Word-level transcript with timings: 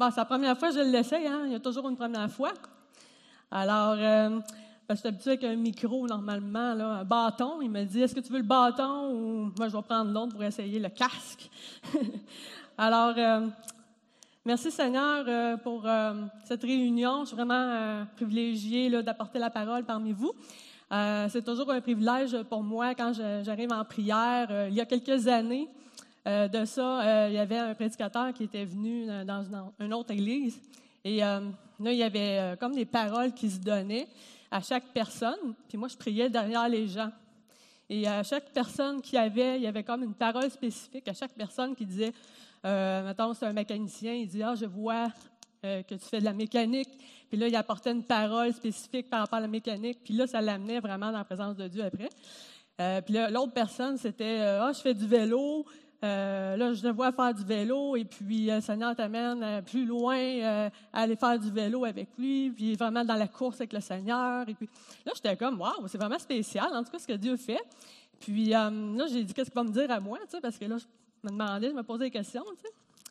Bon, 0.00 0.10
c'est 0.10 0.16
la 0.16 0.24
première 0.24 0.58
fois 0.58 0.70
je 0.70 0.80
l'essaye, 0.80 1.26
hein? 1.26 1.42
Il 1.44 1.52
y 1.52 1.54
a 1.54 1.60
toujours 1.60 1.86
une 1.86 1.94
première 1.94 2.30
fois. 2.30 2.54
Alors, 3.50 3.96
euh, 3.98 4.40
que 4.88 4.94
je 4.94 4.94
suis 4.94 5.08
habituée 5.08 5.30
avec 5.32 5.44
un 5.44 5.56
micro 5.56 6.06
normalement, 6.06 6.70
un 6.70 7.04
bâton. 7.04 7.60
Il 7.60 7.68
me 7.68 7.84
dit 7.84 8.00
Est-ce 8.00 8.14
que 8.14 8.20
tu 8.20 8.32
veux 8.32 8.38
le 8.38 8.44
bâton 8.44 9.12
ou 9.12 9.52
moi 9.58 9.68
je 9.68 9.76
vais 9.76 9.82
prendre 9.82 10.10
l'autre 10.10 10.32
pour 10.32 10.42
essayer 10.42 10.78
le 10.78 10.88
casque? 10.88 11.50
Alors, 12.78 13.12
euh, 13.18 13.46
merci 14.46 14.70
Seigneur 14.70 15.26
euh, 15.28 15.58
pour 15.58 15.86
euh, 15.86 16.14
cette 16.46 16.62
réunion. 16.62 17.24
Je 17.24 17.26
suis 17.26 17.36
vraiment 17.36 18.06
privilégiée 18.16 19.02
d'apporter 19.02 19.38
la 19.38 19.50
parole 19.50 19.84
parmi 19.84 20.12
vous. 20.12 20.32
C'est 21.28 21.44
toujours 21.44 21.70
un 21.70 21.82
privilège 21.82 22.42
pour 22.44 22.62
moi 22.62 22.94
quand 22.94 23.12
j'arrive 23.42 23.70
en 23.70 23.84
prière. 23.84 24.66
Il 24.70 24.74
y 24.74 24.80
a 24.80 24.86
quelques 24.86 25.28
années, 25.28 25.68
euh, 26.26 26.48
de 26.48 26.64
ça, 26.66 27.00
euh, 27.00 27.28
il 27.30 27.34
y 27.34 27.38
avait 27.38 27.58
un 27.58 27.74
prédicateur 27.74 28.32
qui 28.34 28.44
était 28.44 28.64
venu 28.64 29.08
euh, 29.08 29.24
dans 29.24 29.42
une, 29.80 29.94
autre 29.94 30.10
église. 30.10 30.60
Et 31.02 31.20
là, 31.20 31.40
il 31.78 31.94
y 31.94 32.02
avait 32.02 32.56
comme 32.60 32.74
des 32.74 32.84
paroles 32.84 33.32
qui 33.32 33.48
se 33.50 33.58
donnaient 33.58 34.06
à 34.50 34.60
chaque 34.60 34.84
personne. 34.92 35.54
Puis 35.66 35.78
moi, 35.78 35.88
je 35.88 35.96
priais 35.96 36.28
derrière 36.28 36.68
les 36.68 36.88
gens. 36.88 37.10
Et 37.88 38.06
à 38.06 38.22
chaque 38.22 38.50
personne 38.50 39.00
qui 39.00 39.16
avait, 39.16 39.56
il 39.56 39.62
y 39.62 39.66
avait 39.66 39.82
comme 39.82 40.02
une 40.02 40.12
parole 40.12 40.50
spécifique 40.50 41.08
à 41.08 41.14
chaque 41.14 41.32
personne 41.32 41.74
qui 41.74 41.86
disait, 41.86 42.12
mettons, 42.62 43.32
c'est 43.32 43.46
un 43.46 43.54
mécanicien, 43.54 44.12
il 44.12 44.28
dit, 44.28 44.42
ah, 44.42 44.54
je 44.54 44.66
vois 44.66 45.08
que 45.62 45.94
tu 45.94 46.04
fais 46.04 46.20
de 46.20 46.26
la 46.26 46.34
mécanique. 46.34 46.90
Puis 47.30 47.38
là, 47.38 47.48
il 47.48 47.56
apportait 47.56 47.92
une 47.92 48.04
parole 48.04 48.52
spécifique 48.52 49.08
par 49.08 49.20
rapport 49.20 49.38
à 49.38 49.42
la 49.42 49.48
mécanique. 49.48 50.00
Puis 50.04 50.12
là, 50.12 50.26
ça 50.26 50.42
l'amenait 50.42 50.80
vraiment 50.80 51.10
dans 51.10 51.18
la 51.18 51.24
présence 51.24 51.56
de 51.56 51.66
Dieu 51.66 51.82
après. 51.82 52.10
Puis 53.06 53.14
là, 53.14 53.30
l'autre 53.30 53.54
personne, 53.54 53.96
c'était, 53.96 54.40
ah, 54.40 54.70
je 54.74 54.80
fais 54.80 54.92
du 54.92 55.06
vélo. 55.06 55.64
Euh, 56.02 56.56
là, 56.56 56.72
je 56.72 56.80
te 56.80 56.86
vois 56.88 57.12
faire 57.12 57.34
du 57.34 57.44
vélo 57.44 57.94
et 57.94 58.04
puis 58.06 58.50
euh, 58.50 58.56
le 58.56 58.60
Seigneur 58.62 58.96
t'amène 58.96 59.42
euh, 59.42 59.60
plus 59.60 59.84
loin 59.84 60.16
euh, 60.16 60.70
à 60.92 61.00
aller 61.02 61.14
faire 61.16 61.38
du 61.38 61.50
vélo 61.50 61.84
avec 61.84 62.08
lui, 62.18 62.50
puis 62.50 62.74
vraiment 62.74 63.04
dans 63.04 63.16
la 63.16 63.28
course 63.28 63.56
avec 63.56 63.74
le 63.74 63.80
Seigneur. 63.80 64.48
Et 64.48 64.54
puis 64.54 64.66
là, 65.04 65.12
j'étais 65.14 65.36
comme, 65.36 65.60
waouh, 65.60 65.86
c'est 65.88 65.98
vraiment 65.98 66.18
spécial, 66.18 66.68
en 66.72 66.82
tout 66.82 66.90
cas, 66.90 66.98
ce 66.98 67.06
que 67.06 67.12
Dieu 67.12 67.36
fait. 67.36 67.60
Puis 68.18 68.54
euh, 68.54 68.96
là, 68.96 69.06
j'ai 69.08 69.22
dit, 69.24 69.34
qu'est-ce 69.34 69.50
qu'il 69.50 69.60
va 69.60 69.64
me 69.64 69.72
dire 69.72 69.90
à 69.90 70.00
moi, 70.00 70.18
tu 70.24 70.30
sais, 70.30 70.40
parce 70.40 70.56
que 70.56 70.64
là, 70.64 70.78
je 70.78 70.84
me 71.28 71.32
demandais, 71.32 71.68
je 71.68 71.74
me 71.74 71.82
posais 71.82 72.04
des 72.04 72.10
questions. 72.10 72.44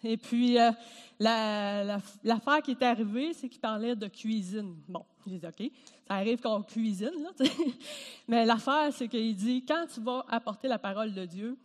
Et 0.03 0.17
puis, 0.17 0.57
euh, 0.57 0.71
la- 1.19 1.83
la- 1.83 1.99
l'affaire 2.23 2.61
qui 2.63 2.71
est 2.71 2.81
arrivée, 2.83 3.33
c'est 3.33 3.49
qu'il 3.49 3.59
parlait 3.59 3.95
de 3.95 4.07
cuisine. 4.07 4.75
Bon, 4.87 5.03
j'ai 5.27 5.37
dit, 5.37 5.45
OK, 5.45 5.71
ça 6.07 6.13
arrive 6.15 6.39
qu'on 6.41 6.63
cuisine, 6.63 7.11
là. 7.21 7.45
Mais 8.27 8.45
l'affaire, 8.45 8.89
c'est 8.93 9.07
qu'il 9.07 9.35
dit, 9.35 9.63
quand 9.67 9.85
tu 9.93 9.99
vas 10.01 10.25
apporter 10.29 10.67
la 10.67 10.79
parole 10.79 11.13
de 11.13 11.25
Dieu, 11.25 11.57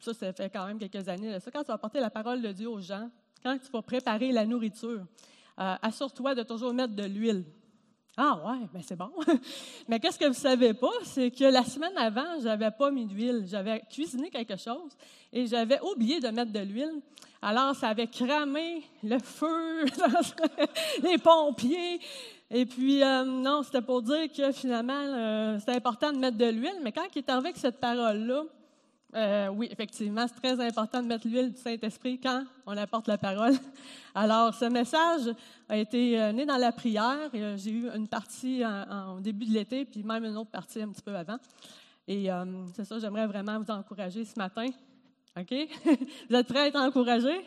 ça, 0.00 0.14
ça 0.14 0.32
fait 0.32 0.50
quand 0.50 0.66
même 0.66 0.78
quelques 0.78 1.08
années, 1.08 1.30
là, 1.30 1.40
ça, 1.40 1.50
quand 1.50 1.60
tu 1.60 1.68
vas 1.68 1.74
apporter 1.74 2.00
la 2.00 2.10
parole 2.10 2.42
de 2.42 2.52
Dieu 2.52 2.68
aux 2.68 2.80
gens, 2.80 3.10
quand 3.42 3.56
tu 3.58 3.70
vas 3.70 3.82
préparer 3.82 4.32
la 4.32 4.44
nourriture, 4.44 5.04
euh, 5.58 5.74
assure-toi 5.82 6.34
de 6.34 6.42
toujours 6.42 6.72
mettre 6.72 6.94
de 6.94 7.04
l'huile. 7.04 7.44
Ah 8.16 8.38
ouais, 8.44 8.66
ben 8.72 8.82
c'est 8.82 8.96
bon. 8.96 9.10
Mais 9.88 10.00
qu'est-ce 10.00 10.18
que 10.18 10.26
vous 10.26 10.34
savez 10.34 10.74
pas, 10.74 10.92
c'est 11.04 11.30
que 11.30 11.44
la 11.44 11.64
semaine 11.64 11.96
avant, 11.96 12.40
j'avais 12.42 12.70
pas 12.70 12.90
mis 12.90 13.06
d'huile. 13.06 13.44
J'avais 13.46 13.80
cuisiné 13.90 14.30
quelque 14.30 14.56
chose 14.56 14.96
et 15.32 15.46
j'avais 15.46 15.80
oublié 15.80 16.20
de 16.20 16.28
mettre 16.28 16.52
de 16.52 16.60
l'huile. 16.60 17.00
Alors, 17.40 17.74
ça 17.74 17.88
avait 17.88 18.08
cramé 18.08 18.82
le 19.02 19.18
feu, 19.18 19.84
les 21.02 21.16
pompiers. 21.16 22.00
Et 22.50 22.66
puis, 22.66 23.02
euh, 23.02 23.24
non, 23.24 23.62
c'était 23.62 23.80
pour 23.80 24.02
dire 24.02 24.30
que 24.30 24.52
finalement, 24.52 24.92
euh, 24.92 25.58
c'était 25.58 25.76
important 25.76 26.12
de 26.12 26.18
mettre 26.18 26.36
de 26.36 26.50
l'huile. 26.50 26.80
Mais 26.82 26.92
quand 26.92 27.06
il 27.14 27.18
est 27.18 27.30
arrivé 27.30 27.48
avec 27.48 27.56
cette 27.56 27.80
parole-là, 27.80 28.42
euh, 29.14 29.48
oui, 29.48 29.68
effectivement, 29.70 30.24
c'est 30.28 30.40
très 30.40 30.64
important 30.64 31.02
de 31.02 31.08
mettre 31.08 31.26
l'huile 31.26 31.52
du 31.52 31.58
Saint-Esprit 31.58 32.20
quand 32.20 32.44
on 32.64 32.76
apporte 32.76 33.08
la 33.08 33.18
parole. 33.18 33.54
Alors, 34.14 34.54
ce 34.54 34.66
message 34.66 35.34
a 35.68 35.76
été 35.76 36.20
euh, 36.20 36.32
né 36.32 36.46
dans 36.46 36.56
la 36.56 36.70
prière. 36.70 37.28
Euh, 37.34 37.56
J'ai 37.56 37.70
eu 37.72 37.88
une 37.90 38.06
partie 38.06 38.64
en, 38.64 39.16
au 39.16 39.20
début 39.20 39.46
de 39.46 39.52
l'été, 39.52 39.84
puis 39.84 40.04
même 40.04 40.24
une 40.24 40.36
autre 40.36 40.50
partie 40.50 40.80
un 40.80 40.88
petit 40.88 41.02
peu 41.02 41.14
avant. 41.16 41.38
Et 42.06 42.28
c'est 42.74 42.84
ça, 42.84 42.98
j'aimerais 42.98 43.28
vraiment 43.28 43.60
vous 43.60 43.70
encourager 43.70 44.24
ce 44.24 44.36
matin. 44.36 44.66
OK? 45.38 45.54
vous 46.28 46.36
êtes 46.36 46.48
prêts 46.48 46.58
à 46.58 46.66
être 46.66 46.80
encouragés? 46.80 47.44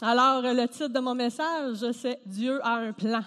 Alors, 0.00 0.40
le 0.40 0.66
titre 0.66 0.88
de 0.88 0.98
mon 0.98 1.14
message, 1.14 1.84
c'est 1.92 2.20
Dieu 2.24 2.58
a 2.64 2.76
un 2.76 2.92
plan. 2.92 3.22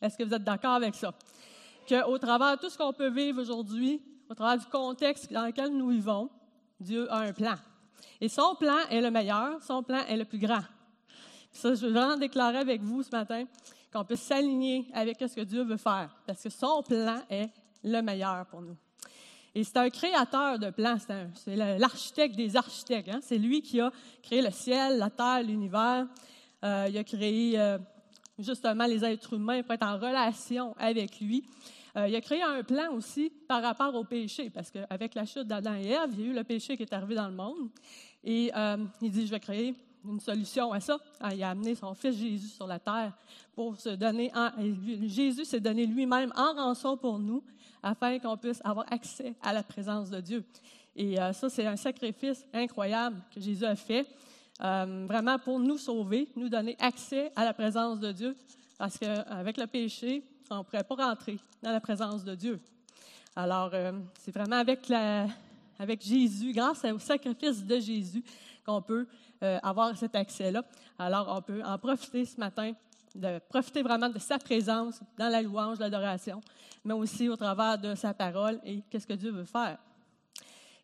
Est-ce 0.00 0.18
que 0.18 0.24
vous 0.24 0.34
êtes 0.34 0.42
d'accord 0.42 0.72
avec 0.72 0.96
ça? 0.96 1.14
Qu'au 1.88 2.18
travers 2.18 2.56
de 2.56 2.62
tout 2.62 2.68
ce 2.68 2.76
qu'on 2.76 2.92
peut 2.92 3.10
vivre 3.10 3.40
aujourd'hui, 3.40 4.02
au 4.32 4.34
travers 4.34 4.58
du 4.58 4.64
contexte 4.64 5.30
dans 5.30 5.44
lequel 5.44 5.76
nous 5.76 5.90
vivons, 5.90 6.30
Dieu 6.80 7.06
a 7.12 7.18
un 7.18 7.34
plan. 7.34 7.54
Et 8.18 8.30
son 8.30 8.54
plan 8.54 8.78
est 8.88 9.02
le 9.02 9.10
meilleur, 9.10 9.62
son 9.62 9.82
plan 9.82 10.06
est 10.08 10.16
le 10.16 10.24
plus 10.24 10.38
grand. 10.38 10.62
Ça, 11.52 11.74
je 11.74 11.84
veux 11.84 11.92
vraiment 11.92 12.16
déclarer 12.16 12.56
avec 12.56 12.80
vous 12.80 13.02
ce 13.02 13.10
matin 13.10 13.44
qu'on 13.92 14.06
peut 14.06 14.16
s'aligner 14.16 14.86
avec 14.94 15.18
ce 15.20 15.36
que 15.36 15.42
Dieu 15.42 15.64
veut 15.64 15.76
faire, 15.76 16.16
parce 16.26 16.42
que 16.42 16.48
son 16.48 16.82
plan 16.82 17.20
est 17.28 17.50
le 17.84 18.00
meilleur 18.00 18.46
pour 18.46 18.62
nous. 18.62 18.76
Et 19.54 19.64
c'est 19.64 19.76
un 19.76 19.90
créateur 19.90 20.58
de 20.58 20.70
plans, 20.70 20.96
c'est 21.34 21.54
l'architecte 21.54 22.34
des 22.34 22.56
architectes. 22.56 23.10
hein. 23.10 23.20
C'est 23.20 23.36
lui 23.36 23.60
qui 23.60 23.82
a 23.82 23.92
créé 24.22 24.40
le 24.40 24.50
ciel, 24.50 24.96
la 24.96 25.10
terre, 25.10 25.42
l'univers. 25.42 26.06
Euh, 26.64 26.86
il 26.88 26.96
a 26.96 27.04
créé 27.04 27.60
euh, 27.60 27.76
justement 28.38 28.86
les 28.86 29.04
êtres 29.04 29.34
humains 29.34 29.62
pour 29.62 29.74
être 29.74 29.86
en 29.86 29.98
relation 29.98 30.74
avec 30.78 31.20
lui. 31.20 31.44
Euh, 31.96 32.08
il 32.08 32.16
a 32.16 32.20
créé 32.22 32.42
un 32.42 32.62
plan 32.62 32.92
aussi 32.94 33.30
par 33.46 33.62
rapport 33.62 33.94
au 33.94 34.04
péché, 34.04 34.48
parce 34.48 34.70
qu'avec 34.70 35.14
la 35.14 35.26
chute 35.26 35.46
d'Adam 35.46 35.74
et 35.74 35.88
Ève, 35.88 36.10
il 36.12 36.20
y 36.20 36.22
a 36.24 36.26
eu 36.28 36.32
le 36.32 36.44
péché 36.44 36.76
qui 36.76 36.82
est 36.84 36.92
arrivé 36.92 37.14
dans 37.14 37.28
le 37.28 37.34
monde. 37.34 37.68
Et 38.24 38.50
euh, 38.56 38.78
il 39.02 39.10
dit, 39.10 39.26
je 39.26 39.30
vais 39.30 39.40
créer 39.40 39.74
une 40.04 40.18
solution 40.18 40.72
à 40.72 40.80
ça. 40.80 40.98
Ah, 41.20 41.34
Il 41.34 41.42
a 41.42 41.50
amené 41.50 41.74
son 41.74 41.94
fils 41.94 42.16
Jésus 42.16 42.48
sur 42.48 42.66
la 42.66 42.78
terre 42.78 43.12
pour 43.54 43.78
se 43.78 43.90
donner, 43.90 44.32
Jésus 45.04 45.44
s'est 45.44 45.60
donné 45.60 45.84
lui-même 45.86 46.32
en 46.34 46.54
rançon 46.54 46.96
pour 46.96 47.18
nous, 47.18 47.44
afin 47.82 48.18
qu'on 48.18 48.38
puisse 48.38 48.60
avoir 48.64 48.90
accès 48.90 49.34
à 49.42 49.52
la 49.52 49.62
présence 49.62 50.08
de 50.08 50.20
Dieu. 50.20 50.44
Et 50.96 51.20
euh, 51.20 51.32
ça, 51.34 51.50
c'est 51.50 51.66
un 51.66 51.76
sacrifice 51.76 52.46
incroyable 52.54 53.22
que 53.34 53.40
Jésus 53.40 53.64
a 53.66 53.76
fait, 53.76 54.06
vraiment 54.58 55.38
pour 55.38 55.58
nous 55.58 55.76
sauver, 55.76 56.28
nous 56.36 56.48
donner 56.48 56.76
accès 56.78 57.32
à 57.34 57.44
la 57.44 57.52
présence 57.52 57.98
de 57.98 58.12
Dieu, 58.12 58.36
parce 58.78 58.96
qu'avec 58.96 59.56
le 59.56 59.66
péché, 59.66 60.22
on 60.50 60.58
ne 60.58 60.62
pourrait 60.62 60.84
pas 60.84 60.94
rentrer 60.94 61.38
dans 61.62 61.72
la 61.72 61.80
présence 61.80 62.24
de 62.24 62.34
Dieu. 62.34 62.60
Alors, 63.34 63.70
euh, 63.72 63.92
c'est 64.18 64.34
vraiment 64.34 64.56
avec, 64.56 66.02
Jésus, 66.02 66.52
grâce 66.52 66.84
au 66.84 66.98
sacrifice 66.98 67.64
de 67.64 67.80
Jésus, 67.80 68.22
qu'on 68.64 68.82
peut 68.82 69.06
euh, 69.42 69.58
avoir 69.62 69.96
cet 69.96 70.14
accès-là. 70.14 70.62
Alors, 70.98 71.34
on 71.36 71.42
peut 71.42 71.62
en 71.64 71.78
profiter 71.78 72.24
ce 72.24 72.38
matin, 72.38 72.72
profiter 73.48 73.82
vraiment 73.82 74.08
de 74.08 74.18
sa 74.18 74.38
présence 74.38 75.00
dans 75.18 75.28
la 75.28 75.42
louange, 75.42 75.78
l'adoration, 75.78 76.40
mais 76.84 76.94
aussi 76.94 77.28
au 77.28 77.36
travers 77.36 77.78
de 77.78 77.94
sa 77.94 78.14
parole 78.14 78.60
et 78.64 78.82
qu'est-ce 78.90 79.06
que 79.06 79.14
Dieu 79.14 79.30
veut 79.30 79.44
faire. 79.44 79.78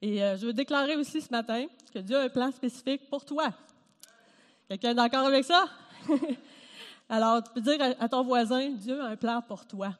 Et 0.00 0.22
euh, 0.22 0.36
je 0.36 0.46
veux 0.46 0.52
déclarer 0.52 0.96
aussi 0.96 1.20
ce 1.20 1.30
matin 1.30 1.66
que 1.92 1.98
Dieu 1.98 2.16
a 2.16 2.22
un 2.22 2.28
plan 2.28 2.50
spécifique 2.52 3.08
pour 3.10 3.24
toi. 3.24 3.52
Quelqu'un 4.68 4.94
d'accord 4.94 5.26
avec 5.26 5.44
ça? 5.44 5.64
Alors, 7.08 7.42
tu 7.42 7.50
peux 7.52 7.60
dire 7.60 7.78
à, 7.98 8.08
ton 8.08 8.22
voisin, 8.22 8.70
Dieu 8.70 9.00
a 9.00 9.06
un 9.06 9.16
plan 9.16 9.40
pour 9.40 9.66
toi. 9.66 9.94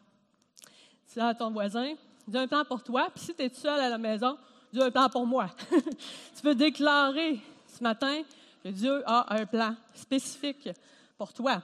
Dis 1.12 1.20
à 1.20 1.34
ton 1.34 1.50
voisin, 1.50 1.94
Dieu 2.26 2.38
a 2.38 2.42
un 2.42 2.46
plan 2.46 2.64
pour 2.64 2.82
toi. 2.82 3.08
Puis 3.14 3.24
si 3.24 3.34
tu 3.34 3.42
es 3.42 3.48
seul 3.48 3.80
à 3.80 3.88
la 3.88 3.96
maison, 3.96 4.36
Dieu 4.72 4.82
a 4.82 4.86
un 4.86 4.90
plan 4.90 5.08
pour 5.08 5.26
moi. 5.26 5.48
tu 5.70 6.42
peux 6.42 6.54
déclarer 6.54 7.40
ce 7.66 7.82
matin 7.82 8.22
que 8.62 8.68
Dieu 8.68 9.02
a 9.06 9.34
un 9.34 9.46
plan 9.46 9.74
spécifique 9.94 10.68
pour 11.16 11.32
toi. 11.32 11.62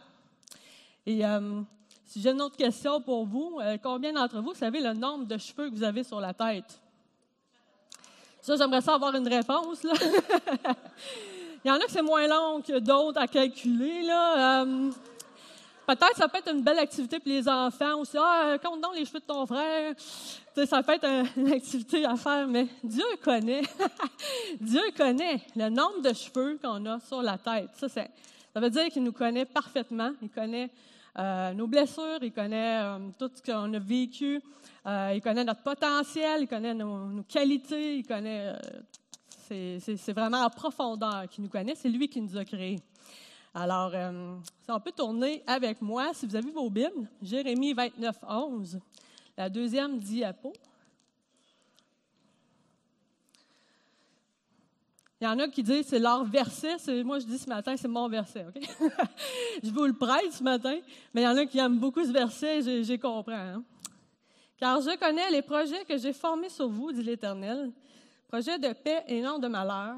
Et 1.04 1.24
euh, 1.26 1.60
si 2.06 2.22
j'ai 2.22 2.30
une 2.30 2.40
autre 2.40 2.56
question 2.56 3.02
pour 3.02 3.26
vous, 3.26 3.58
euh, 3.60 3.76
combien 3.82 4.14
d'entre 4.14 4.40
vous 4.40 4.54
savez 4.54 4.80
le 4.80 4.94
nombre 4.94 5.26
de 5.26 5.36
cheveux 5.36 5.68
que 5.68 5.74
vous 5.74 5.84
avez 5.84 6.04
sur 6.04 6.20
la 6.20 6.32
tête? 6.32 6.80
Ça, 8.40 8.56
j'aimerais 8.56 8.80
ça 8.80 8.94
avoir 8.94 9.14
une 9.14 9.28
réponse. 9.28 9.82
Il 11.64 11.68
y 11.68 11.70
en 11.70 11.76
a 11.76 11.80
que 11.80 11.90
c'est 11.90 12.02
moins 12.02 12.26
long 12.26 12.60
que 12.60 12.78
d'autres 12.78 13.20
à 13.20 13.26
calculer. 13.26 14.02
Là. 14.02 14.62
Euh, 14.62 14.90
Peut-être 15.86 16.16
ça 16.16 16.28
peut 16.28 16.38
être 16.38 16.52
une 16.52 16.62
belle 16.62 16.78
activité 16.78 17.18
pour 17.18 17.28
les 17.28 17.48
enfants 17.48 18.00
aussi. 18.00 18.16
Ah, 18.18 18.56
compte 18.62 18.80
donc 18.80 18.94
les 18.94 19.04
cheveux 19.04 19.20
de 19.20 19.24
ton 19.24 19.44
frère. 19.46 19.94
ça 20.66 20.82
peut 20.82 20.94
être 20.94 21.06
une 21.36 21.52
activité 21.52 22.04
à 22.04 22.16
faire, 22.16 22.46
mais 22.48 22.66
Dieu 22.82 23.04
connaît. 23.22 23.62
Dieu 24.60 24.82
connaît 24.96 25.40
le 25.54 25.68
nombre 25.68 26.00
de 26.02 26.12
cheveux 26.12 26.58
qu'on 26.62 26.84
a 26.86 27.00
sur 27.00 27.22
la 27.22 27.36
tête. 27.36 27.70
Ça, 27.76 27.88
ça 27.88 28.60
veut 28.60 28.70
dire 28.70 28.86
qu'il 28.86 29.02
nous 29.02 29.12
connaît 29.12 29.44
parfaitement. 29.44 30.12
Il 30.22 30.30
connaît 30.30 30.70
euh, 31.18 31.52
nos 31.52 31.68
blessures, 31.68 32.18
il 32.22 32.32
connaît 32.32 32.80
euh, 32.82 32.98
tout 33.18 33.30
ce 33.32 33.40
qu'on 33.40 33.72
a 33.72 33.78
vécu, 33.78 34.40
euh, 34.86 35.12
il 35.14 35.20
connaît 35.20 35.44
notre 35.44 35.62
potentiel, 35.62 36.42
il 36.42 36.48
connaît 36.48 36.74
nos, 36.74 37.22
qualités, 37.22 37.98
il 37.98 38.06
connaît. 38.06 38.52
c'est 39.48 40.12
vraiment 40.12 40.44
en 40.44 40.50
profondeur 40.50 41.28
qu'il 41.30 41.44
nous 41.44 41.50
connaît, 41.50 41.76
c'est 41.76 41.88
lui 41.88 42.08
qui 42.08 42.20
nous 42.20 42.36
a 42.36 42.44
créés. 42.44 42.80
Alors, 43.56 43.92
si 43.92 44.70
on 44.70 44.80
peut 44.80 44.90
tourner 44.90 45.44
avec 45.46 45.80
moi, 45.80 46.12
si 46.12 46.26
vous 46.26 46.34
avez 46.34 46.50
vos 46.50 46.68
Bibles, 46.68 47.08
Jérémie 47.22 47.72
29, 47.72 48.16
11, 48.28 48.80
la 49.36 49.48
deuxième 49.48 50.00
diapo. 50.00 50.52
Il 55.20 55.24
y 55.24 55.26
en 55.28 55.38
a 55.38 55.48
qui 55.48 55.62
disent 55.62 55.86
c'est 55.86 56.00
leur 56.00 56.24
verset. 56.24 56.76
Moi, 57.04 57.20
je 57.20 57.26
dis 57.26 57.38
ce 57.38 57.48
matin, 57.48 57.76
c'est 57.76 57.88
mon 57.88 58.08
verset. 58.08 58.44
OK? 58.44 58.60
je 59.62 59.70
vous 59.70 59.84
le 59.84 59.92
prête 59.92 60.32
ce 60.32 60.42
matin, 60.42 60.76
mais 61.14 61.22
il 61.22 61.24
y 61.24 61.28
en 61.28 61.36
a 61.36 61.46
qui 61.46 61.58
aiment 61.58 61.78
beaucoup 61.78 62.04
ce 62.04 62.10
verset, 62.10 62.82
j'ai 62.82 62.98
compris. 62.98 63.34
Hein. 63.34 63.62
Car 64.58 64.80
je 64.80 64.98
connais 64.98 65.30
les 65.30 65.42
projets 65.42 65.84
que 65.84 65.96
j'ai 65.96 66.12
formés 66.12 66.48
sur 66.48 66.68
vous, 66.68 66.90
dit 66.90 67.04
l'Éternel, 67.04 67.72
projets 68.26 68.58
de 68.58 68.72
paix 68.72 69.04
et 69.06 69.22
non 69.22 69.38
de 69.38 69.46
malheur, 69.46 69.94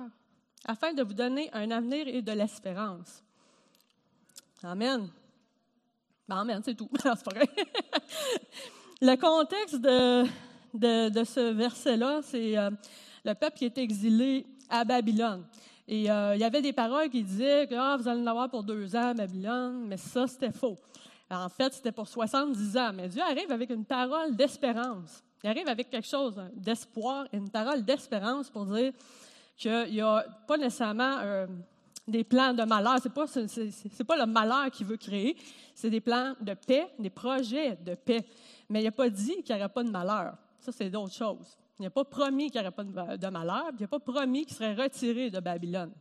afin 0.67 0.93
de 0.93 1.03
vous 1.03 1.15
donner 1.15 1.49
un 1.55 1.71
avenir 1.71 2.07
et 2.07 2.21
de 2.21 2.33
l'espérance. 2.33 3.23
Amen. 4.63 5.09
Ben, 6.29 6.37
amen, 6.37 6.61
c'est 6.65 6.75
tout. 6.75 6.89
c'est 6.95 7.03
pas 7.03 7.35
vrai. 7.35 7.49
Le 9.01 9.15
contexte 9.17 9.77
de, 9.77 10.25
de, 11.11 11.25
ce 11.25 11.53
verset-là, 11.53 12.21
c'est 12.23 12.57
euh, 12.57 12.71
le 13.25 13.35
peuple 13.35 13.59
qui 13.59 13.65
est 13.67 13.79
exilé 13.79 14.47
à 14.69 14.85
Babylone. 14.85 15.45
Et 15.87 16.11
euh, 16.11 16.35
il 16.35 16.41
y 16.41 16.45
avait 16.45 16.63
des 16.63 16.73
paroles 16.73 17.11
qui 17.11 17.23
disaient 17.23 17.67
que 17.69 17.75
ah, 17.75 17.97
vous 17.97 18.09
allez 18.09 18.23
en 18.23 18.27
avoir 18.27 18.49
pour 18.49 18.65
deux 18.65 18.97
ans 18.97 19.11
à 19.11 19.15
Babylone, 19.15 19.87
mais 19.87 19.99
ça, 19.99 20.27
c'était 20.27 20.51
faux. 20.51 20.77
En 21.31 21.49
fait, 21.49 21.73
c'était 21.75 21.93
pour 21.93 22.09
70 22.09 22.77
ans. 22.77 22.93
Mais 22.95 23.09
Dieu 23.09 23.23
arrive 23.23 23.53
avec 23.53 23.71
une 23.71 23.85
parole 23.85 24.35
d'espérance. 24.35 25.23
Il 25.45 25.51
arrive 25.51 25.69
avec 25.69 25.91
quelque 25.91 26.09
chose 26.09 26.41
d'espoir 26.55 27.27
une 27.33 27.51
parole 27.51 27.85
d'espérance 27.85 28.51
pour 28.51 28.65
dire 28.67 28.93
qu'il 29.57 29.93
n'y 29.93 30.01
a 30.01 30.25
pas 30.47 30.57
nécessairement 30.57 31.19
euh, 31.23 31.47
des 32.07 32.25
plans 32.25 32.55
de 32.55 32.63
malheur. 32.65 32.99
Ce 33.01 33.09
n'est 33.09 33.15
pas, 33.15 34.15
pas 34.15 34.27
le 34.27 34.31
malheur 34.31 34.71
qu'il 34.71 34.87
veut 34.87 34.97
créer, 34.97 35.37
c'est 35.75 35.91
des 35.91 36.01
plans 36.01 36.35
de 36.41 36.55
paix, 36.55 36.89
des 36.99 37.11
projets 37.11 37.77
de 37.77 37.95
paix. 37.95 38.25
Mais 38.69 38.81
il 38.81 38.85
n'a 38.85 38.93
pas 38.93 39.09
dit 39.09 39.43
qu'il 39.43 39.55
n'y 39.55 39.61
aurait 39.61 39.73
pas 39.73 39.83
de 39.83 39.91
malheur. 39.91 40.37
Ça, 40.61 40.73
c'est 40.73 40.91
d'autres 40.91 41.15
choses. 41.15 41.57
Il 41.79 41.83
n'a 41.83 41.91
pas 41.91 42.05
promis 42.05 42.51
qu'il 42.51 42.61
n'y 42.61 42.67
aurait 42.67 42.75
pas 42.75 42.85
de 42.85 43.29
malheur, 43.29 43.71
il 43.79 43.83
n'a 43.83 43.89
pas 43.89 43.99
promis 43.99 44.47
qu'il 44.47 44.57
serait 44.57 44.75
retiré 44.75 45.31
de 45.31 45.41
Babylone. 45.41 45.93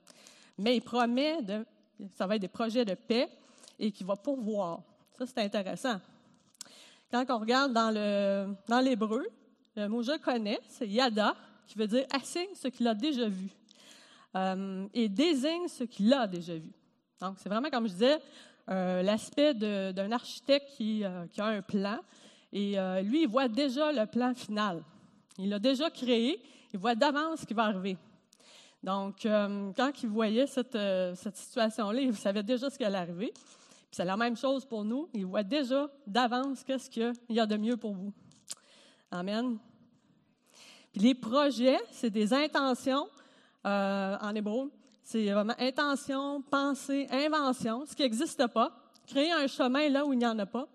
Mais 0.57 0.77
il 0.77 0.81
promet, 0.81 1.41
de, 1.41 1.65
ça 2.13 2.25
va 2.25 2.35
être 2.35 2.41
des 2.41 2.47
projets 2.47 2.85
de 2.85 2.93
paix 2.93 3.29
et 3.77 3.91
qu'il 3.91 4.05
va 4.05 4.15
pourvoir. 4.15 4.81
Ça, 5.17 5.25
c'est 5.25 5.39
intéressant. 5.39 5.99
Quand 7.11 7.25
on 7.29 7.39
regarde 7.39 7.73
dans, 7.73 7.91
le, 7.93 8.55
dans 8.67 8.79
l'hébreu, 8.79 9.25
le 9.75 9.87
mot 9.87 10.01
je 10.01 10.17
connais, 10.17 10.59
c'est 10.67 10.87
yada, 10.87 11.35
qui 11.67 11.77
veut 11.77 11.87
dire 11.87 12.05
assigne 12.13 12.53
ce 12.55 12.67
qu'il 12.69 12.87
a 12.87 12.93
déjà 12.93 13.27
vu 13.27 13.49
euh, 14.35 14.87
et 14.93 15.07
désigne 15.07 15.67
ce 15.67 15.85
qu'il 15.85 16.13
a 16.13 16.27
déjà 16.27 16.55
vu. 16.55 16.71
Donc, 17.21 17.35
c'est 17.37 17.47
vraiment, 17.47 17.69
comme 17.69 17.87
je 17.87 17.93
disais, 17.93 18.19
euh, 18.69 19.01
l'aspect 19.01 19.53
d'un 19.53 20.11
architecte 20.11 20.67
qui, 20.75 21.05
euh, 21.05 21.25
qui, 21.31 21.39
a 21.39 21.45
un 21.45 21.61
plan 21.61 21.99
et 22.51 22.77
lui, 23.03 23.23
il 23.23 23.27
voit 23.27 23.49
déjà 23.49 23.91
le 23.91 24.05
plan 24.05 24.33
final. 24.33 24.81
Il 25.37 25.49
l'a 25.49 25.59
déjà 25.59 25.89
créé, 25.89 26.41
il 26.73 26.79
voit 26.79 26.95
d'avance 26.95 27.41
ce 27.41 27.45
qui 27.45 27.53
va 27.53 27.63
arriver. 27.63 27.97
Donc, 28.81 29.23
quand 29.23 29.91
il 30.03 30.07
voyait 30.09 30.47
cette, 30.47 30.77
situation-là, 31.15 31.99
il 31.99 32.15
savait 32.15 32.43
déjà 32.43 32.69
ce 32.69 32.77
qui 32.77 32.85
allait 32.85 32.97
arriver. 32.97 33.33
c'est 33.91 34.05
la 34.05 34.15
même 34.15 34.37
chose 34.37 34.65
pour 34.65 34.85
nous. 34.85 35.09
Il 35.13 35.25
voit 35.25 35.43
déjà 35.43 35.89
d'avance 36.07 36.63
qu'est-ce 36.63 36.89
qu'il 36.89 37.11
y 37.27 37.39
a 37.41 37.45
de 37.45 37.57
mieux 37.57 37.75
pour 37.75 37.93
vous. 37.93 38.13
Amen. 39.11 39.57
Puis 40.93 41.01
les 41.01 41.15
projets, 41.15 41.79
c'est 41.91 42.09
des 42.09 42.33
intentions 42.33 43.09
euh, 43.65 44.17
en 44.21 44.35
hébreu. 44.35 44.71
C'est 45.03 45.31
vraiment 45.31 45.55
intention, 45.59 46.41
pensée, 46.41 47.07
invention, 47.11 47.85
ce 47.85 47.95
qui 47.95 48.03
n'existe 48.03 48.47
pas. 48.47 48.71
Créer 49.07 49.31
un 49.31 49.47
chemin 49.47 49.89
là 49.89 50.05
où 50.05 50.13
il 50.13 50.19
n'y 50.19 50.25
en 50.25 50.37
a 50.39 50.45
pas, 50.45 50.67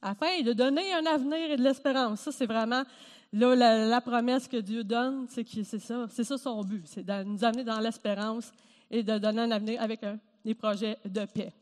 afin 0.00 0.40
de 0.42 0.52
donner 0.52 0.94
un 0.94 1.04
avenir 1.06 1.50
et 1.50 1.56
de 1.56 1.62
l'espérance. 1.62 2.20
Ça, 2.20 2.32
c'est 2.32 2.46
vraiment 2.46 2.84
Là, 3.32 3.54
la, 3.86 4.00
promesse 4.00 4.48
que 4.48 4.56
Dieu 4.56 4.82
donne, 4.82 5.26
c'est 5.28 5.44
ça, 5.78 6.06
c'est 6.10 6.24
ça 6.24 6.36
son 6.36 6.64
but, 6.64 6.82
c'est 6.84 7.04
de 7.04 7.22
nous 7.22 7.44
amener 7.44 7.62
dans 7.62 7.78
l'espérance 7.78 8.50
et 8.90 9.04
de 9.04 9.18
donner 9.18 9.42
un 9.42 9.50
avenir 9.52 9.80
avec 9.80 10.00
des 10.44 10.54
projets 10.54 10.98
de 11.04 11.24
paix. 11.26 11.52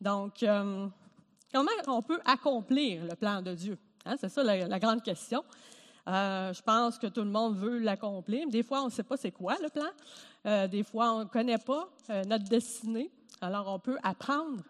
Donc, 0.00 0.40
euh, 0.44 0.86
comment 1.52 1.70
on 1.88 2.02
peut 2.02 2.20
accomplir 2.24 3.04
le 3.04 3.16
plan 3.16 3.42
de 3.42 3.54
Dieu? 3.54 3.76
Hein, 4.06 4.14
c'est 4.20 4.28
ça 4.28 4.44
la, 4.44 4.78
grande 4.78 5.02
question. 5.02 5.44
Euh, 6.10 6.52
je 6.52 6.62
pense 6.62 6.98
que 6.98 7.06
tout 7.06 7.22
le 7.22 7.30
monde 7.30 7.56
veut 7.56 7.78
l'accomplir. 7.78 8.48
Des 8.48 8.62
fois, 8.62 8.82
on 8.82 8.86
ne 8.86 8.90
sait 8.90 9.02
pas 9.02 9.16
c'est 9.16 9.30
quoi 9.30 9.56
le 9.62 9.68
plan. 9.68 9.90
Euh, 10.46 10.66
des 10.66 10.82
fois, 10.82 11.12
on 11.12 11.18
ne 11.20 11.24
connaît 11.24 11.58
pas 11.58 11.88
notre 12.26 12.44
destinée. 12.44 13.10
Alors, 13.40 13.68
on 13.68 13.78
peut 13.78 13.98
apprendre 14.02 14.62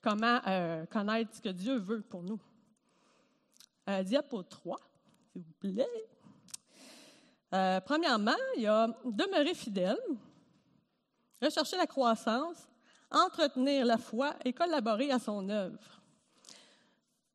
comment 0.00 0.40
connaître 0.90 1.34
ce 1.34 1.40
que 1.40 1.48
Dieu 1.48 1.78
veut 1.78 2.02
pour 2.02 2.22
nous. 2.22 2.38
diapo 4.04 4.42
3 4.44 4.78
s'il 5.32 5.42
vous 5.42 5.52
plaît. 5.58 5.88
Euh, 7.54 7.80
premièrement, 7.80 8.36
il 8.56 8.62
y 8.62 8.66
a 8.66 8.88
demeurer 9.04 9.54
fidèle, 9.54 9.98
rechercher 11.40 11.76
la 11.76 11.86
croissance, 11.86 12.68
entretenir 13.10 13.84
la 13.84 13.98
foi 13.98 14.34
et 14.44 14.52
collaborer 14.52 15.10
à 15.10 15.18
son 15.18 15.48
œuvre. 15.50 16.00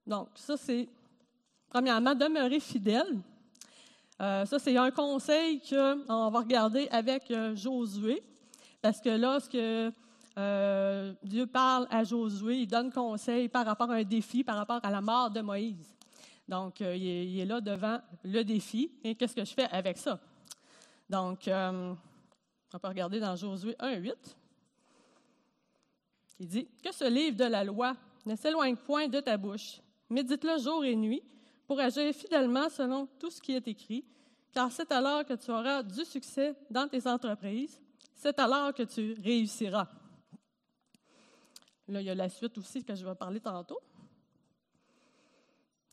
Donc, 0.08 0.30
ça, 0.36 0.58
c'est, 0.58 0.90
premièrement, 1.69 2.16
demeurer 2.16 2.60
fidèle. 2.60 3.19
Euh, 4.22 4.46
ça, 4.46 4.60
c'est 4.60 4.75
un 4.78 4.92
conseil 4.92 5.62
qu'on 5.62 6.30
va 6.30 6.40
regarder 6.40 6.88
avec 6.90 7.30
euh, 7.31 7.56
Josué, 7.56 8.24
parce 8.81 9.00
que 9.00 9.10
lorsque 9.10 9.58
Dieu 11.24 11.48
parle 11.48 11.88
à 11.90 12.04
Josué, 12.04 12.60
il 12.60 12.68
donne 12.68 12.92
conseil 12.92 13.50
par 13.50 13.66
rapport 13.66 13.90
à 13.90 13.96
un 13.96 14.04
défi, 14.04 14.44
par 14.44 14.58
rapport 14.58 14.80
à 14.84 14.92
la 14.92 15.02
mort 15.02 15.31
de 15.31 15.42
Moïse. 15.42 15.98
Donc, 16.48 16.81
euh, 16.81 16.96
il, 16.96 17.40
est, 17.40 17.46
là 17.46 17.60
devant 17.60 18.00
le 18.24 18.44
défi. 18.44 18.92
Et 19.04 19.16
qu'est-ce 19.16 19.36
que 19.36 19.44
je 19.44 19.54
fais 19.54 19.68
avec 19.69 19.98
ça? 19.98 20.19
Donc, 21.10 21.48
euh, 21.48 21.94
on 22.74 22.80
peut 22.80 22.88
regarder 22.88 23.19
dans 23.19 23.36
Josué 23.36 23.75
1, 23.80 23.96
8. 23.96 24.38
Il 26.40 26.48
dit 26.48 26.68
Que 26.83 26.94
ce 26.94 27.09
livre 27.09 27.36
de 27.36 27.45
la 27.45 27.64
loi 27.64 27.95
ne 28.26 28.36
s'éloigne 28.36 28.78
point 28.78 29.07
de 29.07 29.19
ta 29.19 29.36
bouche. 29.36 29.81
Médite-le 30.09 30.57
jour 30.57 30.86
et 30.86 30.95
nuit 30.95 31.21
pour 31.68 31.80
agir 31.80 32.14
fidèlement 32.16 32.69
selon 32.69 33.07
tout 33.19 33.30
ce 33.30 33.42
qui 33.42 33.54
est 33.54 33.68
écrit, 33.68 34.06
car 34.54 34.71
c'est 34.71 34.92
alors 34.92 35.26
que 35.26 35.33
tu 35.33 35.52
auras 35.52 35.83
du 35.83 36.06
succès 36.06 36.56
dans 36.71 36.88
tes 36.88 37.06
entreprises. 37.06 37.80
C'est 38.16 38.40
alors 38.40 38.74
que 38.74 38.83
tu 38.83 39.16
réussiras. 39.21 39.88
Là, 41.90 42.02
il 42.02 42.06
y 42.06 42.09
a 42.09 42.16
la 42.16 42.30
suite 42.30 42.57
aussi 42.57 42.83
que 42.83 42.95
je 42.95 43.06
vais 43.06 43.16
parler 43.16 43.40
tantôt. 43.40 43.80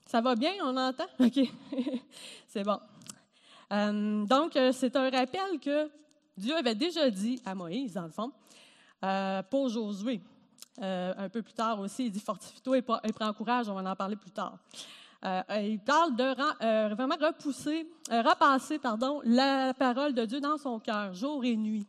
Ça 0.07 0.21
va 0.21 0.35
bien, 0.35 0.52
on 0.62 0.76
entend? 0.76 1.07
OK. 1.21 1.40
c'est 2.47 2.62
bon. 2.62 2.78
Euh, 3.73 4.25
donc, 4.25 4.57
euh, 4.57 4.73
c'est 4.73 4.95
un 4.97 5.11
rappel 5.11 5.59
que 5.61 5.90
Dieu 6.37 6.54
avait 6.57 6.75
déjà 6.75 7.11
dit 7.11 7.40
à 7.45 7.54
Moïse, 7.54 7.95
dans 7.95 8.04
le 8.04 8.11
fond, 8.11 8.33
euh, 9.04 9.43
pour 9.43 9.69
Josué. 9.69 10.21
un 10.78 11.28
peu 11.28 11.43
plus 11.43 11.54
tard 11.54 11.81
aussi, 11.81 12.07
il 12.07 12.11
dit 12.11 12.21
Fortifie-toi 12.21 12.78
et, 12.78 12.83
prends 12.83 13.33
courage, 13.33 13.69
on 13.69 13.75
va 13.75 13.90
en 13.90 13.97
parler 13.97 14.16
plus 14.16 14.31
tard. 14.31 14.59
Il 15.25 15.81
parle 15.85 16.16
de 16.16 16.95
vraiment 16.95 17.16
repousser, 17.21 17.88
repasser 18.11 18.78
pardon, 18.78 19.21
la 19.25 19.73
parole 19.75 20.14
de 20.14 20.25
Dieu 20.25 20.40
dans 20.40 20.59
son 20.59 20.78
cœur, 20.78 21.14
jour 21.14 21.45
et 21.45 21.57
nuit. 21.57 21.87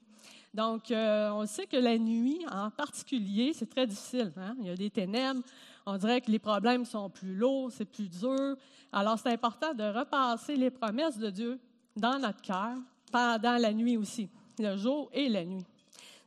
Donc, 0.54 0.84
on 0.90 1.46
sait 1.46 1.68
que 1.68 1.76
la 1.76 1.98
nuit, 1.98 2.46
en 2.50 2.70
particulier, 2.72 3.52
c'est 3.54 3.70
très 3.70 3.86
difficile. 3.86 4.32
Hein? 4.38 4.56
Il 4.60 4.68
y 4.68 4.70
a 4.70 4.76
des 4.76 4.90
ténèbres, 4.90 5.42
on 5.86 5.98
dirait 5.98 6.22
que 6.22 6.32
les 6.32 6.40
problèmes 6.40 6.86
sont 6.86 7.10
plus 7.10 7.36
lourds, 7.36 7.72
c'est 7.72 7.86
plus 7.86 8.10
dur. 8.10 8.56
Alors, 8.94 9.20
c'est 9.20 9.34
important 9.34 9.74
de 9.74 9.84
repasser 9.84 10.56
les 10.56 10.70
promesses 10.72 11.18
de 11.18 11.30
Dieu 11.30 11.60
dans 11.98 12.18
notre 12.18 12.42
cœur 12.42 12.78
pendant 13.12 13.58
la 13.58 13.74
nuit 13.74 13.98
aussi, 13.98 14.30
le 14.58 14.78
jour 14.78 15.10
et 15.14 15.28
la 15.28 15.44
nuit. 15.44 15.66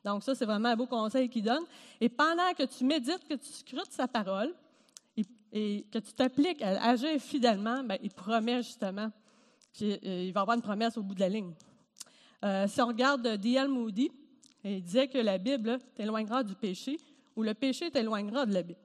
Donc, 0.04 0.22
ça, 0.22 0.34
c'est 0.34 0.44
vraiment 0.44 0.68
un 0.68 0.76
beau 0.76 0.86
conseil 0.86 1.30
qu'il 1.30 1.42
donne. 1.42 1.64
Et 2.00 2.10
pendant 2.10 2.52
que 2.56 2.64
tu 2.64 2.84
médites, 2.84 3.26
que 3.26 3.34
tu 3.34 3.50
scrutes 3.50 3.90
sa 3.90 4.06
parole 4.06 4.52
et 5.52 5.86
que 5.90 5.98
tu 5.98 6.12
t'appliques 6.12 6.62
à 6.62 6.90
agir 6.90 7.18
fidèlement, 7.20 7.82
bien, 7.82 7.96
il 8.02 8.10
promet 8.10 8.62
justement 8.62 9.10
qu'il 9.72 9.98
euh, 10.04 10.30
va 10.34 10.42
avoir 10.42 10.56
une 10.56 10.62
promesse 10.62 10.96
au 10.96 11.02
bout 11.02 11.14
de 11.14 11.20
la 11.20 11.28
ligne. 11.28 11.52
Euh, 12.44 12.66
si 12.68 12.80
on 12.80 12.86
regarde 12.86 13.26
D.L. 13.36 13.68
Moody, 13.68 14.10
il 14.64 14.82
disait 14.82 15.08
que 15.08 15.18
la 15.18 15.38
Bible 15.38 15.78
t'éloignera 15.94 16.42
du 16.42 16.54
péché 16.54 16.98
ou 17.36 17.42
le 17.42 17.54
péché 17.54 17.90
t'éloignera 17.90 18.46
de 18.46 18.54
la 18.54 18.62
Bible. 18.62 18.78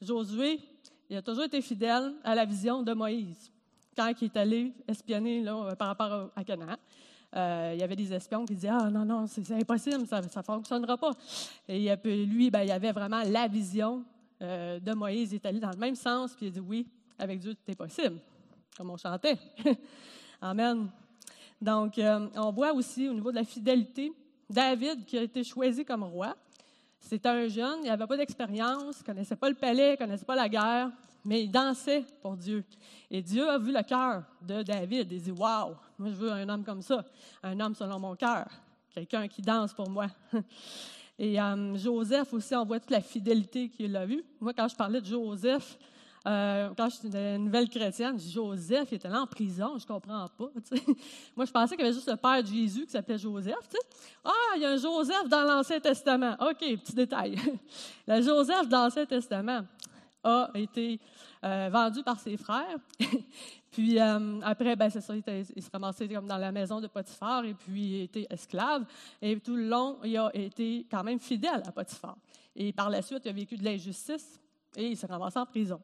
Josué, 0.00 0.60
il 1.08 1.16
a 1.16 1.22
toujours 1.22 1.44
été 1.44 1.60
fidèle 1.60 2.14
à 2.24 2.34
la 2.34 2.44
vision 2.44 2.82
de 2.82 2.92
Moïse. 2.92 3.50
Quand 3.96 4.12
il 4.20 4.24
est 4.24 4.36
allé 4.36 4.72
espionner 4.86 5.42
là, 5.42 5.74
par 5.76 5.88
rapport 5.88 6.30
à 6.34 6.44
Canaan, 6.44 6.76
euh, 7.34 7.72
il 7.74 7.80
y 7.80 7.82
avait 7.82 7.96
des 7.96 8.12
espions 8.12 8.44
qui 8.44 8.54
disaient 8.54 8.68
Ah 8.70 8.90
non, 8.90 9.04
non, 9.04 9.26
c'est 9.26 9.50
impossible, 9.52 10.06
ça 10.06 10.20
ne 10.20 10.42
fonctionnera 10.42 10.96
pas. 10.96 11.12
Et 11.68 11.94
lui, 12.04 12.50
ben, 12.50 12.62
il 12.62 12.70
avait 12.70 12.92
vraiment 12.92 13.22
la 13.24 13.48
vision 13.48 14.04
euh, 14.42 14.78
de 14.80 14.92
Moïse. 14.92 15.34
Est 15.34 15.44
allé 15.46 15.60
dans 15.60 15.70
le 15.70 15.76
même 15.76 15.94
sens, 15.94 16.34
puis 16.34 16.46
il 16.46 16.52
dit 16.52 16.60
Oui, 16.60 16.86
avec 17.18 17.38
Dieu, 17.38 17.54
tout 17.54 17.70
est 17.70 17.76
possible, 17.76 18.18
comme 18.76 18.90
on 18.90 18.96
chantait. 18.96 19.38
Amen. 20.40 20.88
Donc, 21.60 21.98
euh, 21.98 22.28
on 22.36 22.52
voit 22.52 22.72
aussi 22.72 23.08
au 23.08 23.14
niveau 23.14 23.30
de 23.30 23.36
la 23.36 23.44
fidélité, 23.44 24.12
David 24.48 25.04
qui 25.04 25.18
a 25.18 25.22
été 25.22 25.42
choisi 25.42 25.84
comme 25.84 26.02
roi. 26.02 26.36
C'était 27.00 27.28
un 27.28 27.48
jeune, 27.48 27.80
il 27.82 27.88
n'avait 27.88 28.06
pas 28.06 28.16
d'expérience, 28.16 29.00
ne 29.00 29.04
connaissait 29.04 29.36
pas 29.36 29.48
le 29.48 29.54
palais, 29.54 29.92
ne 29.92 29.96
connaissait 29.96 30.24
pas 30.24 30.34
la 30.34 30.48
guerre, 30.48 30.90
mais 31.24 31.44
il 31.44 31.50
dansait 31.50 32.04
pour 32.20 32.36
Dieu. 32.36 32.64
Et 33.10 33.22
Dieu 33.22 33.48
a 33.48 33.58
vu 33.58 33.72
le 33.72 33.82
cœur 33.82 34.24
de 34.42 34.62
David. 34.62 35.10
Il 35.12 35.22
dit 35.22 35.30
Waouh, 35.30 35.74
moi 35.98 36.10
je 36.10 36.14
veux 36.14 36.32
un 36.32 36.48
homme 36.48 36.64
comme 36.64 36.82
ça, 36.82 37.04
un 37.42 37.58
homme 37.60 37.74
selon 37.74 37.98
mon 37.98 38.16
cœur, 38.16 38.48
quelqu'un 38.90 39.28
qui 39.28 39.42
danse 39.42 39.72
pour 39.72 39.88
moi. 39.88 40.06
Et 41.18 41.40
euh, 41.40 41.76
Joseph 41.76 42.32
aussi, 42.34 42.54
on 42.54 42.64
voit 42.64 42.80
toute 42.80 42.90
la 42.90 43.00
fidélité 43.00 43.68
qu'il 43.68 43.96
a 43.96 44.04
vue. 44.04 44.22
Moi, 44.40 44.52
quand 44.52 44.68
je 44.68 44.76
parlais 44.76 45.00
de 45.00 45.06
Joseph, 45.06 45.78
euh, 46.26 46.70
quand 46.76 46.88
je 46.90 46.96
suis 46.96 47.08
une 47.08 47.44
nouvelle 47.44 47.68
chrétienne, 47.68 48.18
Joseph 48.18 48.92
était 48.92 49.08
là 49.08 49.22
en 49.22 49.26
prison, 49.26 49.78
je 49.78 49.84
ne 49.84 49.88
comprends 49.88 50.26
pas. 50.36 50.50
Moi, 51.36 51.46
je 51.46 51.52
pensais 51.52 51.76
qu'il 51.76 51.84
y 51.84 51.88
avait 51.88 51.94
juste 51.94 52.10
le 52.10 52.16
père 52.16 52.42
de 52.42 52.48
Jésus 52.48 52.84
qui 52.84 52.90
s'appelait 52.90 53.16
Joseph. 53.16 53.54
Ah, 54.24 54.30
il 54.56 54.62
y 54.62 54.64
a 54.64 54.70
un 54.70 54.76
Joseph 54.76 55.28
dans 55.28 55.42
l'Ancien 55.42 55.78
Testament. 55.78 56.36
OK, 56.40 56.58
petit 56.58 56.94
détail. 56.94 57.36
le 58.08 58.20
Joseph 58.20 58.68
dans 58.68 58.84
l'Ancien 58.84 59.06
Testament 59.06 59.62
a 60.26 60.50
été 60.54 61.00
euh, 61.44 61.68
vendu 61.72 62.02
par 62.02 62.18
ses 62.18 62.36
frères. 62.36 62.78
puis 63.70 64.00
euh, 64.00 64.40
après, 64.42 64.76
ben, 64.76 64.90
c'est 64.90 65.00
ça, 65.00 65.14
il, 65.14 65.62
se 65.62 65.70
ramassait 65.70 66.08
comme 66.08 66.26
dans 66.26 66.38
la 66.38 66.52
maison 66.52 66.80
de 66.80 66.86
Potiphar 66.86 67.44
et 67.44 67.54
puis 67.54 67.82
il 67.82 68.02
était 68.02 68.26
esclave. 68.30 68.84
Et 69.22 69.38
tout 69.38 69.56
le 69.56 69.68
long, 69.68 69.98
il 70.04 70.16
a 70.16 70.30
été 70.34 70.86
quand 70.90 71.04
même 71.04 71.20
fidèle 71.20 71.62
à 71.64 71.72
Potiphar. 71.72 72.16
Et 72.54 72.72
par 72.72 72.90
la 72.90 73.02
suite, 73.02 73.22
il 73.24 73.28
a 73.28 73.32
vécu 73.32 73.56
de 73.56 73.64
l'injustice 73.64 74.40
et 74.76 74.88
il 74.88 74.96
s'est 74.96 75.06
ramassé 75.06 75.38
en 75.38 75.46
prison. 75.46 75.80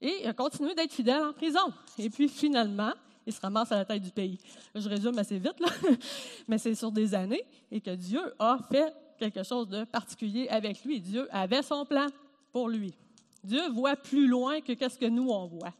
Et 0.00 0.20
il 0.22 0.26
a 0.26 0.34
continué 0.34 0.74
d'être 0.74 0.92
fidèle 0.92 1.22
en 1.22 1.32
prison. 1.32 1.72
Et 1.98 2.10
puis 2.10 2.28
finalement, 2.28 2.92
il 3.26 3.32
se 3.32 3.40
ramasse 3.40 3.72
à 3.72 3.76
la 3.76 3.84
tête 3.84 4.02
du 4.02 4.10
pays. 4.10 4.38
Je 4.74 4.88
résume 4.88 5.18
assez 5.18 5.38
vite, 5.38 5.56
mais 6.48 6.58
c'est 6.58 6.74
sur 6.74 6.92
des 6.92 7.14
années 7.14 7.42
et 7.70 7.80
que 7.80 7.90
Dieu 7.90 8.20
a 8.38 8.58
fait 8.70 8.92
quelque 9.18 9.42
chose 9.42 9.68
de 9.68 9.84
particulier 9.84 10.48
avec 10.48 10.84
lui. 10.84 11.00
Dieu 11.00 11.26
avait 11.32 11.62
son 11.62 11.84
plan 11.84 12.06
pour 12.52 12.68
lui. 12.68 12.94
Dieu 13.42 13.68
voit 13.70 13.96
plus 13.96 14.26
loin 14.26 14.60
que 14.60 14.72
qu'est-ce 14.72 14.98
que 14.98 15.06
nous, 15.06 15.28
on 15.30 15.46
voit. 15.46 15.72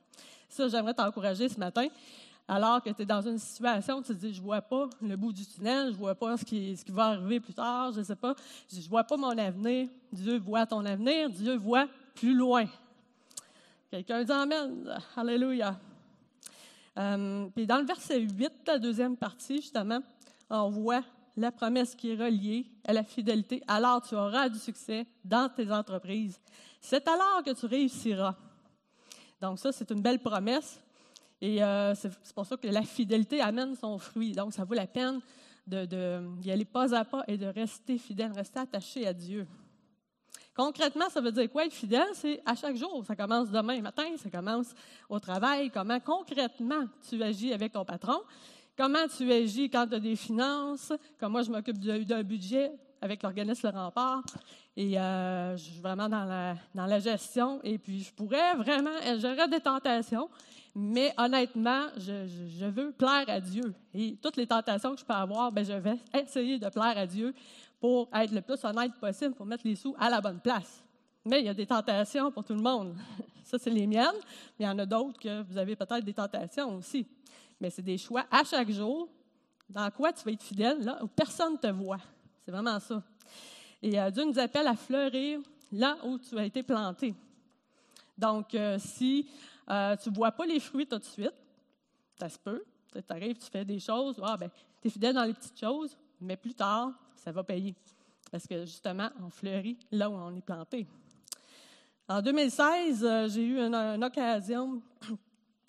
Ça, 0.49 0.69
j'aimerais 0.69 0.95
t'encourager 0.95 1.49
ce 1.49 1.59
matin. 1.59 1.89
Alors 2.49 2.81
que 2.81 2.91
tu 2.91 3.03
es 3.03 3.07
dans 3.07 3.23
une 3.23 3.39
situation 3.39 3.99
où 3.99 4.03
tu 4.03 4.09
te 4.09 4.19
dis, 4.19 4.33
je 4.33 4.41
vois 4.41 4.63
pas 4.63 4.89
le 5.03 5.17
bout 5.17 5.33
du 5.33 5.45
tunnel, 5.45 5.93
je 5.93 5.97
vois 5.97 6.15
pas 6.15 6.37
ce 6.37 6.45
qui, 6.45 6.77
ce 6.77 6.85
qui 6.85 6.93
va 6.93 7.07
arriver 7.07 7.41
plus 7.41 7.55
tard, 7.55 7.91
je 7.93 8.03
sais 8.03 8.15
pas, 8.15 8.37
je 8.73 8.89
vois 8.89 9.03
pas 9.03 9.17
mon 9.17 9.37
avenir. 9.37 9.89
Dieu 10.13 10.39
voit 10.39 10.65
ton 10.65 10.85
avenir, 10.85 11.29
Dieu 11.29 11.57
voit 11.57 11.89
plus 12.15 12.35
loin. 12.35 12.67
Quelqu'un 13.91 14.23
dit 14.23 14.33
Amen. 14.33 14.97
Alléluia. 15.17 15.77
Euh, 16.99 17.49
puis 17.55 17.67
dans 17.67 17.79
le 17.79 17.85
verset 17.85 18.21
8, 18.21 18.53
la 18.67 18.79
deuxième 18.79 19.17
partie, 19.17 19.57
justement, 19.57 20.01
on 20.49 20.71
voit 20.71 21.03
la 21.37 21.53
promesse 21.53 21.95
qui 21.95 22.13
est 22.13 22.17
reliée 22.17 22.67
à 22.87 22.93
la 22.93 23.03
fidélité, 23.03 23.63
alors 23.69 24.01
tu 24.03 24.15
auras 24.15 24.49
du 24.49 24.59
succès 24.59 25.07
dans 25.25 25.49
tes 25.49 25.71
entreprises. 25.71 26.41
C'est 26.89 27.09
alors 27.09 27.43
que 27.45 27.51
tu 27.51 27.67
réussiras. 27.67 28.37
Donc 29.41 29.59
ça, 29.59 29.73
c'est 29.73 29.91
une 29.91 30.01
belle 30.01 30.21
promesse. 30.21 30.81
Et 31.41 31.61
euh, 31.61 31.97
c'est 31.97 32.33
pour 32.33 32.47
ça 32.47 32.57
que 32.57 32.69
la 32.69 32.83
fidélité 32.83 33.41
amène 33.41 33.75
son 33.75 33.99
fruit. 33.99 34.31
Donc 34.31 34.53
ça 34.53 34.63
vaut 34.63 34.75
la 34.75 34.87
peine 34.87 35.21
d'y 35.67 36.49
aller 36.49 36.65
pas 36.65 36.95
à 36.95 37.05
pas 37.05 37.25
et 37.27 37.37
de 37.37 37.47
rester 37.47 37.99
fidèle, 37.99 38.31
rester 38.31 38.61
attaché 38.61 39.05
à 39.05 39.13
Dieu. 39.13 39.49
Concrètement, 40.55 41.09
ça 41.11 41.21
veut 41.21 41.33
dire 41.33 41.51
quoi 41.51 41.67
être 41.67 41.73
fidèle? 41.73 42.07
C'est 42.15 42.41
à 42.47 42.55
chaque 42.55 42.77
jour. 42.77 43.05
Ça 43.05 43.17
commence 43.17 43.51
demain 43.51 43.81
matin, 43.81 44.17
ça 44.17 44.31
commence 44.31 44.73
au 45.09 45.19
travail. 45.19 45.73
Comment 45.73 45.99
concrètement 45.99 46.85
tu 47.09 47.21
agis 47.21 47.53
avec 47.53 47.73
ton 47.73 47.85
patron? 47.85 48.21
Comment 48.77 49.09
tu 49.09 49.33
agis 49.33 49.69
quand 49.69 49.89
tu 49.89 49.95
as 49.97 50.01
des 50.01 50.15
finances? 50.15 50.93
Comme 51.19 51.33
moi, 51.33 51.43
je 51.43 51.51
m'occupe 51.51 51.79
d'un 51.79 52.23
budget? 52.23 52.71
Avec 53.01 53.23
l'organisme 53.23 53.71
Le 53.73 53.79
Rempart. 53.79 54.23
Et 54.77 54.99
euh, 54.99 55.57
je 55.57 55.63
suis 55.63 55.81
vraiment 55.81 56.09
dans 56.09 56.25
la, 56.25 56.57
dans 56.75 56.87
la 56.87 56.99
gestion. 56.99 57.61
Et 57.65 57.79
puis, 57.79 58.01
je 58.01 58.13
pourrais 58.13 58.55
vraiment, 58.55 58.91
j'aurais 59.19 59.49
des 59.49 59.61
tentations, 59.61 60.29
mais 60.75 61.15
honnêtement, 61.17 61.87
je, 61.97 62.67
veux 62.67 62.93
plaire 62.93 63.25
à 63.29 63.41
Dieu. 63.41 63.75
Et 63.95 64.17
toutes 64.23 64.37
les 64.37 64.47
tentations 64.47 64.95
que 64.95 65.01
je 65.01 65.05
peux 65.05 65.15
avoir, 65.15 65.51
ben, 65.51 65.65
je 65.65 65.73
vais 65.73 65.99
essayer 66.15 66.59
de 66.59 66.69
plaire 66.69 66.97
à 66.97 67.07
Dieu 67.07 67.35
pour 67.81 68.09
être 68.15 68.33
le 68.33 68.43
plus 68.43 68.63
honnête 68.65 68.93
possible, 69.01 69.35
pour 69.35 69.47
mettre 69.47 69.67
les 69.67 69.77
sous 69.77 69.95
à 69.99 70.11
la 70.11 70.21
bonne 70.21 70.41
place. 70.41 70.83
Mais 71.25 71.41
il 71.41 71.47
y 71.47 71.49
a 71.49 71.55
des 71.55 71.67
tentations 71.67 72.31
pour 72.31 72.45
tout 72.45 72.55
le 72.55 72.63
monde. 72.63 72.95
Ça, 73.45 73.59
c'est 73.59 73.71
les 73.71 73.87
miennes. 73.87 74.07
Mais 74.59 74.65
il 74.65 74.67
y 74.67 74.69
en 74.69 74.79
a 74.79 74.87
d'autres 74.87 75.19
que 75.19 75.43
vous 75.43 75.57
avez 75.57 75.77
peut-être 75.77 76.05
des 76.05 76.15
tentations 76.15 76.77
aussi 76.77 77.07
mais 77.61 77.71
c'est 77.71 77.83
des 77.83 77.99
choix 77.99 78.25
à 78.31 78.45
chaque 78.45 78.71
jour. 78.71 79.09
Dans 79.69 79.91
quoi 79.91 80.13
tu 80.13 80.25
vas 80.25 80.33
être 80.33 80.43
fidèle, 80.43 80.85
là 80.85 81.03
où 81.03 81.09
personne 81.09 81.55
ne 81.55 81.59
te 81.59 81.67
voit. 81.67 81.99
C'est 82.47 82.53
vraiment 82.53 82.79
ça. 82.79 83.03
Et 83.83 83.99
euh, 83.99 84.09
Dieu 84.09 84.25
nous 84.25 84.39
appelle 84.39 84.69
à 84.69 84.77
fleurir 84.77 85.41
là 85.73 85.97
où 86.05 86.17
tu 86.17 86.39
as 86.39 86.45
été 86.45 86.63
planté. 86.63 87.13
Donc, 88.17 88.55
euh, 88.55 88.79
si 88.79 89.29
euh, 89.69 89.97
tu 89.97 90.11
ne 90.11 90.15
vois 90.15 90.31
pas 90.31 90.47
les 90.47 90.61
fruits 90.61 90.87
tout 90.87 90.97
de 90.97 91.05
suite, 91.05 91.35
ça 92.17 92.29
se 92.29 92.39
peut. 92.39 92.63
Tu 92.93 93.03
arrives, 93.09 93.37
tu 93.37 93.51
fais 93.51 93.65
des 93.65 93.81
choses, 93.81 94.21
ah, 94.23 94.37
ben, 94.37 94.49
tu 94.81 94.87
es 94.87 94.91
fidèle 94.93 95.17
dans 95.17 95.25
les 95.25 95.35
petites 95.35 95.59
choses, 95.59 95.97
mais 96.21 96.37
plus 96.37 96.55
tard, 96.55 96.93
ça 97.17 97.33
va 97.33 97.43
payer. 97.43 97.75
Parce 98.31 98.47
que 98.47 98.61
justement, 98.61 99.11
on 99.21 99.29
fleurit 99.29 99.77
là 99.91 100.09
où 100.09 100.15
on 100.15 100.33
est 100.37 100.41
planté. 100.41 100.87
En 102.09 102.23
2016, 102.23 103.33
j'ai 103.35 103.43
eu 103.45 103.59
une 103.59 104.05
occasion 104.05 104.81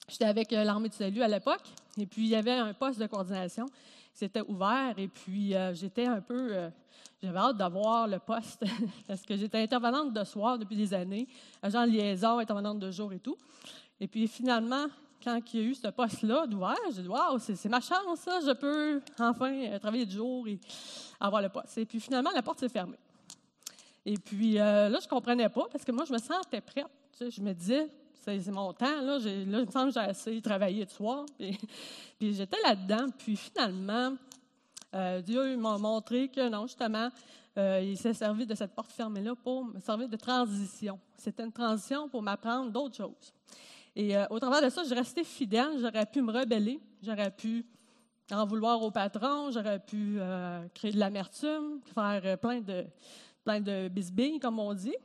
J'étais 0.07 0.25
avec 0.25 0.51
l'armée 0.51 0.89
du 0.89 0.95
salut 0.95 1.21
à 1.23 1.27
l'époque, 1.27 1.63
et 1.97 2.05
puis 2.05 2.21
il 2.21 2.29
y 2.29 2.35
avait 2.35 2.53
un 2.53 2.73
poste 2.73 2.99
de 2.99 3.07
coordination 3.07 3.65
qui 4.17 4.25
s'était 4.25 4.41
ouvert, 4.41 4.95
et 4.97 5.07
puis 5.07 5.53
euh, 5.53 5.75
j'étais 5.75 6.07
un 6.07 6.21
peu, 6.21 6.49
euh, 6.51 6.69
j'avais 7.21 7.37
hâte 7.37 7.57
d'avoir 7.57 8.07
le 8.07 8.17
poste, 8.17 8.65
parce 9.07 9.21
que 9.21 9.37
j'étais 9.37 9.59
intervenante 9.59 10.11
de 10.11 10.23
soir 10.23 10.57
depuis 10.57 10.75
des 10.75 10.91
années, 10.91 11.27
agent 11.61 11.85
de 11.85 11.91
liaison, 11.91 12.39
intervenante 12.39 12.79
de 12.79 12.89
jour 12.89 13.13
et 13.13 13.19
tout. 13.19 13.37
Et 13.99 14.07
puis 14.07 14.27
finalement, 14.27 14.87
quand 15.23 15.39
il 15.53 15.59
y 15.59 15.63
a 15.63 15.65
eu 15.67 15.75
ce 15.75 15.89
poste-là 15.89 16.47
d'ouvert, 16.47 16.75
j'ai 16.95 17.03
dit, 17.03 17.07
waouh, 17.07 17.37
c'est 17.37 17.63
ma 17.69 17.79
chance, 17.79 18.21
ça, 18.21 18.39
je 18.43 18.53
peux 18.53 19.01
enfin 19.19 19.77
travailler 19.77 20.07
de 20.07 20.11
jour 20.11 20.47
et 20.47 20.59
avoir 21.19 21.43
le 21.43 21.49
poste. 21.49 21.77
Et 21.77 21.85
puis 21.85 21.99
finalement, 21.99 22.31
la 22.33 22.41
porte 22.41 22.59
s'est 22.59 22.69
fermée. 22.69 22.97
Et 24.03 24.17
puis 24.17 24.53
là, 24.53 24.89
je 24.89 25.05
ne 25.05 25.09
comprenais 25.09 25.49
pas, 25.49 25.67
parce 25.71 25.85
que 25.85 25.91
moi, 25.91 26.05
je 26.05 26.13
me 26.13 26.17
sentais 26.17 26.61
prête. 26.61 26.87
je 27.19 27.41
me 27.41 27.53
disais, 27.53 27.87
c'est 28.27 28.51
mon 28.51 28.73
temps. 28.73 29.01
Là, 29.01 29.17
là, 29.19 29.31
il 29.31 29.47
me 29.47 29.71
semble 29.71 29.87
que 29.87 29.93
j'ai 29.93 30.05
assez 30.05 30.41
travaillé 30.41 30.85
de 30.85 30.89
soir. 30.89 31.25
Puis, 32.19 32.33
j'étais 32.33 32.57
là-dedans. 32.63 33.07
Puis 33.17 33.35
finalement, 33.35 34.13
euh, 34.93 35.21
Dieu 35.21 35.55
m'a 35.57 35.77
montré 35.77 36.27
que 36.27 36.49
non, 36.49 36.67
justement, 36.67 37.09
euh, 37.57 37.81
il 37.83 37.97
s'est 37.97 38.13
servi 38.13 38.45
de 38.45 38.53
cette 38.53 38.73
porte 38.73 38.91
fermée-là 38.91 39.35
pour 39.35 39.65
me 39.65 39.79
servir 39.79 40.09
de 40.09 40.17
transition. 40.17 40.99
C'était 41.17 41.43
une 41.43 41.51
transition 41.51 42.09
pour 42.09 42.21
m'apprendre 42.21 42.71
d'autres 42.71 42.95
choses. 42.95 43.33
Et 43.95 44.15
euh, 44.15 44.25
au 44.29 44.39
travers 44.39 44.61
de 44.61 44.69
ça, 44.69 44.83
je 44.83 44.93
restais 44.93 45.23
fidèle. 45.23 45.79
J'aurais 45.79 46.05
pu 46.05 46.21
me 46.21 46.31
rebeller. 46.31 46.79
J'aurais 47.01 47.31
pu 47.31 47.65
en 48.31 48.45
vouloir 48.45 48.81
au 48.81 48.91
patron. 48.91 49.51
J'aurais 49.51 49.79
pu 49.79 50.19
créer 50.73 50.91
de 50.91 50.99
l'amertume, 50.99 51.79
faire 51.93 52.37
plein 52.39 52.59
de, 52.59 52.85
plein 53.43 53.61
de 53.61 53.87
bisbilles, 53.87 54.39
comme 54.39 54.59
on 54.59 54.73
dit. 54.73 54.95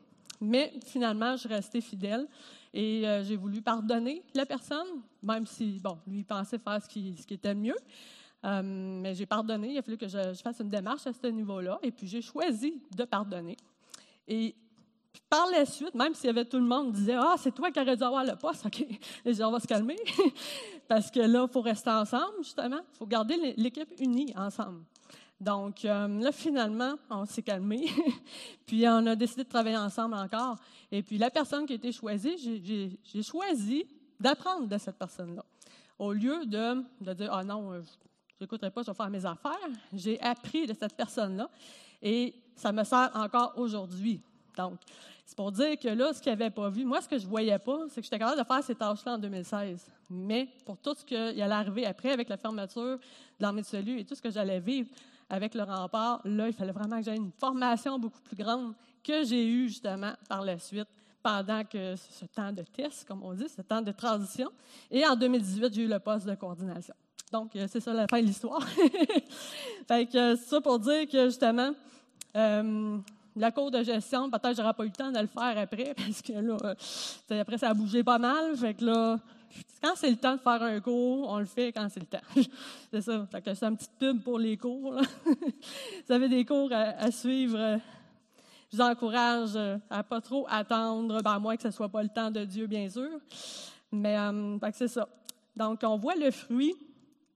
Mais 0.41 0.73
finalement, 0.85 1.37
je 1.37 1.47
restais 1.47 1.81
fidèle. 1.81 2.27
Et 2.75 3.07
euh, 3.07 3.23
j'ai 3.23 3.37
voulu 3.37 3.61
pardonner 3.61 4.23
la 4.35 4.47
personne, 4.47 5.03
même 5.23 5.47
si, 5.47 5.79
bon, 5.83 5.99
lui 6.07 6.25
pensait 6.25 6.59
faire 6.59 6.83
ce 6.83 6.89
qui, 6.89 7.15
était 7.31 7.55
mieux. 7.55 7.77
Euh, 8.45 8.63
mais 8.63 9.15
j'ai 9.15 9.27
pardonné. 9.27 9.73
Il 9.73 9.79
a 9.79 9.83
fallu 9.83 9.99
que 9.99 10.09
je, 10.09 10.33
fasse 10.43 10.61
une 10.61 10.71
démarche 10.71 11.07
à 11.07 11.13
ce 11.13 11.27
niveau-là. 11.27 11.79
Et 11.83 11.91
puis, 11.91 12.07
j'ai 12.07 12.23
choisi 12.23 12.83
de 12.97 13.05
pardonner. 13.05 13.57
Et 14.27 14.55
par 15.29 15.47
la 15.51 15.67
suite, 15.67 15.95
même 15.95 16.15
s'il 16.15 16.27
y 16.27 16.31
avait 16.31 16.47
tout 16.47 16.59
le 16.59 16.65
monde 16.65 16.93
qui 16.93 17.01
disait 17.01 17.17
Ah, 17.19 17.35
c'est 17.39 17.55
toi 17.55 17.71
qui 17.71 17.81
aurais 17.81 17.97
dû 17.97 18.03
avoir 18.03 18.25
le 18.25 18.37
poste, 18.37 18.65
OK, 18.65 18.87
on 19.41 19.51
va 19.51 19.61
se 19.61 19.67
calmer. 19.67 19.97
Parce 20.89 21.11
que 21.11 21.21
là, 21.21 21.47
il 21.47 21.53
faut 21.53 21.61
rester 21.61 21.91
ensemble, 21.91 22.43
justement. 22.43 22.81
Il 22.95 22.97
faut 22.99 23.07
garder 23.07 23.55
l'équipe 23.57 23.93
unie 24.01 24.33
ensemble. 24.37 24.83
Donc, 25.43 25.85
euh, 25.85 26.07
là, 26.21 26.31
finalement, 26.31 26.95
on 27.11 27.25
s'est 27.25 27.43
calmé. 27.43 27.91
puis, 28.67 28.87
on 28.87 29.05
a 29.07 29.17
décidé 29.17 29.43
de 29.43 29.49
travailler 29.49 29.77
ensemble 29.77 30.15
encore. 30.15 30.57
Et 30.91 31.03
puis, 31.03 31.19
la 31.19 31.31
personne 31.31 31.67
qui 31.67 31.73
a 31.73 31.77
été 31.77 31.91
choisie, 31.91 32.39
j'ai 33.03 33.23
choisi 33.25 33.85
d'apprendre 34.21 34.69
de 34.69 34.79
cette 34.79 34.97
personne-là. 34.97 35.45
Au 35.99 36.13
lieu 36.13 36.47
de, 36.47 36.85
de 37.01 37.13
dire, 37.13 37.33
ah 37.33 37.43
non, 37.43 37.73
je 37.75 37.89
n'écouterai 38.41 38.71
pas, 38.71 38.83
je 38.83 38.93
vais 38.93 38.97
faire 38.97 39.11
mes 39.11 39.27
affaires, 39.27 39.69
j'ai 39.93 40.21
appris 40.21 40.65
de 40.65 40.75
cette 40.75 40.95
personne-là. 40.95 41.51
Et 42.01 42.35
ça 42.55 42.71
me 42.71 42.85
sert 42.85 43.11
encore 43.15 43.55
aujourd'hui. 43.57 44.23
Donc, 44.57 44.79
c'est 45.27 45.37
pour 45.37 45.51
dire 45.51 45.77
que 45.77 45.89
là, 45.89 46.13
ce 46.13 46.23
qu'il 46.23 46.31
n'avait 46.31 46.51
pas 46.51 46.69
vu, 46.69 46.85
moi, 46.85 47.01
ce 47.01 47.09
que 47.09 47.19
je 47.19 47.25
ne 47.25 47.31
voyais 47.31 47.59
pas, 47.59 47.81
c'est 47.89 48.01
que 48.01 48.05
j'étais 48.05 48.19
capable 48.19 48.41
de 48.41 48.47
faire 48.47 48.63
ces 48.63 48.77
tâches-là 48.77 49.15
en 49.15 49.19
2016. 49.19 49.91
Mais 50.09 50.49
pour 50.65 50.79
tout 50.79 50.95
ce 50.95 51.05
qui 51.05 51.17
allait 51.17 51.43
arriver 51.43 51.85
après, 51.85 52.13
avec 52.13 52.29
la 52.29 52.37
fermeture 52.37 52.99
de 52.99 53.01
l'armée 53.41 53.63
de 53.63 53.67
salut 53.67 53.99
et 53.99 54.05
tout 54.05 54.15
ce 54.15 54.23
que 54.23 54.31
j'allais 54.31 54.61
vivre 54.61 54.89
avec 55.29 55.55
le 55.55 55.63
rempart, 55.63 56.21
là, 56.25 56.49
il 56.49 56.53
fallait 56.53 56.73
vraiment 56.73 56.99
que 56.99 57.05
j'aie 57.05 57.17
une 57.17 57.33
formation 57.39 57.99
beaucoup 57.99 58.21
plus 58.21 58.37
grande 58.37 58.75
que 59.03 59.25
j'ai 59.25 59.47
eue 59.47 59.69
justement 59.69 60.13
par 60.29 60.43
la 60.43 60.59
suite 60.59 60.89
pendant 61.23 61.65
que 61.65 61.95
ce 61.97 62.25
temps 62.27 62.53
de 62.53 62.63
test, 62.63 63.07
comme 63.07 63.23
on 63.23 63.33
dit, 63.33 63.49
ce 63.49 63.63
temps 63.63 63.81
de 63.81 63.93
transition. 63.93 64.51
Et 64.91 65.07
en 65.07 65.15
2018, 65.15 65.73
j'ai 65.73 65.83
eu 65.83 65.89
le 65.89 65.99
poste 65.99 66.27
de 66.27 66.35
coordination. 66.35 66.95
Donc, 67.31 67.55
euh, 67.57 67.67
c'est 67.69 67.81
ça 67.81 67.93
la 67.95 68.07
fin 68.07 68.21
de 68.21 68.27
l'histoire. 68.27 68.67
fait 69.89 70.07
que 70.07 70.37
c'est 70.37 70.49
ça 70.49 70.61
pour 70.61 70.79
dire 70.79 71.09
que 71.09 71.27
justement, 71.27 71.71
euh, 72.37 72.99
la 73.37 73.51
cour 73.51 73.71
de 73.71 73.83
gestion, 73.83 74.31
peut-être 74.31 74.57
j'aurais 74.57 74.75
pas 74.75 74.85
eu 74.85 74.89
le 74.89 74.93
temps 74.93 75.11
de 75.11 75.19
le 75.19 75.27
faire 75.27 75.57
après, 75.57 75.95
parce 75.97 76.21
que 76.21 76.33
là, 76.33 76.57
euh, 76.65 77.41
après, 77.41 77.59
ça 77.59 77.71
a 77.71 77.75
bougé 77.75 78.03
pas 78.03 78.19
mal. 78.19 78.57
Fait 78.57 78.75
que 78.75 78.85
là, 78.85 79.19
quand 79.83 79.95
c'est 79.97 80.11
le 80.11 80.17
temps 80.17 80.37
de 80.37 80.41
faire 80.41 80.63
un 80.63 80.81
cours, 80.81 81.29
on 81.29 81.39
le 81.39 81.45
fait 81.45 81.73
quand 81.73 81.89
c'est 81.91 82.01
le 82.01 82.07
temps. 82.07 82.21
c'est 82.91 83.01
ça. 83.01 83.27
C'est 83.33 83.63
une 83.65 83.77
petite 83.77 83.99
pub 83.99 84.23
pour 84.23 84.39
les 84.39 84.57
cours. 84.57 84.95
vous 85.27 86.13
avez 86.13 86.29
des 86.29 86.45
cours 86.45 86.71
à, 86.73 87.11
suivre. 87.11 87.81
Je 88.71 88.77
vous 88.77 88.83
encourage 88.83 89.59
à 89.91 90.03
pas 90.03 90.21
trop 90.21 90.47
attendre, 90.49 91.21
ben, 91.23 91.43
à 91.49 91.57
que 91.57 91.63
ce 91.63 91.71
soit 91.71 91.89
pas 91.89 92.03
le 92.03 92.09
temps 92.09 92.31
de 92.31 92.45
Dieu, 92.45 92.67
bien 92.67 92.89
sûr. 92.89 93.11
Mais 93.91 94.17
c'est 94.73 94.89
ça. 94.89 95.09
Donc, 95.57 95.81
on 95.83 95.97
voit 95.99 96.15
le 96.15 96.31
fruit 96.31 96.75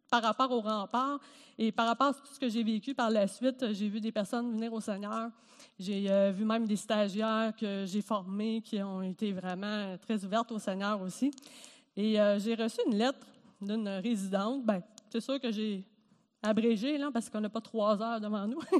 par 0.08 0.22
rapport 0.22 0.50
au 0.50 0.60
rempart 0.60 1.18
et 1.58 1.72
par 1.72 1.86
rapport 1.86 2.08
à 2.08 2.14
tout 2.14 2.32
ce 2.32 2.38
que 2.38 2.48
j'ai 2.48 2.62
vécu 2.62 2.94
par 2.94 3.10
la 3.10 3.26
suite, 3.26 3.72
j'ai 3.72 3.88
vu 3.88 4.00
des 4.00 4.12
personnes 4.12 4.52
venir 4.52 4.72
au 4.72 4.80
Seigneur. 4.80 5.30
J'ai 5.78 6.10
euh, 6.10 6.30
vu 6.30 6.44
même 6.44 6.66
des 6.66 6.76
stagiaires 6.76 7.52
que 7.58 7.84
j'ai 7.86 8.02
formés 8.02 8.62
qui 8.62 8.82
ont 8.82 9.02
été 9.02 9.32
vraiment 9.32 9.96
très 9.98 10.24
ouvertes 10.24 10.52
au 10.52 10.58
Seigneur 10.58 11.00
aussi. 11.00 11.30
Et 11.96 12.20
euh, 12.20 12.38
j'ai 12.38 12.54
reçu 12.54 12.78
une 12.86 12.96
lettre 12.96 13.26
d'une 13.60 13.88
résidente. 13.88 14.64
Ben, 14.64 14.82
c'est 15.10 15.20
sûr 15.20 15.40
que 15.40 15.50
j'ai 15.50 15.84
abrégé 16.42 16.98
là, 16.98 17.10
parce 17.12 17.30
qu'on 17.30 17.40
n'a 17.40 17.48
pas 17.48 17.60
trois 17.60 18.00
heures 18.02 18.20
devant 18.20 18.46
nous. 18.46 18.60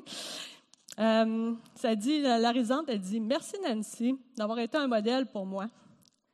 Euh, 0.98 1.52
ça 1.74 1.94
dit, 1.94 2.22
la 2.22 2.50
résidente, 2.52 2.86
elle 2.88 3.00
dit 3.00 3.20
Merci 3.20 3.56
Nancy 3.62 4.18
d'avoir 4.34 4.58
été 4.60 4.78
un 4.78 4.86
modèle 4.86 5.26
pour 5.26 5.44
moi. 5.44 5.68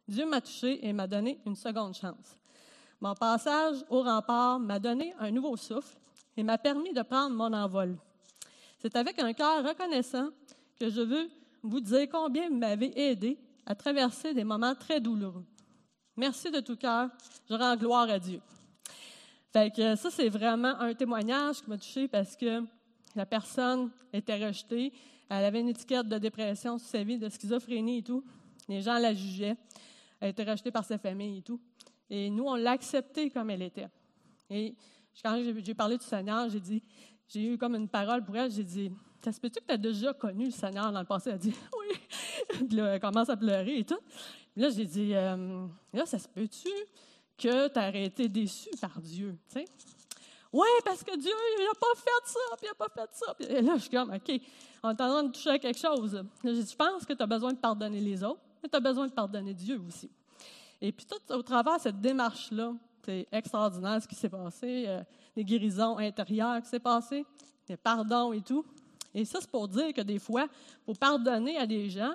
Dieu 0.06 0.24
m'a 0.24 0.40
touché 0.40 0.86
et 0.86 0.92
m'a 0.92 1.08
donné 1.08 1.40
une 1.44 1.56
seconde 1.56 1.94
chance. 1.94 2.36
Mon 3.00 3.14
passage 3.14 3.84
au 3.90 4.02
rempart 4.02 4.60
m'a 4.60 4.78
donné 4.78 5.14
un 5.18 5.32
nouveau 5.32 5.56
souffle 5.56 5.98
et 6.36 6.44
m'a 6.44 6.58
permis 6.58 6.92
de 6.92 7.02
prendre 7.02 7.34
mon 7.34 7.52
envol. 7.52 7.96
C'est 8.78 8.94
avec 8.94 9.18
un 9.18 9.32
cœur 9.32 9.64
reconnaissant 9.64 10.28
que 10.78 10.88
je 10.88 11.00
veux 11.00 11.28
vous 11.62 11.80
dire 11.80 12.08
combien 12.08 12.48
vous 12.48 12.56
m'avez 12.56 12.96
aidé 13.00 13.38
à 13.66 13.74
traverser 13.74 14.34
des 14.34 14.44
moments 14.44 14.74
très 14.74 15.00
douloureux. 15.00 15.44
Merci 16.16 16.50
de 16.50 16.60
tout 16.60 16.76
cœur. 16.76 17.08
Je 17.48 17.54
rends 17.54 17.74
gloire 17.74 18.10
à 18.10 18.18
Dieu. 18.18 18.40
Fait 19.50 19.74
que 19.74 19.96
ça, 19.96 20.10
c'est 20.10 20.28
vraiment 20.28 20.78
un 20.78 20.92
témoignage 20.92 21.62
qui 21.62 21.70
m'a 21.70 21.78
touché 21.78 22.06
parce 22.06 22.36
que 22.36 22.62
la 23.16 23.24
personne 23.24 23.90
était 24.12 24.46
rejetée. 24.46 24.92
Elle 25.30 25.44
avait 25.44 25.60
une 25.60 25.70
étiquette 25.70 26.06
de 26.08 26.18
dépression 26.18 26.76
sur 26.76 26.86
sa 26.86 27.02
vie, 27.02 27.18
de 27.18 27.30
schizophrénie 27.30 27.98
et 27.98 28.02
tout. 28.02 28.22
Les 28.68 28.82
gens 28.82 28.98
la 28.98 29.14
jugeaient. 29.14 29.56
Elle 30.20 30.30
était 30.30 30.44
rejetée 30.44 30.70
par 30.70 30.84
sa 30.84 30.98
famille 30.98 31.38
et 31.38 31.42
tout. 31.42 31.60
Et 32.10 32.28
nous, 32.28 32.44
on 32.44 32.56
l'a 32.56 32.72
acceptée 32.72 33.30
comme 33.30 33.48
elle 33.48 33.62
était. 33.62 33.88
Et 34.50 34.74
quand 35.24 35.42
j'ai 35.64 35.74
parlé 35.74 35.96
du 35.96 36.04
Seigneur, 36.04 36.50
j'ai 36.50 36.60
dit, 36.60 36.82
j'ai 37.26 37.54
eu 37.54 37.56
comme 37.56 37.74
une 37.74 37.88
parole 37.88 38.22
pour 38.22 38.36
elle, 38.36 38.50
j'ai 38.50 38.64
dit, 38.64 38.92
ça 39.24 39.32
se 39.32 39.40
peut-tu 39.40 39.60
que 39.60 39.66
tu 39.66 39.72
as 39.72 39.78
déjà 39.78 40.12
connu 40.12 40.46
le 40.46 40.50
Seigneur 40.50 40.92
dans 40.92 41.00
le 41.00 41.06
passé? 41.06 41.30
Elle 41.30 41.36
a 41.36 41.38
dit, 41.38 41.54
oui. 41.78 42.66
Puis 42.68 42.78
elle 42.78 43.00
commence 43.00 43.30
à 43.30 43.36
pleurer 43.36 43.78
et 43.78 43.84
tout. 43.84 43.98
Là, 44.56 44.70
j'ai 44.70 44.84
dit, 44.84 45.14
euh, 45.14 45.66
là, 45.92 46.06
ça 46.06 46.18
se 46.18 46.28
peut-tu 46.28 46.68
que 47.38 47.68
tu 47.68 47.78
as 47.78 47.96
été 47.96 48.28
déçu 48.28 48.70
par 48.80 49.00
Dieu? 49.00 49.36
Oui, 50.52 50.68
parce 50.84 51.02
que 51.02 51.16
Dieu, 51.16 51.32
il 51.58 51.64
n'a 51.64 51.74
pas 51.74 51.94
fait 51.96 52.30
ça, 52.30 52.56
puis 52.56 52.66
il 52.66 52.68
n'a 52.68 52.74
pas 52.74 52.88
fait 52.88 53.10
ça. 53.12 53.34
et 53.56 53.62
là, 53.62 53.74
je 53.76 53.80
suis 53.80 53.90
comme, 53.90 54.12
OK, 54.12 54.40
en 54.82 54.94
train 54.94 55.22
de 55.22 55.32
toucher 55.32 55.50
à 55.50 55.58
quelque 55.58 55.78
chose. 55.78 56.14
Là, 56.14 56.22
j'ai 56.44 56.62
dit, 56.62 56.70
je 56.70 56.76
pense 56.76 57.06
que 57.06 57.12
tu 57.12 57.22
as 57.22 57.26
besoin 57.26 57.52
de 57.52 57.58
pardonner 57.58 58.00
les 58.00 58.22
autres, 58.22 58.40
mais 58.62 58.68
tu 58.68 58.76
as 58.76 58.80
besoin 58.80 59.06
de 59.06 59.12
pardonner 59.12 59.54
Dieu 59.54 59.80
aussi. 59.86 60.10
Et 60.80 60.92
puis 60.92 61.06
tout 61.06 61.34
au 61.34 61.42
travers 61.42 61.76
de 61.76 61.82
cette 61.82 62.00
démarche-là, 62.00 62.74
c'est 63.04 63.26
extraordinaire 63.32 64.02
ce 64.02 64.08
qui 64.08 64.14
s'est 64.14 64.28
passé, 64.28 64.84
euh, 64.86 65.02
les 65.34 65.44
guérisons 65.44 65.98
intérieures 65.98 66.60
qui 66.60 66.68
s'est 66.68 66.80
passé, 66.80 67.24
les 67.68 67.76
pardons 67.76 68.32
et 68.32 68.40
tout. 68.40 68.64
Et 69.14 69.24
ça, 69.24 69.38
c'est 69.40 69.50
pour 69.50 69.68
dire 69.68 69.92
que 69.92 70.00
des 70.00 70.18
fois, 70.18 70.46
faut 70.84 70.94
pardonner 70.94 71.56
à 71.58 71.66
des 71.66 71.88
gens. 71.88 72.14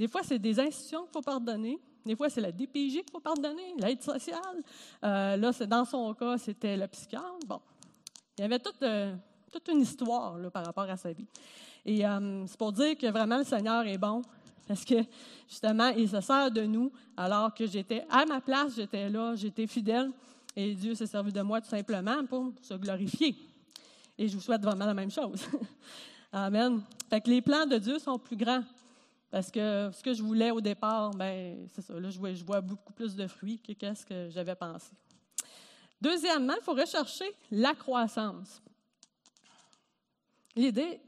Des 0.00 0.08
fois, 0.08 0.22
c'est 0.22 0.38
des 0.38 0.58
institutions 0.58 1.02
qu'il 1.02 1.12
faut 1.12 1.20
pardonner. 1.20 1.78
Des 2.06 2.16
fois, 2.16 2.30
c'est 2.30 2.40
la 2.40 2.50
DPJ 2.50 3.02
qu'il 3.02 3.10
faut 3.12 3.20
pardonner, 3.20 3.74
l'aide 3.76 4.00
sociale. 4.00 4.64
Euh, 5.04 5.36
là, 5.36 5.52
c'est 5.52 5.66
dans 5.66 5.84
son 5.84 6.14
cas, 6.14 6.38
c'était 6.38 6.74
le 6.74 6.88
psychiatre. 6.88 7.38
Bon, 7.46 7.60
il 8.38 8.40
y 8.40 8.44
avait 8.46 8.58
toute, 8.58 8.82
euh, 8.82 9.14
toute 9.52 9.68
une 9.68 9.82
histoire 9.82 10.38
là, 10.38 10.50
par 10.50 10.64
rapport 10.64 10.88
à 10.88 10.96
sa 10.96 11.12
vie. 11.12 11.26
Et 11.84 12.02
c'est 12.46 12.56
pour 12.56 12.72
dire 12.72 12.96
que 12.96 13.08
vraiment 13.08 13.36
le 13.36 13.44
Seigneur 13.44 13.86
est 13.86 13.98
bon, 13.98 14.22
parce 14.66 14.86
que, 14.86 14.94
justement, 15.46 15.88
il 15.88 16.08
se 16.08 16.22
sert 16.22 16.50
de 16.50 16.62
nous 16.62 16.90
alors 17.14 17.52
que 17.52 17.66
j'étais 17.66 18.06
à 18.08 18.24
ma 18.24 18.40
place, 18.40 18.76
j'étais 18.76 19.10
là, 19.10 19.34
j'étais 19.34 19.66
fidèle. 19.66 20.10
Et 20.56 20.74
Dieu 20.74 20.94
s'est 20.94 21.08
servi 21.08 21.30
de 21.30 21.42
moi 21.42 21.60
tout 21.60 21.68
simplement 21.68 22.24
pour 22.24 22.54
se 22.62 22.72
glorifier. 22.72 23.36
Et 24.16 24.28
je 24.28 24.34
vous 24.34 24.40
souhaite 24.40 24.62
vraiment 24.62 24.86
la 24.86 24.94
même 24.94 25.10
chose. 25.10 25.46
Amen. 26.32 26.80
Fait 27.10 27.20
que 27.20 27.28
les 27.28 27.42
plans 27.42 27.66
de 27.66 27.76
Dieu 27.76 27.98
sont 27.98 28.18
plus 28.18 28.36
grands. 28.36 28.64
Parce 29.30 29.50
que 29.50 29.90
ce 29.92 30.02
que 30.02 30.12
je 30.12 30.22
voulais 30.22 30.50
au 30.50 30.60
départ, 30.60 31.10
ben 31.12 31.66
c'est 31.68 31.82
ça. 31.82 31.98
Là, 31.98 32.10
je 32.10 32.44
vois, 32.44 32.60
beaucoup 32.60 32.92
plus 32.92 33.14
de 33.14 33.26
fruits 33.26 33.58
que 33.58 33.94
ce 33.94 34.04
que 34.04 34.28
j'avais 34.30 34.56
pensé. 34.56 34.90
Deuxièmement, 36.00 36.54
il 36.58 36.64
faut 36.64 36.74
rechercher 36.74 37.32
la 37.50 37.74
croissance. 37.74 38.60
L'idée, 40.56 41.00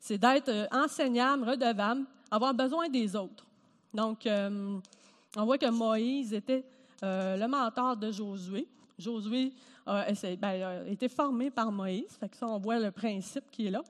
c'est 0.00 0.18
d'être 0.18 0.48
euh, 0.48 0.66
enseignable, 0.72 1.48
redevable, 1.48 2.04
avoir 2.30 2.54
besoin 2.54 2.88
des 2.88 3.14
autres. 3.14 3.46
Donc, 3.94 4.26
euh, 4.26 4.78
on 5.36 5.44
voit 5.44 5.58
que 5.58 5.70
Moïse 5.70 6.32
était 6.32 6.64
euh, 7.04 7.36
le 7.36 7.46
mentor 7.46 7.96
de 7.96 8.10
Josué. 8.10 8.66
Josué 8.98 9.52
ben, 9.86 10.42
a, 10.42 10.86
été 10.86 11.08
formé 11.08 11.50
par 11.50 11.70
Moïse, 11.70 12.16
fait 12.18 12.28
que 12.28 12.36
ça, 12.36 12.48
on 12.48 12.58
voit 12.58 12.78
le 12.78 12.90
principe 12.90 13.50
qui 13.50 13.66
est 13.66 13.70
là, 13.70 13.82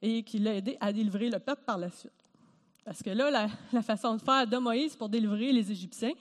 et 0.00 0.22
qui 0.22 0.38
l'a 0.38 0.54
aidé 0.54 0.78
à 0.80 0.92
délivrer 0.92 1.28
le 1.28 1.38
peuple 1.38 1.62
par 1.66 1.78
la 1.78 1.90
suite. 1.90 2.12
Parce 2.86 3.02
que 3.02 3.10
là, 3.10 3.30
la, 3.72 3.82
façon 3.82 4.14
de 4.14 4.22
faire 4.22 4.46
de 4.46 4.56
Moïse 4.56 4.96
pour 4.96 5.10
délivrer 5.10 5.52
les 5.52 5.70
Égyptiens, 5.70 6.12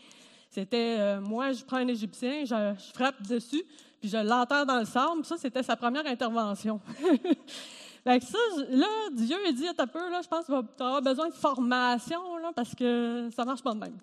c'était 0.50 0.98
euh, 1.00 1.22
moi, 1.22 1.52
je 1.52 1.64
prends 1.64 1.78
un 1.78 1.88
Égyptien, 1.88 2.44
je, 2.44 2.74
frappe 2.94 3.22
dessus, 3.22 3.64
puis 4.02 4.10
je 4.10 4.18
l'enterre 4.18 4.66
dans 4.66 4.80
le 4.80 4.86
sable. 4.86 5.24
Ça, 5.24 5.38
c'était 5.38 5.64
sa 5.64 5.76
première 5.76 6.06
intervention. 6.08 6.82
Fait 8.04 8.22
ça, 8.22 8.38
là, 8.70 8.88
Dieu 9.14 9.38
il 9.48 9.56
dit 9.56 9.66
ta 9.76 9.88
peu, 9.88 10.12
là, 10.12 10.22
je 10.22 10.28
pense 10.28 10.46
que 10.46 10.62
tu 10.78 10.84
auras 10.84 11.02
besoin 11.02 11.28
de 11.30 11.34
formation, 11.34 12.38
là, 12.38 12.52
parce 12.56 12.76
que 12.76 13.30
ça 13.36 13.46
marche 13.46 13.64
pas 13.64 13.74
de 13.74 13.80
même. 13.80 13.98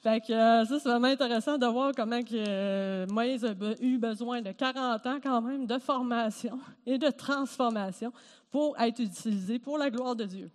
Fait 0.00 0.20
que 0.20 0.32
euh, 0.32 0.64
ça, 0.64 0.78
c'est 0.78 0.88
vraiment 0.88 1.08
intéressant 1.08 1.58
de 1.58 1.66
voir 1.66 1.92
comment 1.94 2.22
que, 2.22 2.34
euh, 2.34 3.06
Moïse 3.10 3.44
a 3.44 3.52
eu 3.80 3.98
besoin 3.98 4.40
de 4.40 4.52
40 4.52 5.06
ans 5.06 5.18
quand 5.22 5.42
même 5.42 5.66
de 5.66 5.78
formation 5.78 6.58
et 6.86 6.96
de 6.96 7.10
transformation 7.10 8.10
pour 8.50 8.78
être 8.80 9.00
utilisé 9.00 9.58
pour 9.58 9.76
la 9.76 9.90
gloire 9.90 10.16
de 10.16 10.24
Dieu. 10.24 10.50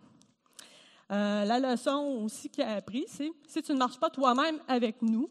Euh, 1.12 1.46
la 1.46 1.60
leçon 1.60 2.22
aussi 2.24 2.50
qu'il 2.50 2.64
a 2.64 2.76
appris, 2.76 3.06
c'est 3.08 3.32
si 3.48 3.62
tu 3.62 3.74
ne 3.74 3.78
marches 3.78 4.00
pas 4.00 4.10
toi-même 4.10 4.60
avec 4.68 5.02
nous, 5.02 5.30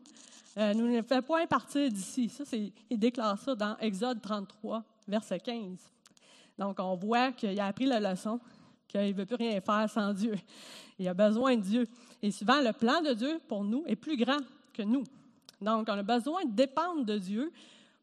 nous 0.57 0.89
ne 0.89 1.03
fais 1.03 1.23
point 1.23 1.47
partir 1.47 1.89
d'ici. 1.89 2.29
Ça, 2.29 2.45
c'est, 2.45 2.73
il 2.91 2.99
déclare 2.99 3.39
ça 3.39 3.55
dans 3.55 3.77
Exode 3.79 4.21
33, 4.21 4.83
verset 5.07 5.39
15. 5.39 5.79
Donc, 6.59 6.81
on 6.81 6.97
voit 6.97 7.31
qu'il 7.33 7.59
a 7.61 7.67
appris 7.67 7.87
la 7.87 8.01
leçon, 8.01 8.41
qu'il 8.89 9.01
ne 9.01 9.13
veut 9.13 9.27
plus 9.27 9.37
rien 9.37 9.61
faire 9.61 9.89
sans 9.89 10.13
Dieu. 10.13 10.35
Il 10.99 11.07
a 11.07 11.15
besoin 11.15 11.57
de 11.57 11.63
Dieu. 11.63 11.87
Et 12.21 12.33
souvent, 12.33 12.61
le 12.61 12.73
plan 12.73 13.01
de 13.01 13.15
Dieu 13.15 13.41
pour 13.47 13.63
nous 13.63 13.85
est 13.87 13.95
plus 13.95 14.17
grand 14.17 14.41
que 14.73 14.83
nous. 14.83 15.05
Donc, 15.61 15.87
on 15.89 15.93
a 15.93 16.03
besoin 16.03 16.45
de 16.45 16.51
dépendre 16.51 17.05
de 17.05 17.19
Dieu 17.19 17.53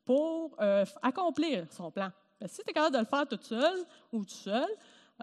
pour 0.06 0.56
euh, 0.62 0.86
accomplir 1.02 1.66
son 1.72 1.92
plan. 1.92 2.10
si 2.46 2.62
tu 2.64 2.70
es 2.70 2.74
capable 2.74 2.96
de 2.96 3.00
le 3.00 3.06
faire 3.06 3.28
tout 3.28 3.40
seul 3.42 3.80
ou 4.14 4.24
tout 4.24 4.34
seul, 4.34 4.68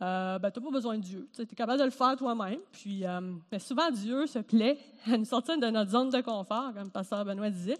euh, 0.00 0.38
ben, 0.38 0.50
tu 0.50 0.60
n'as 0.60 0.64
pas 0.64 0.72
besoin 0.72 0.96
de 0.96 1.02
Dieu. 1.02 1.28
Tu 1.34 1.42
es 1.42 1.46
capable 1.46 1.80
de 1.80 1.84
le 1.84 1.90
faire 1.90 2.16
toi-même. 2.16 2.60
Puis, 2.72 3.04
euh, 3.04 3.20
mais 3.50 3.58
souvent, 3.58 3.90
Dieu 3.90 4.26
se 4.26 4.38
plaît 4.38 4.78
à 5.06 5.18
nous 5.18 5.24
sortir 5.24 5.58
de 5.58 5.66
notre 5.66 5.90
zone 5.90 6.10
de 6.10 6.20
confort, 6.20 6.72
comme 6.72 6.84
le 6.84 6.90
pasteur 6.90 7.24
Benoît 7.24 7.50
disait, 7.50 7.78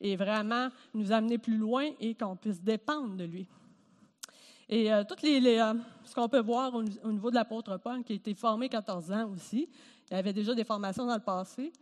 et 0.00 0.16
vraiment 0.16 0.68
nous 0.92 1.12
amener 1.12 1.38
plus 1.38 1.56
loin 1.56 1.90
et 2.00 2.14
qu'on 2.14 2.36
puisse 2.36 2.60
dépendre 2.60 3.16
de 3.16 3.24
lui. 3.24 3.46
Et 4.68 4.92
euh, 4.92 5.04
toutes 5.04 5.22
les, 5.22 5.58
euh, 5.58 5.74
ce 6.04 6.14
qu'on 6.14 6.28
peut 6.28 6.40
voir 6.40 6.74
au, 6.74 6.82
niveau 6.82 7.30
de 7.30 7.34
l'apôtre 7.34 7.76
Paul, 7.78 8.02
qui 8.02 8.12
a 8.14 8.16
été 8.16 8.34
formé 8.34 8.68
14 8.68 9.12
ans 9.12 9.30
aussi, 9.30 9.68
il 10.10 10.16
avait 10.16 10.32
déjà 10.32 10.54
des 10.54 10.64
formations 10.64 11.06
dans 11.06 11.14
le 11.14 11.20
passé, 11.20 11.72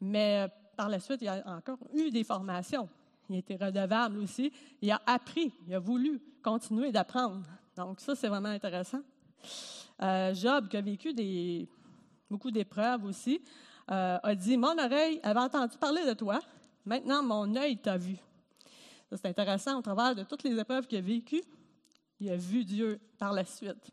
mais 0.00 0.44
euh, 0.44 0.48
par 0.76 0.88
la 0.88 1.00
suite, 1.00 1.22
il 1.22 1.28
a 1.28 1.42
encore 1.46 1.78
eu 1.94 2.10
des 2.10 2.24
formations. 2.24 2.88
Il 3.30 3.36
était 3.36 3.56
redevable 3.56 4.18
aussi. 4.18 4.52
Il 4.82 4.90
a 4.90 5.00
appris, 5.06 5.52
il 5.66 5.74
a 5.74 5.78
voulu 5.78 6.20
continuer 6.42 6.92
d'apprendre. 6.92 7.42
Donc 7.74 8.00
ça, 8.00 8.14
c'est 8.14 8.28
vraiment 8.28 8.50
intéressant. 8.50 9.00
Job, 10.34 10.68
qui 10.68 10.76
a 10.76 10.80
vécu 10.80 11.14
beaucoup 12.30 12.50
d'épreuves 12.50 13.04
aussi, 13.04 13.40
euh, 13.90 14.18
a 14.22 14.34
dit 14.34 14.56
Mon 14.56 14.76
oreille 14.78 15.20
avait 15.22 15.40
entendu 15.40 15.76
parler 15.78 16.04
de 16.04 16.12
toi, 16.12 16.40
maintenant 16.84 17.22
mon 17.22 17.54
œil 17.56 17.76
t'a 17.78 17.96
vu. 17.96 18.16
C'est 19.10 19.26
intéressant, 19.26 19.78
au 19.78 19.82
travers 19.82 20.14
de 20.14 20.24
toutes 20.24 20.42
les 20.42 20.58
épreuves 20.58 20.86
qu'il 20.86 20.98
a 20.98 21.00
vécues, 21.00 21.42
il 22.18 22.30
a 22.30 22.36
vu 22.36 22.64
Dieu 22.64 22.98
par 23.18 23.32
la 23.32 23.44
suite. 23.44 23.92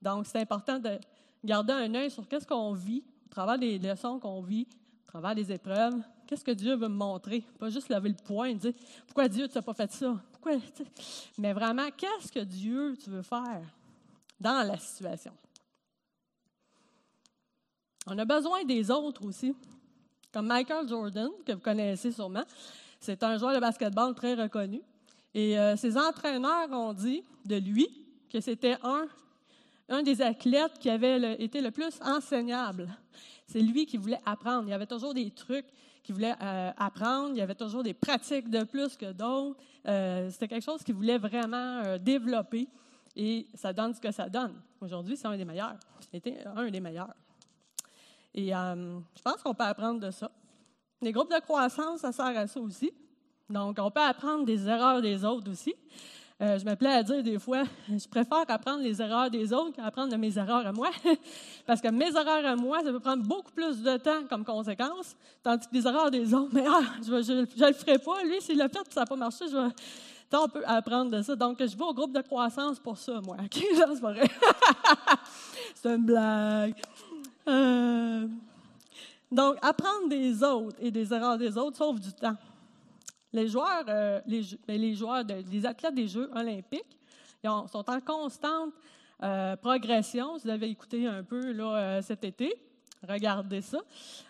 Donc, 0.00 0.26
c'est 0.26 0.40
important 0.40 0.80
de 0.80 0.98
garder 1.44 1.72
un 1.72 1.94
œil 1.94 2.10
sur 2.10 2.26
qu'est-ce 2.26 2.46
qu'on 2.46 2.72
vit, 2.72 3.04
au 3.26 3.28
travers 3.28 3.58
des 3.58 3.78
leçons 3.78 4.18
qu'on 4.18 4.42
vit, 4.42 4.66
au 5.06 5.06
travers 5.06 5.34
des 5.36 5.52
épreuves. 5.52 5.94
Qu'est-ce 6.26 6.44
que 6.44 6.50
Dieu 6.50 6.74
veut 6.74 6.88
me 6.88 6.96
montrer? 6.96 7.44
Pas 7.58 7.70
juste 7.70 7.88
lever 7.88 8.08
le 8.08 8.16
poing 8.16 8.46
et 8.46 8.54
dire 8.54 8.72
Pourquoi 9.06 9.28
Dieu, 9.28 9.46
tu 9.46 9.54
n'as 9.54 9.62
pas 9.62 9.74
fait 9.74 9.92
ça? 9.92 10.20
Mais 11.38 11.52
vraiment, 11.52 11.88
qu'est-ce 11.96 12.32
que 12.32 12.40
Dieu, 12.40 12.96
tu 13.00 13.10
veux 13.10 13.22
faire? 13.22 13.62
Dans 14.42 14.66
la 14.66 14.76
situation? 14.76 15.32
On 18.06 18.18
a 18.18 18.24
besoin 18.24 18.64
des 18.64 18.90
autres 18.90 19.24
aussi. 19.24 19.54
Comme 20.32 20.46
Michael 20.46 20.88
Jordan, 20.88 21.28
que 21.46 21.52
vous 21.52 21.60
connaissez 21.60 22.10
sûrement. 22.10 22.44
C'est 22.98 23.22
un 23.22 23.36
joueur 23.38 23.54
de 23.54 23.60
basketball 23.60 24.14
très 24.14 24.34
reconnu. 24.34 24.80
Et 25.34 25.58
euh, 25.58 25.76
ses 25.76 25.96
entraîneurs 25.96 26.70
ont 26.70 26.92
dit 26.92 27.22
de 27.44 27.56
lui 27.56 27.88
que 28.30 28.40
c'était 28.40 28.76
un, 28.82 29.06
un 29.88 30.02
des 30.02 30.20
athlètes 30.20 30.78
qui 30.80 30.90
avait 30.90 31.34
été 31.42 31.60
le 31.60 31.70
plus 31.70 32.00
enseignable. 32.02 32.88
C'est 33.46 33.60
lui 33.60 33.86
qui 33.86 33.98
voulait 33.98 34.20
apprendre. 34.24 34.64
Il 34.66 34.70
y 34.70 34.74
avait 34.74 34.86
toujours 34.86 35.14
des 35.14 35.30
trucs 35.30 35.66
qu'il 36.02 36.14
voulait 36.14 36.34
euh, 36.42 36.70
apprendre. 36.76 37.30
Il 37.30 37.38
y 37.38 37.42
avait 37.42 37.54
toujours 37.54 37.82
des 37.82 37.94
pratiques 37.94 38.48
de 38.48 38.64
plus 38.64 38.96
que 38.96 39.12
d'autres. 39.12 39.60
Euh, 39.86 40.30
c'était 40.30 40.48
quelque 40.48 40.64
chose 40.64 40.82
qu'il 40.82 40.94
voulait 40.94 41.18
vraiment 41.18 41.98
développer. 41.98 42.68
Et 43.14 43.46
ça 43.54 43.72
donne 43.72 43.94
ce 43.94 44.00
que 44.00 44.10
ça 44.10 44.28
donne. 44.28 44.60
Aujourd'hui, 44.80 45.16
c'est 45.16 45.26
un 45.26 45.36
des 45.36 45.44
meilleurs. 45.44 45.76
C'était 46.10 46.44
un 46.46 46.68
des 46.70 46.80
meilleurs. 46.80 47.14
Et 48.34 48.48
je 48.48 49.22
pense 49.22 49.42
qu'on 49.42 49.54
peut 49.54 49.64
apprendre 49.64 50.00
de 50.00 50.10
ça. 50.10 50.30
Les 51.00 51.12
groupes 51.12 51.30
de 51.30 51.40
croissance, 51.40 52.00
ça 52.00 52.12
sert 52.12 52.26
à 52.26 52.46
ça 52.46 52.60
aussi. 52.60 52.92
Donc, 53.50 53.76
on 53.80 53.90
peut 53.90 54.00
apprendre 54.00 54.44
des 54.44 54.66
erreurs 54.66 55.02
des 55.02 55.24
autres 55.24 55.50
aussi. 55.50 55.74
Euh, 56.40 56.58
je 56.58 56.64
me 56.64 56.74
plais 56.74 56.92
à 56.92 57.02
dire 57.04 57.22
des 57.22 57.38
fois, 57.38 57.62
je 57.88 58.08
préfère 58.08 58.44
apprendre 58.48 58.82
les 58.82 59.00
erreurs 59.00 59.30
des 59.30 59.52
autres 59.52 59.76
qu'apprendre 59.76 60.10
de 60.10 60.16
mes 60.16 60.36
erreurs 60.36 60.66
à 60.66 60.72
moi. 60.72 60.90
Parce 61.66 61.80
que 61.80 61.88
mes 61.88 62.08
erreurs 62.08 62.44
à 62.44 62.56
moi, 62.56 62.82
ça 62.82 62.90
peut 62.90 63.00
prendre 63.00 63.22
beaucoup 63.22 63.52
plus 63.52 63.82
de 63.82 63.96
temps 63.98 64.24
comme 64.28 64.44
conséquence, 64.44 65.14
tandis 65.42 65.68
que 65.68 65.74
les 65.74 65.86
erreurs 65.86 66.10
des 66.10 66.34
autres, 66.34 66.50
mais 66.52 66.64
ah, 66.66 66.82
je 67.00 67.32
ne 67.32 67.40
le 67.42 67.72
ferai 67.74 67.98
pas. 67.98 68.24
Lui, 68.24 68.40
s'il 68.40 68.58
l'a 68.58 68.68
fait 68.68 68.80
ça 68.90 69.00
n'a 69.00 69.06
pas 69.06 69.16
marché, 69.16 69.44
je 69.48 69.56
vais, 69.56 69.72
on 70.38 70.48
peut 70.48 70.62
apprendre 70.66 71.10
de 71.10 71.22
ça. 71.22 71.36
Donc, 71.36 71.58
je 71.58 71.76
vais 71.76 71.84
au 71.84 71.94
groupe 71.94 72.12
de 72.12 72.22
croissance 72.22 72.78
pour 72.78 72.96
ça, 72.96 73.20
moi. 73.20 73.36
OK? 73.42 73.64
c'est 73.74 73.84
c'est 75.74 75.94
une 75.94 76.04
blague. 76.04 76.74
Euh, 77.48 78.26
donc, 79.30 79.56
apprendre 79.62 80.08
des 80.08 80.42
autres 80.42 80.76
et 80.80 80.90
des 80.90 81.12
erreurs 81.12 81.38
des 81.38 81.56
autres 81.56 81.76
sauve 81.76 82.00
du 82.00 82.12
temps. 82.12 82.36
Les 83.32 83.48
joueurs, 83.48 83.84
euh, 83.88 84.20
les, 84.26 84.42
ben, 84.66 84.80
les, 84.80 84.94
joueurs 84.94 85.24
les 85.50 85.66
athlètes 85.66 85.94
des 85.94 86.08
Jeux 86.08 86.30
olympiques 86.34 86.98
sont 87.42 87.90
en 87.90 88.00
constante 88.00 88.74
euh, 89.22 89.56
progression. 89.56 90.36
Vous 90.36 90.50
avez 90.50 90.68
écouté 90.68 91.06
un 91.06 91.22
peu 91.22 91.52
là, 91.52 92.02
cet 92.02 92.24
été. 92.24 92.54
Regardez 93.08 93.60
ça. 93.60 93.78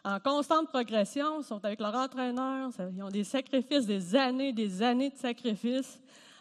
En 0.04 0.18
constante 0.18 0.68
progression, 0.68 1.40
ils 1.40 1.44
sont 1.44 1.62
avec 1.64 1.80
leur 1.80 1.94
entraîneur. 1.94 2.70
ils 2.94 3.02
ont 3.02 3.10
des 3.10 3.24
sacrifices, 3.24 3.86
des 3.86 4.16
années, 4.16 4.52
des 4.52 4.82
années 4.82 5.10
de 5.10 5.16
sacrifices. 5.16 6.00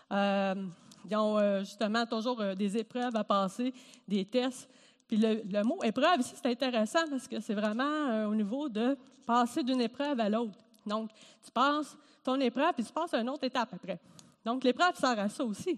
ils 0.09 1.15
ont 1.15 1.59
justement 1.59 2.05
toujours 2.05 2.41
des 2.55 2.77
épreuves 2.77 3.15
à 3.15 3.23
passer, 3.23 3.73
des 4.07 4.25
tests. 4.25 4.69
Puis 5.11 5.19
le, 5.19 5.63
mot 5.63 5.83
épreuve 5.83 6.21
ici, 6.21 6.33
c'est 6.41 6.49
intéressant 6.49 7.05
parce 7.09 7.27
que 7.27 7.41
c'est 7.41 7.53
vraiment 7.53 7.83
euh, 7.83 8.27
au 8.27 8.33
niveau 8.33 8.69
de 8.69 8.97
passer 9.25 9.61
d'une 9.61 9.81
épreuve 9.81 10.17
à 10.21 10.29
l'autre. 10.29 10.57
Donc, 10.85 11.09
tu 11.43 11.51
passes 11.51 11.97
ton 12.23 12.39
épreuve, 12.39 12.71
puis 12.75 12.85
tu 12.85 12.93
passes 12.93 13.13
à 13.13 13.19
une 13.19 13.29
autre 13.29 13.43
étape 13.43 13.73
après. 13.73 13.99
Donc, 14.45 14.63
l'épreuve 14.63 14.95
sert 14.95 15.19
à 15.19 15.27
ça 15.27 15.43
aussi. 15.43 15.77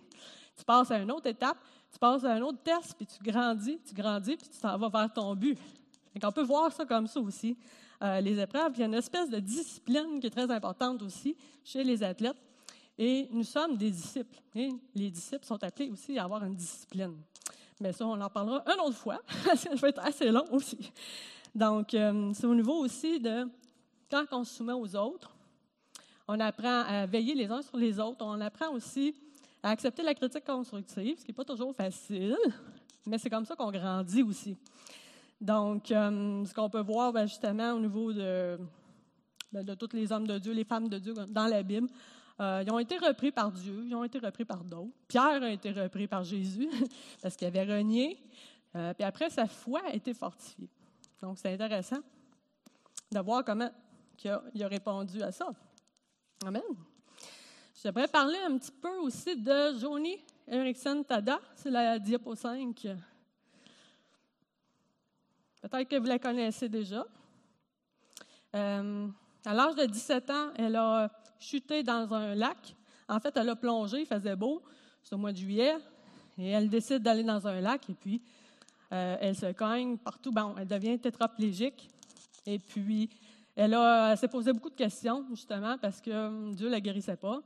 Tu 0.55 0.63
passes 0.63 0.91
à 0.91 0.99
une 0.99 1.11
autre 1.11 1.25
étape, 1.25 1.57
tu 1.91 1.97
passes 1.97 2.23
à 2.25 2.33
un 2.33 2.41
autre 2.43 2.59
test, 2.63 2.93
puis 2.95 3.07
tu 3.07 3.23
grandis, 3.23 3.79
tu 3.83 3.95
grandis, 3.95 4.37
puis 4.37 4.49
tu 4.49 4.59
t'en 4.59 4.77
vas 4.77 4.89
vers 4.89 5.11
ton 5.11 5.33
but. 5.33 5.57
Donc, 6.13 6.23
on 6.23 6.32
peut 6.32 6.43
voir 6.43 6.71
ça 6.71 6.86
comme 6.86 7.08
ça 7.08 7.19
aussi. 7.19 7.58
Euh, 8.02 8.19
les 8.21 8.39
épreuves, 8.39 8.73
il 8.76 8.80
y 8.80 8.84
a 8.84 8.86
une 8.88 8.93
espèce 8.93 9.30
de 9.30 9.39
discipline 9.39 10.19
qui 10.19 10.28
est 10.28 10.32
très 10.32 10.49
importante 10.49 11.02
aussi 11.02 11.36
chez 11.63 11.84
les 11.84 12.04
athlètes. 12.04 12.38
Et 12.97 13.28
nous 13.32 13.43
sommes 13.43 13.78
des 13.78 13.89
disciples. 13.89 14.38
Les 14.93 15.10
disciples 15.10 15.45
sont 15.45 15.63
appelés 15.63 15.89
aussi 15.89 16.17
à 16.17 16.26
avoir 16.26 16.43
une 16.43 16.56
discipline. 16.56 17.15
Mais 17.80 17.91
ça, 17.91 18.06
on 18.06 18.19
en 18.19 18.30
parlera 18.30 18.63
une 18.67 18.80
autre 18.82 18.97
fois. 18.97 19.19
ça 19.56 19.73
va 19.76 19.89
être 19.89 20.06
assez 20.06 20.30
long 20.30 20.45
aussi. 20.52 20.91
Donc, 21.56 21.93
euh, 21.93 22.32
c'est 22.34 22.45
au 22.45 22.56
niveau 22.56 22.76
aussi 22.84 23.19
de 23.19 23.47
quand 24.10 24.26
on 24.32 24.43
se 24.43 24.56
soumet 24.56 24.73
aux 24.73 24.95
autres, 24.95 25.36
on 26.28 26.39
apprend 26.39 26.84
à 26.88 27.06
veiller 27.06 27.36
les 27.36 27.49
uns 27.52 27.62
sur 27.62 27.78
les 27.78 27.99
autres. 27.99 28.23
On 28.26 28.39
apprend 28.41 28.69
aussi 28.71 29.15
à 29.62 29.69
accepter 29.69 30.04
la 30.04 30.13
critique 30.13 30.45
constructive, 30.45 31.17
ce 31.17 31.23
qui 31.23 31.32
n'est 31.32 31.36
pas 31.36 31.45
toujours 31.45 31.73
facile, 31.76 32.38
mais 33.06 33.17
c'est 33.17 33.30
comme 33.30 33.45
ça 33.45 33.56
qu'on 33.56 33.71
grandit 33.71 34.23
aussi. 34.23 34.58
Donc, 35.43 35.91
euh, 35.91 36.45
ce 36.45 36.53
qu'on 36.53 36.69
peut 36.69 36.79
voir 36.82 37.12
ben, 37.12 37.25
justement 37.25 37.73
au 37.73 37.79
niveau 37.82 38.13
de, 38.13 38.58
ben, 39.51 39.75
tous 39.75 39.91
les 39.91 40.10
hommes 40.10 40.25
de 40.25 40.38
Dieu, 40.38 40.53
les 40.53 40.63
femmes 40.63 40.88
de 40.88 40.97
Dieu 40.97 41.13
dans 41.27 41.47
la 41.47 41.62
Bible, 41.63 41.89
euh, 42.39 42.63
ils 42.65 42.71
ont 42.71 42.79
été 42.79 42.97
repris 42.97 43.29
par 43.34 43.51
Dieu, 43.51 43.84
ils 43.86 43.93
ont 43.93 44.06
été 44.06 44.19
repris 44.19 44.45
par 44.45 44.63
d'autres. 44.63 44.93
Pierre 45.06 45.43
a 45.43 45.49
été 45.49 45.73
repris 45.73 46.08
par 46.08 46.23
Jésus 46.23 46.69
parce 47.21 47.36
qu'il 47.36 47.45
avait 47.45 47.65
renié. 47.65 48.17
Euh, 48.77 48.93
puis 48.93 49.03
après, 49.03 49.29
sa 49.29 49.45
foi 49.45 49.82
a 49.86 49.93
été 49.93 50.13
fortifiée. 50.13 50.69
Donc, 51.21 51.38
c'est 51.38 51.53
intéressant 51.53 51.99
de 53.12 53.19
voir 53.19 53.43
comment 53.43 53.69
il 54.23 54.63
a, 54.63 54.67
répondu 54.69 55.21
à 55.23 55.34
ça. 55.34 55.49
Amen. 56.45 56.62
J'aimerais 57.84 58.08
parler 58.08 58.39
un 58.47 58.58
petit 58.58 58.71
peu 58.71 58.95
aussi 58.99 59.36
de 59.36 59.77
Joni 59.77 60.23
Erickson 60.47 61.03
Tada. 61.06 61.41
C'est 61.53 61.69
la 61.69 61.99
diapo 61.99 62.34
5. 62.34 62.88
Peut-être 65.63 65.88
que 65.88 65.95
vous 65.95 66.08
la 66.08 66.19
connaissez 66.19 66.67
déjà. 66.67 67.06
Euh, 68.54 69.08
à 69.45 69.54
l'âge 69.54 69.76
de 69.76 69.86
17 69.86 70.30
ans, 70.30 70.49
elle 70.58 70.76
a 70.76 71.10
chuté 71.39 71.84
dans 71.84 72.13
un 72.13 72.36
lac. 72.36 72.76
En 73.08 73.17
fait, 73.21 73.36
elle 73.38 73.47
a 73.47 73.56
plongé, 73.56 74.02
il 74.02 74.06
faisait 74.06 74.36
beau, 74.36 74.62
c'est 75.02 75.15
au 75.15 75.17
mois 75.17 75.32
de 75.32 75.38
juillet, 75.38 75.76
et 76.38 76.49
elle 76.49 76.69
décide 76.69 76.99
d'aller 76.99 77.23
dans 77.23 77.47
un 77.47 77.62
lac, 77.62 77.89
et 77.89 77.93
puis 77.93 78.21
euh, 78.91 79.15
elle 79.21 79.38
se 79.38 79.54
cogne 79.54 79.97
partout. 79.97 80.34
Bon, 80.34 80.54
elle 80.58 80.67
devient 80.67 80.99
tétraplégique, 80.99 81.89
et 82.45 82.60
puis 82.60 83.10
elle, 83.56 83.73
a, 83.73 84.17
s'est 84.17 84.28
posé 84.28 84.52
beaucoup 84.52 84.69
de 84.69 84.76
questions, 84.76 85.26
justement, 85.30 85.78
parce 85.78 86.02
que 86.02 86.12
hum, 86.12 86.54
Dieu 86.56 86.67
ne 86.67 86.71
la 86.71 86.82
guérissait 86.82 87.15
pas. 87.15 87.41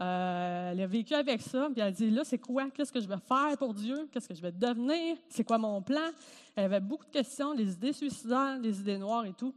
Euh, 0.00 0.72
elle 0.72 0.80
a 0.80 0.86
vécu 0.86 1.14
avec 1.14 1.40
ça, 1.40 1.68
puis 1.70 1.80
elle 1.80 1.88
a 1.88 1.92
dit 1.92 2.10
là, 2.10 2.24
c'est 2.24 2.38
quoi? 2.38 2.68
Qu'est-ce 2.70 2.92
que 2.92 3.00
je 3.00 3.06
vais 3.06 3.18
faire 3.28 3.56
pour 3.56 3.72
Dieu? 3.72 4.08
Qu'est-ce 4.10 4.28
que 4.28 4.34
je 4.34 4.42
vais 4.42 4.50
devenir? 4.50 5.16
C'est 5.28 5.44
quoi 5.44 5.56
mon 5.56 5.80
plan? 5.82 6.10
Elle 6.56 6.64
avait 6.64 6.80
beaucoup 6.80 7.04
de 7.04 7.10
questions, 7.10 7.54
des 7.54 7.72
idées 7.72 7.92
suicidaires, 7.92 8.58
des 8.60 8.80
idées 8.80 8.98
noires 8.98 9.24
et 9.24 9.32
tout. 9.32 9.54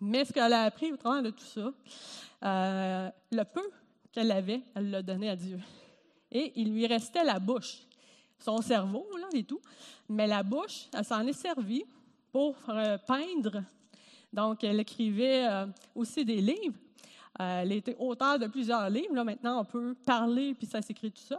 Mais 0.00 0.24
ce 0.24 0.32
qu'elle 0.32 0.52
a 0.52 0.62
appris 0.62 0.92
au 0.92 0.96
travers 0.96 1.22
de 1.22 1.30
tout 1.30 1.44
ça, 1.44 1.72
euh, 2.44 3.10
le 3.32 3.42
peu 3.42 3.68
qu'elle 4.12 4.30
avait, 4.30 4.62
elle 4.76 4.90
l'a 4.90 5.02
donné 5.02 5.28
à 5.30 5.36
Dieu. 5.36 5.58
Et 6.30 6.52
il 6.56 6.72
lui 6.72 6.86
restait 6.86 7.24
la 7.24 7.40
bouche, 7.40 7.78
son 8.38 8.58
cerveau, 8.58 9.06
là, 9.18 9.26
et 9.32 9.42
tout. 9.42 9.60
Mais 10.08 10.28
la 10.28 10.44
bouche, 10.44 10.88
elle 10.94 11.04
s'en 11.04 11.26
est 11.26 11.32
servie 11.32 11.84
pour 12.30 12.56
euh, 12.68 12.96
peindre. 12.98 13.64
Donc, 14.32 14.62
elle 14.62 14.80
écrivait 14.80 15.48
aussi 15.94 16.24
des 16.24 16.40
livres. 16.40 16.74
Elle 17.38 17.72
était 17.72 17.96
auteure 17.98 18.38
de 18.38 18.46
plusieurs 18.46 18.88
livres. 18.90 19.22
Maintenant, 19.22 19.60
on 19.60 19.64
peut 19.64 19.94
parler, 20.06 20.54
puis 20.54 20.66
ça 20.66 20.80
s'écrit 20.82 21.10
tout 21.10 21.22
seul. 21.22 21.38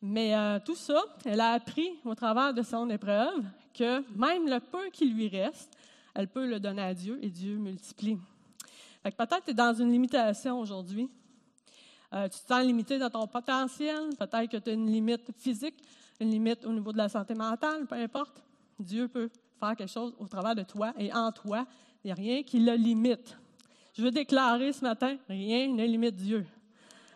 Mais 0.00 0.34
tout 0.64 0.74
ça, 0.74 1.00
elle 1.24 1.40
a 1.40 1.52
appris 1.52 1.90
au 2.04 2.14
travers 2.14 2.52
de 2.52 2.62
son 2.62 2.90
épreuve 2.90 3.44
que 3.72 4.00
même 4.16 4.48
le 4.48 4.58
peu 4.58 4.90
qui 4.92 5.06
lui 5.06 5.28
reste, 5.28 5.70
elle 6.14 6.26
peut 6.26 6.46
le 6.46 6.58
donner 6.58 6.82
à 6.82 6.92
Dieu 6.92 7.20
et 7.22 7.30
Dieu 7.30 7.56
multiplie 7.56 8.18
peut-être 9.10 9.44
tu 9.44 9.50
es 9.50 9.54
dans 9.54 9.74
une 9.74 9.90
limitation 9.90 10.60
aujourd'hui. 10.60 11.08
Euh, 12.14 12.28
tu 12.28 12.38
te 12.38 12.46
sens 12.46 12.64
limité 12.64 12.98
dans 12.98 13.10
ton 13.10 13.26
potentiel. 13.26 14.10
Peut-être 14.18 14.50
que 14.50 14.58
tu 14.58 14.70
as 14.70 14.72
une 14.74 14.90
limite 14.90 15.32
physique, 15.36 15.74
une 16.20 16.30
limite 16.30 16.64
au 16.64 16.72
niveau 16.72 16.92
de 16.92 16.98
la 16.98 17.08
santé 17.08 17.34
mentale, 17.34 17.86
peu 17.86 17.96
importe. 17.96 18.42
Dieu 18.78 19.08
peut 19.08 19.30
faire 19.58 19.76
quelque 19.76 19.90
chose 19.90 20.14
au 20.18 20.26
travers 20.26 20.54
de 20.54 20.62
toi 20.62 20.92
et 20.98 21.12
en 21.12 21.32
toi. 21.32 21.66
Il 22.04 22.08
n'y 22.08 22.12
a 22.12 22.14
rien 22.14 22.42
qui 22.42 22.60
le 22.60 22.74
limite. 22.74 23.36
Je 23.92 24.02
veux 24.02 24.10
déclarer 24.10 24.72
ce 24.72 24.80
matin, 24.80 25.18
rien 25.28 25.68
ne 25.68 25.84
limite 25.84 26.16
Dieu. 26.16 26.46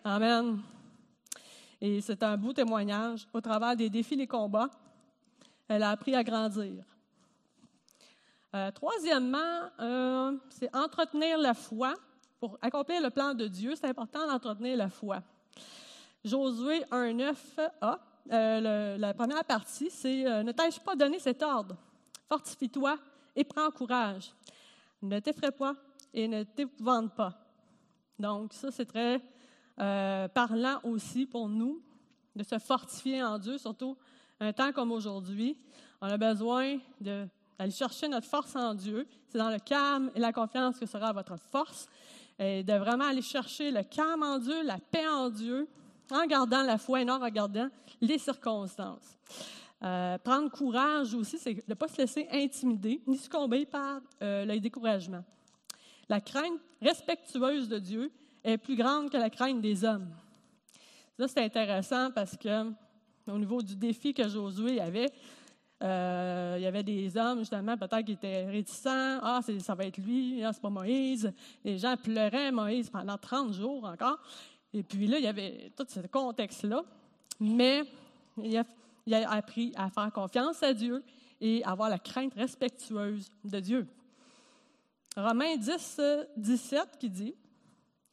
Amen. 0.04 0.60
Et 1.80 2.02
c'est 2.02 2.22
un 2.22 2.36
beau 2.36 2.52
témoignage. 2.52 3.26
Au 3.32 3.40
travers 3.40 3.74
des 3.74 3.88
défis, 3.88 4.14
des 4.14 4.26
combats, 4.26 4.68
elle 5.68 5.82
a 5.82 5.90
appris 5.90 6.14
à 6.14 6.22
grandir. 6.22 6.84
Euh, 8.54 8.70
troisièmement, 8.72 9.70
euh, 9.80 10.36
c'est 10.50 10.74
entretenir 10.76 11.38
la 11.38 11.54
foi. 11.54 11.94
Pour 12.38 12.58
accomplir 12.60 13.00
le 13.00 13.08
plan 13.08 13.32
de 13.32 13.46
Dieu, 13.48 13.74
c'est 13.74 13.88
important 13.88 14.26
d'entretenir 14.26 14.76
la 14.76 14.90
foi. 14.90 15.22
Josué 16.22 16.80
1.9a, 16.90 17.98
euh, 18.32 18.98
la 18.98 19.14
première 19.14 19.44
partie, 19.46 19.88
c'est 19.88 20.24
Ne 20.44 20.52
t'ai-je 20.52 20.78
pas 20.78 20.94
donné 20.94 21.18
cet 21.18 21.42
ordre? 21.42 21.74
Fortifie-toi 22.28 22.98
et 23.34 23.44
prends 23.44 23.70
courage. 23.70 24.34
Ne 25.00 25.18
t'effraie 25.20 25.52
pas 25.52 25.74
et 26.16 26.26
ne 26.26 26.42
t'épouvante 26.42 27.14
pas. 27.14 27.34
Donc, 28.18 28.54
ça, 28.54 28.70
c'est 28.72 28.86
très 28.86 29.20
euh, 29.78 30.26
parlant 30.28 30.80
aussi 30.82 31.26
pour 31.26 31.48
nous 31.48 31.82
de 32.34 32.42
se 32.42 32.58
fortifier 32.58 33.22
en 33.22 33.38
Dieu, 33.38 33.58
surtout 33.58 33.96
un 34.40 34.52
temps 34.52 34.72
comme 34.72 34.90
aujourd'hui. 34.90 35.56
On 36.00 36.08
a 36.08 36.16
besoin 36.16 36.78
d'aller 37.00 37.70
chercher 37.70 38.08
notre 38.08 38.26
force 38.26 38.56
en 38.56 38.74
Dieu. 38.74 39.06
C'est 39.28 39.38
dans 39.38 39.50
le 39.50 39.58
calme 39.58 40.10
et 40.14 40.18
la 40.18 40.32
confiance 40.32 40.78
que 40.78 40.86
sera 40.86 41.12
votre 41.12 41.36
force. 41.36 41.86
Et 42.38 42.62
de 42.62 42.72
vraiment 42.74 43.04
aller 43.04 43.22
chercher 43.22 43.70
le 43.70 43.82
calme 43.82 44.22
en 44.22 44.38
Dieu, 44.38 44.62
la 44.62 44.78
paix 44.78 45.08
en 45.08 45.30
Dieu, 45.30 45.68
en 46.10 46.26
gardant 46.26 46.62
la 46.62 46.78
foi 46.78 47.02
et 47.02 47.04
non 47.04 47.14
en 47.14 47.24
regardant 47.24 47.68
les 48.00 48.18
circonstances. 48.18 49.18
Euh, 49.82 50.16
prendre 50.18 50.50
courage 50.50 51.14
aussi, 51.14 51.38
c'est 51.38 51.54
de 51.54 51.62
ne 51.68 51.74
pas 51.74 51.88
se 51.88 51.98
laisser 51.98 52.26
intimider 52.32 53.02
ni 53.06 53.18
succomber 53.18 53.66
par 53.66 54.00
euh, 54.22 54.44
le 54.44 54.58
découragement. 54.58 55.22
La 56.08 56.20
crainte 56.20 56.60
respectueuse 56.80 57.68
de 57.68 57.78
Dieu 57.78 58.12
est 58.44 58.58
plus 58.58 58.76
grande 58.76 59.10
que 59.10 59.16
la 59.16 59.30
crainte 59.30 59.60
des 59.60 59.84
hommes. 59.84 60.08
Ça, 61.18 61.28
c'est 61.28 61.44
intéressant 61.44 62.10
parce 62.10 62.36
que 62.36 62.70
au 63.26 63.38
niveau 63.38 63.60
du 63.62 63.74
défi 63.74 64.14
que 64.14 64.28
Josué 64.28 64.80
avait, 64.80 65.10
euh, 65.82 66.54
il 66.58 66.62
y 66.62 66.66
avait 66.66 66.82
des 66.82 67.16
hommes, 67.16 67.40
justement, 67.40 67.76
peut-être 67.76 68.04
qui 68.04 68.12
étaient 68.12 68.46
réticents. 68.46 69.18
Ah, 69.22 69.40
ça 69.58 69.74
va 69.74 69.84
être 69.84 69.98
lui, 69.98 70.42
ah, 70.44 70.52
c'est 70.52 70.62
pas 70.62 70.70
Moïse. 70.70 71.32
Les 71.64 71.78
gens 71.78 71.96
pleuraient 71.96 72.52
Moïse 72.52 72.88
pendant 72.88 73.18
30 73.18 73.52
jours 73.52 73.84
encore. 73.84 74.18
Et 74.72 74.82
puis 74.82 75.06
là, 75.06 75.18
il 75.18 75.24
y 75.24 75.28
avait 75.28 75.72
tout 75.76 75.86
ce 75.88 76.00
contexte-là. 76.00 76.82
Mais 77.40 77.82
il 78.42 78.56
a, 78.56 78.64
il 79.06 79.14
a 79.14 79.30
appris 79.30 79.72
à 79.76 79.90
faire 79.90 80.10
confiance 80.12 80.62
à 80.62 80.72
Dieu 80.72 81.02
et 81.40 81.62
avoir 81.64 81.90
la 81.90 81.98
crainte 81.98 82.34
respectueuse 82.34 83.30
de 83.44 83.60
Dieu. 83.60 83.86
Romains 85.16 85.56
10, 85.56 86.00
17 86.36 86.98
qui 86.98 87.08
dit 87.08 87.34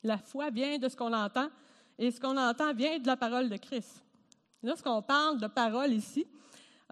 La 0.04 0.18
foi 0.18 0.50
vient 0.50 0.78
de 0.78 0.88
ce 0.88 0.96
qu'on 0.96 1.12
entend 1.12 1.50
et 2.00 2.10
ce 2.10 2.20
qu'on 2.20 2.38
entend 2.38 2.74
vient 2.74 2.98
de 2.98 3.06
la 3.06 3.18
parole 3.18 3.50
de 3.50 3.58
Christ. 3.58 4.02
Lorsqu'on 4.64 5.02
parle 5.02 5.40
de 5.40 5.48
parole 5.48 5.92
ici, 5.92 6.26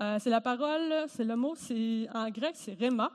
euh, 0.01 0.17
c'est 0.19 0.29
la 0.29 0.41
parole, 0.41 1.05
c'est 1.07 1.23
le 1.23 1.35
mot, 1.37 1.55
c'est 1.55 2.07
en 2.13 2.29
grec, 2.29 2.55
c'est 2.55 2.73
rhéma. 2.73 3.09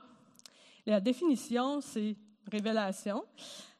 la 0.87 0.99
définition, 0.99 1.81
c'est 1.81 2.15
révélation. 2.51 3.23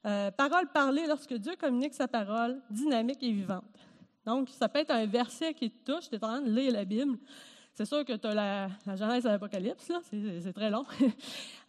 Euh, 0.05 0.29
parole 0.29 0.67
parlée 0.67 1.07
lorsque 1.07 1.33
Dieu 1.33 1.55
communique 1.55 1.95
sa 1.95 2.07
parole 2.07 2.61
dynamique 2.69 3.23
et 3.23 3.31
vivante. 3.31 3.63
Donc, 4.25 4.49
ça 4.49 4.69
peut 4.69 4.79
être 4.79 4.91
un 4.91 5.05
verset 5.07 5.53
qui 5.55 5.71
te 5.71 5.91
touche, 5.91 6.09
tu 6.09 6.15
es 6.15 6.23
en 6.23 6.27
train 6.27 6.41
de 6.41 6.51
lire 6.51 6.71
la 6.71 6.85
Bible. 6.85 7.17
C'est 7.77 7.85
sûr 7.85 8.03
que 8.03 8.13
tu 8.13 8.25
as 8.25 8.33
la, 8.33 8.95
Genèse 8.95 9.23
et 9.23 9.29
l'Apocalypse, 9.29 9.91
c'est 10.09 10.53
très 10.53 10.71
long. 10.71 10.83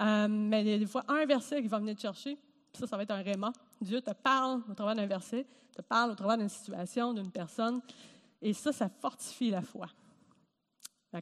Euh, 0.01 0.29
mais 0.29 0.63
il 0.63 0.69
y 0.69 0.73
a 0.75 0.79
des 0.79 0.87
fois 0.87 1.03
un 1.09 1.27
verset 1.27 1.61
qui 1.61 1.67
va 1.67 1.81
venir 1.81 1.97
te 1.97 2.01
chercher, 2.01 2.39
ça, 2.73 2.87
ça 2.87 2.97
va 2.97 3.03
être 3.03 3.11
un 3.11 3.21
réma. 3.21 3.53
Dieu 3.81 4.01
te 4.01 4.13
parle 4.13 4.63
au 4.71 4.75
travers 4.75 4.95
d'un 4.95 5.07
verset, 5.07 5.45
te 5.77 5.83
parle 5.83 6.13
au 6.13 6.15
travers 6.15 6.39
d'une 6.39 6.49
situation, 6.49 7.13
d'une 7.13 7.33
personne, 7.33 7.81
et 8.41 8.53
ça, 8.53 8.71
ça 8.73 8.89
fortifie 8.89 9.51
la 9.51 9.61
foi. 9.61 9.89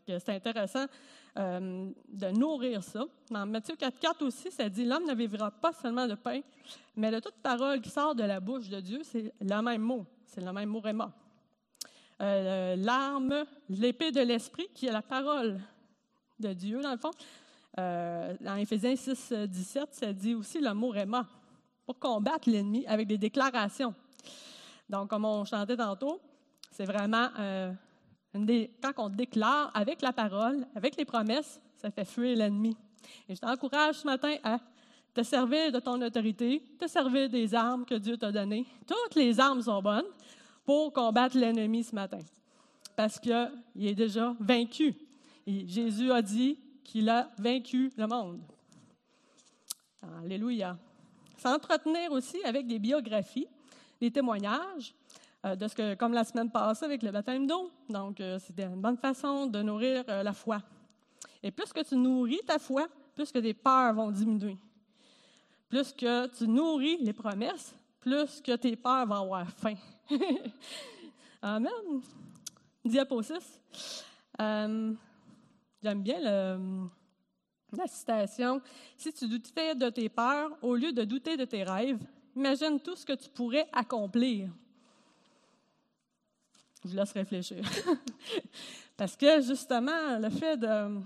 C'est 0.07 0.29
intéressant 0.29 0.85
euh, 1.38 1.90
de 2.07 2.27
nourrir 2.38 2.85
ça. 2.85 3.07
Dans 3.31 3.46
Matthieu 3.46 3.77
4,4 3.77 4.25
aussi, 4.25 4.51
ça 4.51 4.68
dit 4.68 4.85
L'homme 4.85 5.07
ne 5.07 5.14
vivra 5.14 5.51
pas 5.51 5.72
seulement 5.72 6.07
de 6.07 6.16
pain, 6.16 6.42
mais 6.94 7.11
de 7.11 7.18
toute 7.20 7.37
parole 7.42 7.81
qui 7.81 7.88
sort 7.88 8.14
de 8.14 8.25
la 8.25 8.40
bouche 8.40 8.68
de 8.68 8.81
Dieu, 8.81 9.01
c'est 9.05 9.33
le 9.40 9.62
même 9.62 9.81
mot. 9.81 10.05
C'est 10.27 10.42
le 10.42 10.53
même 10.53 10.68
mot 10.68 10.81
réma. 10.81 11.11
Euh, 12.22 12.76
l'arme, 12.76 13.44
l'épée 13.68 14.11
de 14.11 14.20
l'esprit, 14.20 14.68
qui 14.74 14.87
est 14.87 14.92
la 14.92 15.02
parole 15.02 15.61
de 16.38 16.52
Dieu, 16.52 16.81
dans 16.81 16.92
le 16.92 16.98
fond. 16.98 17.11
Euh, 17.79 18.35
dans 18.40 18.57
Éphésiens 18.57 18.96
6, 18.96 19.33
17, 19.33 19.88
ça 19.92 20.12
dit 20.12 20.35
aussi 20.35 20.61
le 20.61 20.72
mot 20.72 20.88
réma, 20.88 21.26
pour 21.85 21.98
combattre 21.98 22.48
l'ennemi 22.48 22.87
avec 22.87 23.07
des 23.07 23.18
déclarations. 23.18 23.94
Donc, 24.88 25.11
comme 25.11 25.24
on 25.24 25.44
chantait 25.44 25.76
tantôt, 25.76 26.20
c'est 26.70 26.87
vraiment 26.87 27.29
euh, 27.38 27.72
quand 28.83 28.92
on 28.98 29.09
déclare 29.09 29.70
avec 29.74 30.00
la 30.00 30.12
parole, 30.12 30.66
avec 30.74 30.96
les 30.96 31.05
promesses, 31.05 31.61
ça 31.76 31.90
fait 31.90 32.05
fuir 32.05 32.37
l'ennemi. 32.37 32.76
Et 33.29 33.35
je 33.35 33.40
t'encourage 33.40 33.96
ce 33.96 34.07
matin 34.07 34.37
à 34.42 34.59
te 35.12 35.22
servir 35.22 35.70
de 35.70 35.81
ton 35.81 36.00
autorité, 36.02 36.62
te 36.79 36.87
servir 36.87 37.29
des 37.29 37.55
armes 37.55 37.85
que 37.85 37.94
Dieu 37.94 38.16
t'a 38.16 38.33
données. 38.33 38.66
Toutes 38.87 39.14
les 39.14 39.38
armes 39.38 39.62
sont 39.62 39.81
bonnes 39.81 40.05
pour 40.66 40.92
combattre 40.92 41.38
l'ennemi 41.38 41.85
ce 41.85 41.94
matin. 41.94 42.18
Parce 42.96 43.18
qu'il 43.18 43.50
est 43.81 43.94
déjà 43.94 44.35
vaincu. 44.40 44.94
Et 45.46 45.66
Jésus 45.66 46.11
a 46.11 46.20
dit 46.20 46.59
qu'il 46.83 47.09
a 47.09 47.31
vaincu 47.38 47.92
le 47.96 48.07
monde. 48.07 48.40
Alléluia. 50.22 50.76
S'entretenir 51.38 52.11
aussi 52.11 52.42
avec 52.44 52.66
des 52.66 52.79
biographies, 52.79 53.46
des 54.00 54.11
témoignages, 54.11 54.94
euh, 55.44 55.55
de 55.55 55.68
ce 55.68 55.76
que, 55.76 55.94
comme 55.94 56.12
la 56.12 56.24
semaine 56.24 56.50
passée 56.50 56.85
avec 56.85 57.02
le 57.02 57.12
baptême 57.12 57.46
d'eau. 57.46 57.70
Donc, 57.88 58.20
euh, 58.20 58.38
c'était 58.38 58.64
une 58.64 58.81
bonne 58.81 58.96
façon 58.96 59.46
de 59.46 59.62
nourrir 59.62 60.02
euh, 60.09 60.22
la 60.22 60.33
foi. 60.33 60.61
Et 61.42 61.52
plus 61.52 61.72
que 61.72 61.83
tu 61.83 61.94
nourris 61.94 62.40
ta 62.44 62.59
foi, 62.59 62.88
plus 63.14 63.31
que 63.31 63.38
tes 63.38 63.55
peurs 63.55 63.94
vont 63.94 64.11
diminuer. 64.11 64.57
Plus 65.68 65.92
que 65.92 66.26
tu 66.37 66.48
nourris 66.48 66.96
les 66.98 67.12
promesses, 67.12 67.75
plus 68.06 68.40
que 68.40 68.54
tes 68.54 68.76
peurs 68.76 69.04
vont 69.04 69.16
avoir 69.16 69.50
faim. 69.50 69.74
Amen. 71.42 72.00
Diapo 72.84 73.20
6. 73.20 73.34
Euh, 74.40 74.94
j'aime 75.82 76.02
bien 76.04 76.20
la 76.20 77.86
citation. 77.88 78.62
Si 78.96 79.12
tu 79.12 79.26
doutais 79.26 79.74
de 79.74 79.90
tes 79.90 80.08
peurs, 80.08 80.56
au 80.62 80.76
lieu 80.76 80.92
de 80.92 81.02
douter 81.02 81.36
de 81.36 81.44
tes 81.44 81.64
rêves, 81.64 81.98
imagine 82.36 82.78
tout 82.78 82.94
ce 82.94 83.04
que 83.04 83.14
tu 83.14 83.28
pourrais 83.28 83.68
accomplir. 83.72 84.50
Je 86.84 86.90
vous 86.90 86.96
laisse 86.96 87.10
réfléchir. 87.10 87.64
Parce 88.96 89.16
que 89.16 89.40
justement, 89.40 90.16
le 90.20 90.30
fait 90.30 90.56
de 90.56 91.00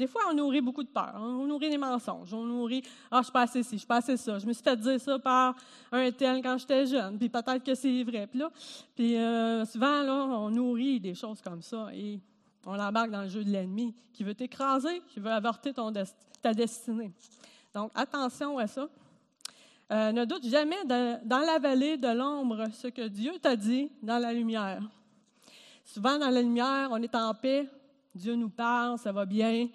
des 0.00 0.06
fois, 0.06 0.22
on 0.30 0.34
nourrit 0.34 0.62
beaucoup 0.62 0.82
de 0.82 0.88
peur. 0.88 1.12
Hein. 1.14 1.36
On 1.40 1.46
nourrit 1.46 1.68
des 1.68 1.76
mensonges. 1.76 2.32
On 2.32 2.42
nourrit 2.42 2.82
Ah, 3.10 3.18
je 3.18 3.24
suis 3.24 3.32
pas 3.32 3.42
assez 3.42 3.62
ci, 3.62 3.72
je 3.72 3.80
suis 3.80 3.86
pas 3.86 4.00
ça. 4.00 4.16
Je 4.38 4.46
me 4.46 4.52
suis 4.54 4.62
fait 4.62 4.76
dire 4.76 4.98
ça 4.98 5.18
par 5.18 5.54
un 5.92 6.10
tel 6.10 6.42
quand 6.42 6.56
j'étais 6.56 6.86
jeune, 6.86 7.18
puis 7.18 7.28
peut-être 7.28 7.62
que 7.62 7.74
c'est 7.74 8.02
vrai. 8.02 8.26
Puis 8.26 8.38
là, 8.38 8.50
puis 8.94 9.16
euh, 9.16 9.66
souvent, 9.66 10.02
là, 10.02 10.24
on 10.24 10.48
nourrit 10.48 11.00
des 11.00 11.14
choses 11.14 11.42
comme 11.42 11.60
ça 11.60 11.88
et 11.92 12.18
on 12.64 12.74
l'embarque 12.76 13.10
dans 13.10 13.22
le 13.22 13.28
jeu 13.28 13.44
de 13.44 13.50
l'ennemi 13.50 13.94
qui 14.14 14.24
veut 14.24 14.34
t'écraser, 14.34 15.02
qui 15.08 15.20
veut 15.20 15.30
avorter 15.30 15.74
ta 16.40 16.54
destinée. 16.54 17.12
Donc, 17.74 17.90
attention 17.94 18.56
à 18.56 18.66
ça. 18.66 18.88
Euh, 19.92 20.12
ne 20.12 20.24
doute 20.24 20.46
jamais 20.46 20.82
dans 20.86 21.44
la 21.44 21.58
vallée 21.58 21.98
de 21.98 22.08
l'ombre 22.08 22.68
ce 22.72 22.86
que 22.86 23.08
Dieu 23.08 23.32
t'a 23.42 23.54
dit 23.54 23.90
dans 24.02 24.18
la 24.18 24.32
lumière. 24.32 24.80
Souvent, 25.84 26.18
dans 26.18 26.30
la 26.30 26.40
lumière, 26.40 26.88
on 26.90 27.02
est 27.02 27.14
en 27.14 27.34
paix, 27.34 27.68
Dieu 28.20 28.34
nous 28.34 28.50
parle, 28.50 28.98
ça 28.98 29.12
va 29.12 29.24
bien. 29.24 29.66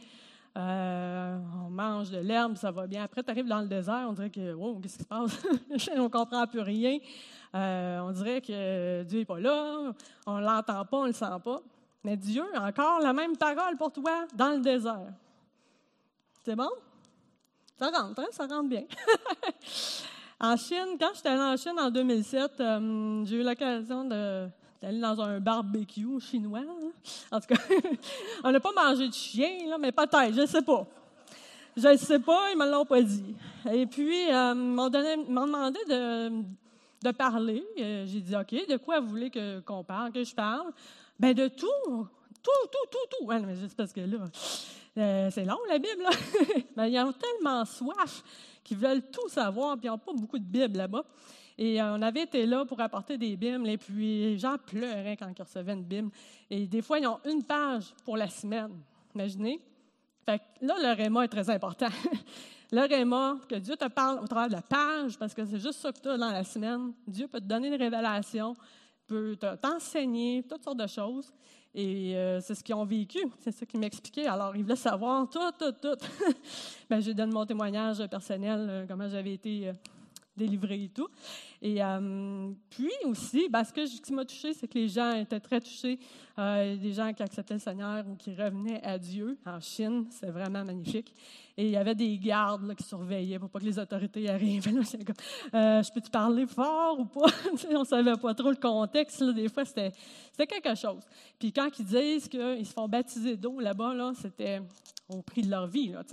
Euh, 0.55 1.38
on 1.65 1.69
mange 1.69 2.12
de 2.12 2.19
l'herbe, 2.19 2.55
ça 2.55 2.69
va 2.69 2.86
bien. 2.86 3.03
Après, 3.03 3.23
tu 3.23 3.31
arrives 3.31 3.47
dans 3.47 3.60
le 3.60 3.67
désert, 3.67 4.05
on 4.08 4.13
dirait 4.13 4.29
que, 4.29 4.53
wow, 4.53 4.79
qu'est-ce 4.79 4.97
qui 4.97 5.03
se 5.03 5.08
passe? 5.08 5.43
on 5.97 6.03
ne 6.03 6.08
comprend 6.08 6.45
plus 6.45 6.62
rien. 6.62 6.99
Euh, 7.55 7.99
on 8.01 8.12
dirait 8.12 8.41
que 8.41 9.03
Dieu 9.03 9.19
n'est 9.19 9.25
pas 9.25 9.39
là, 9.39 9.93
on 10.27 10.38
ne 10.38 10.45
l'entend 10.45 10.86
pas, 10.86 10.97
on 10.97 11.01
ne 11.03 11.08
le 11.08 11.13
sent 11.13 11.25
pas. 11.43 11.60
Mais 12.03 12.15
Dieu 12.15 12.43
encore 12.55 12.99
la 12.99 13.13
même 13.13 13.36
parole 13.36 13.75
pour 13.77 13.91
toi 13.91 14.25
dans 14.36 14.49
le 14.51 14.60
désert. 14.60 15.12
C'est 16.43 16.55
bon? 16.55 16.69
Ça 17.79 17.89
rentre, 17.89 18.21
hein? 18.21 18.27
ça 18.29 18.45
rentre 18.45 18.69
bien. 18.69 18.84
en 20.39 20.55
Chine, 20.55 20.97
quand 20.99 21.12
j'étais 21.15 21.29
allée 21.29 21.41
en 21.41 21.58
Chine 21.58 21.79
en 21.79 21.89
2007, 21.89 22.51
euh, 22.60 23.25
j'ai 23.25 23.38
eu 23.38 23.43
l'occasion 23.43 24.05
de 24.05 24.47
allé 24.83 24.99
dans 24.99 25.19
un 25.21 25.39
barbecue 25.39 26.19
chinois. 26.19 26.61
En 27.31 27.39
tout 27.39 27.47
cas, 27.47 27.61
on 28.43 28.51
n'a 28.51 28.59
pas 28.59 28.71
mangé 28.71 29.07
de 29.07 29.13
chien, 29.13 29.67
là, 29.67 29.77
mais 29.77 29.91
peut-être, 29.91 30.33
je 30.33 30.41
ne 30.41 30.45
sais 30.45 30.61
pas. 30.61 30.85
Je 31.75 31.88
ne 31.89 31.97
sais 31.97 32.19
pas, 32.19 32.51
ils 32.51 32.57
ne 32.57 32.65
me 32.65 32.71
l'ont 32.71 32.85
pas 32.85 33.01
dit. 33.01 33.35
Et 33.71 33.85
puis, 33.85 34.31
euh, 34.31 34.53
ils 34.55 34.61
m'ont 34.61 34.89
demandé 34.89 35.79
de, 35.88 37.11
parler. 37.11 37.63
Euh, 37.79 38.05
j'ai 38.07 38.21
dit, 38.21 38.35
OK, 38.35 38.51
de 38.51 38.77
quoi 38.77 38.99
vous 38.99 39.09
voulez 39.09 39.31
qu'on 39.65 39.83
parle, 39.83 40.11
que 40.11 40.23
je 40.23 40.33
parle? 40.33 40.71
Ben 41.19 41.33
de 41.33 41.47
tout, 41.47 41.65
tout, 42.43 42.67
tout, 42.71 42.89
tout, 42.91 43.17
tout. 43.19 43.27
Mais 43.27 43.55
juste 43.55 43.75
parce 43.75 43.91
que 43.91 44.01
là, 44.01 44.17
euh, 44.97 45.29
c'est 45.31 45.43
long, 45.43 45.57
la 45.67 45.77
Bible. 45.77 46.01
Là. 46.01 46.09
ben, 46.75 46.85
ils 46.85 46.99
ont 46.99 47.13
tellement 47.13 47.65
soif 47.65 48.23
qu'ils 48.63 48.77
veulent 48.77 49.03
tout 49.11 49.27
savoir, 49.29 49.77
puis 49.77 49.88
ils 49.88 49.91
n'ont 49.91 49.97
pas 49.97 50.13
beaucoup 50.13 50.39
de 50.39 50.43
Bible 50.43 50.77
là-bas. 50.77 51.03
Et 51.57 51.81
euh, 51.81 51.95
on 51.95 52.01
avait 52.01 52.23
été 52.23 52.45
là 52.45 52.65
pour 52.65 52.79
apporter 52.81 53.17
des 53.17 53.37
Bibles, 53.37 53.69
et 53.69 53.77
puis 53.77 54.21
les 54.21 54.37
gens 54.37 54.57
pleuraient 54.57 55.15
quand 55.15 55.31
ils 55.37 55.41
recevaient 55.41 55.73
une 55.73 55.83
Bible. 55.83 56.09
Et 56.49 56.67
des 56.67 56.81
fois, 56.81 56.99
ils 56.99 57.07
ont 57.07 57.19
une 57.25 57.43
page 57.43 57.93
pour 58.03 58.17
la 58.17 58.27
semaine. 58.27 58.71
Imaginez? 59.13 59.61
Fait 60.25 60.39
que 60.39 60.65
là, 60.65 60.75
le 60.79 60.95
réma 60.95 61.23
est 61.23 61.29
très 61.29 61.49
important. 61.49 61.87
le 62.71 62.87
réma, 62.87 63.37
que 63.47 63.55
Dieu 63.55 63.77
te 63.77 63.87
parle 63.87 64.19
au 64.19 64.27
travers 64.27 64.49
de 64.49 64.53
la 64.53 64.61
page, 64.61 65.17
parce 65.17 65.33
que 65.33 65.45
c'est 65.45 65.59
juste 65.59 65.79
ça 65.79 65.93
que 65.93 65.99
tu 65.99 66.09
as 66.09 66.17
dans 66.17 66.31
la 66.31 66.43
semaine. 66.43 66.91
Dieu 67.07 67.27
peut 67.27 67.39
te 67.39 67.45
donner 67.45 67.69
une 67.69 67.81
révélation, 67.81 68.53
peut 69.07 69.37
t'enseigner 69.61 70.43
toutes 70.43 70.63
sortes 70.63 70.79
de 70.79 70.87
choses. 70.87 71.31
Et 71.73 72.15
euh, 72.15 72.39
c'est 72.41 72.55
ce 72.55 72.63
qu'ils 72.63 72.75
ont 72.75 72.85
vécu, 72.85 73.19
c'est 73.39 73.51
ça 73.51 73.65
qu'ils 73.65 73.79
m'expliquaient. 73.79 74.27
Alors, 74.27 74.55
ils 74.55 74.63
voulaient 74.63 74.77
savoir 74.77 75.29
tout, 75.29 75.39
tout, 75.59 75.73
tout. 75.73 75.97
ben, 76.89 77.01
j'ai 77.01 77.13
donné 77.13 77.33
mon 77.33 77.45
témoignage 77.45 78.05
personnel, 78.07 78.67
euh, 78.69 78.85
comment 78.87 79.09
j'avais 79.09 79.33
été 79.33 79.71
délivré 80.36 80.84
et 80.84 80.89
tout. 80.89 81.08
Et 81.62 81.84
euh, 81.84 82.52
puis 82.69 82.91
aussi, 83.06 83.48
ben, 83.50 83.63
ce, 83.63 83.74
que, 83.74 84.02
qui 84.02 84.13
m'a 84.13 84.26
touché, 84.26 84.54
c'est 84.54 84.67
que 84.67 84.78
les 84.78 84.88
gens 84.88 85.13
étaient 85.13 85.39
très 85.39 85.62
touchés. 85.62 86.00
Euh, 86.38 86.76
des 86.76 86.91
gens 86.91 87.13
qui 87.13 87.24
acceptaient 87.24 87.54
le 87.54 87.62
Seigneur 87.62 88.06
ou 88.08 88.15
qui 88.15 88.36
revenaient 88.36 88.84
à 88.84 88.98
Dieu 88.98 89.38
en 89.45 89.60
Chine. 89.62 90.06
C'est 90.10 90.30
vraiment 90.30 90.65
magnifique. 90.65 91.13
Et 91.58 91.67
il 91.67 91.71
y 91.71 91.78
avait 91.78 91.95
des 91.95 92.17
gardes 92.17 92.67
là, 92.67 92.76
qui 92.76 92.84
surveillaient 92.84 93.39
pour 93.39 93.50
pas 93.50 93.60
que 93.60 93.65
les 93.65 93.80
autorités 93.80 94.30
arrivent. 94.30 94.67
euh, 95.54 95.82
je 95.82 95.93
peux-tu 95.93 96.10
parler 96.10 96.45
fort 96.45 97.00
ou 97.00 97.06
pas? 97.06 97.28
on 97.71 97.80
ne 97.80 97.86
savait 97.86 98.17
pas 98.17 98.34
trop 98.34 98.50
le 98.50 98.58
contexte. 98.58 99.21
Là. 99.21 99.32
Des 99.32 99.48
fois, 99.48 99.63
c'était, 99.63 99.91
quelque 100.38 100.76
chose. 100.76 101.04
Puis 101.39 101.54
quand 101.54 101.69
ils 101.80 101.86
disent 101.86 102.28
qu'ils 102.28 102.65
se 102.65 102.74
font 102.74 102.89
baptiser 102.89 103.38
d'eau 103.38 103.62
là-bas, 103.62 103.93
là, 103.93 104.12
c'était 104.21 104.62
au 105.08 105.21
prix 105.21 105.41
de 105.41 105.50
leur 105.50 105.67
vie. 105.67 105.93
Là, 105.93 106.04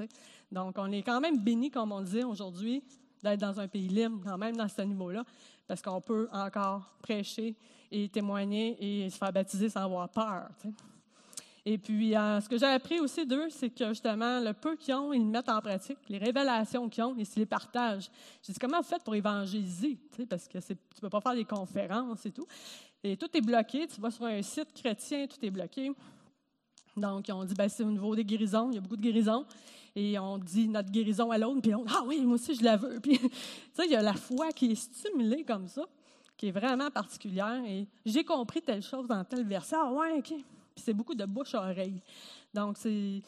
Donc, 0.53 0.77
on 0.79 0.93
est 0.93 1.03
quand 1.03 1.21
même 1.21 1.39
béni, 1.39 1.71
comme 1.71 1.91
on 1.91 2.01
disait 2.01 2.25
aujourd'hui, 2.25 2.83
d'être 3.23 3.41
dans 3.41 3.59
un 3.61 3.69
pays 3.69 3.89
libre, 3.89 4.21
quand 4.25 4.39
même 4.39 4.57
dans 4.57 4.69
ce 4.69 4.83
niveau-là, 4.83 5.25
parce 5.67 5.83
qu'on 5.83 6.01
peut 6.01 6.29
encore 6.33 6.91
prêcher 7.03 7.55
et 7.91 8.09
témoigner 8.09 9.05
et 9.05 9.11
se 9.11 9.17
faire 9.17 9.33
baptiser 9.33 9.69
sans 9.69 9.85
avoir 9.85 10.09
peur. 10.09 10.49
Et 11.65 11.79
puis, 11.79 12.17
euh, 12.17 12.41
ce 12.41 12.49
que 12.49 12.59
j'ai 12.59 12.67
appris 12.67 12.99
aussi 12.99 13.25
d'eux, 13.25 13.49
c'est 13.49 13.71
que 13.71 13.89
justement, 13.91 14.41
le 14.41 14.53
peu 14.53 14.75
qu'ils 14.75 14.95
ont, 14.95 15.13
ils 15.13 15.21
le 15.21 15.29
mettent 15.29 15.49
en 15.49 15.61
pratique, 15.61 15.99
les 16.09 16.19
révélations 16.19 16.89
qu'ils 16.89 17.05
ont, 17.05 17.15
ils 17.17 17.27
les 17.37 17.47
partagent. 17.47 18.11
J'ai 18.43 18.53
dit, 18.53 18.59
comment 18.59 18.79
vous 18.79 18.89
faites 18.89 19.05
pour 19.05 19.15
évangéliser? 19.15 19.97
Parce 20.29 20.49
que 20.49 20.59
tu 20.59 20.73
ne 20.73 21.01
peux 21.01 21.09
pas 21.09 21.21
faire 21.21 21.35
des 21.35 21.45
conférences 21.45 22.27
et 22.27 22.33
tout. 22.33 22.47
Et 23.05 23.17
tout 23.17 23.29
est 23.37 23.41
bloqué. 23.41 23.87
Tu 23.87 24.01
vas 24.01 24.11
sur 24.11 24.25
un 24.25 24.43
site 24.43 24.73
chrétien, 24.75 25.27
tout 25.29 25.45
est 25.45 25.51
bloqué. 25.51 25.93
Donc, 26.96 27.26
ont 27.33 27.44
dit, 27.44 27.55
ben, 27.55 27.68
c'est 27.68 27.83
au 27.83 27.90
niveau 27.90 28.14
des 28.14 28.24
guérisons, 28.24 28.70
il 28.70 28.74
y 28.74 28.78
a 28.78 28.81
beaucoup 28.81 28.96
de 28.96 29.02
guérisons 29.02 29.46
et 29.94 30.18
on 30.18 30.38
dit 30.38 30.68
notre 30.68 30.90
guérison 30.90 31.31
à 31.31 31.38
l'autre, 31.38 31.61
puis 31.61 31.74
on 31.74 31.85
ah 31.88 32.02
oui, 32.07 32.20
moi 32.22 32.35
aussi 32.35 32.55
je 32.55 32.64
la 32.64 32.76
veux. 32.76 32.98
Puis, 33.02 33.18
tu 33.18 33.28
sais, 33.74 33.85
il 33.85 33.92
y 33.92 33.96
a 33.96 34.02
la 34.02 34.14
foi 34.14 34.50
qui 34.52 34.72
est 34.72 34.74
stimulée 34.74 35.44
comme 35.44 35.68
ça, 35.68 35.85
qui 36.37 36.48
est 36.48 36.50
vraiment 36.50 36.90
particulière. 36.90 37.62
Et 37.66 37.87
j'ai 38.07 38.24
compris 38.24 38.62
telle 38.62 38.83
chose 38.83 39.07
dans 39.07 39.22
tel 39.24 39.44
verset. 39.44 39.76
Ah 39.78 39.92
ouais, 39.92 40.12
OK. 40.18 40.28
Puis 40.28 40.85
c'est 40.85 40.94
beaucoup 40.94 41.14
de 41.14 41.26
bouche 41.26 41.55
à 41.55 41.61
oreille. 41.61 42.00
Donc, 42.55 42.78
c'est, 42.78 43.22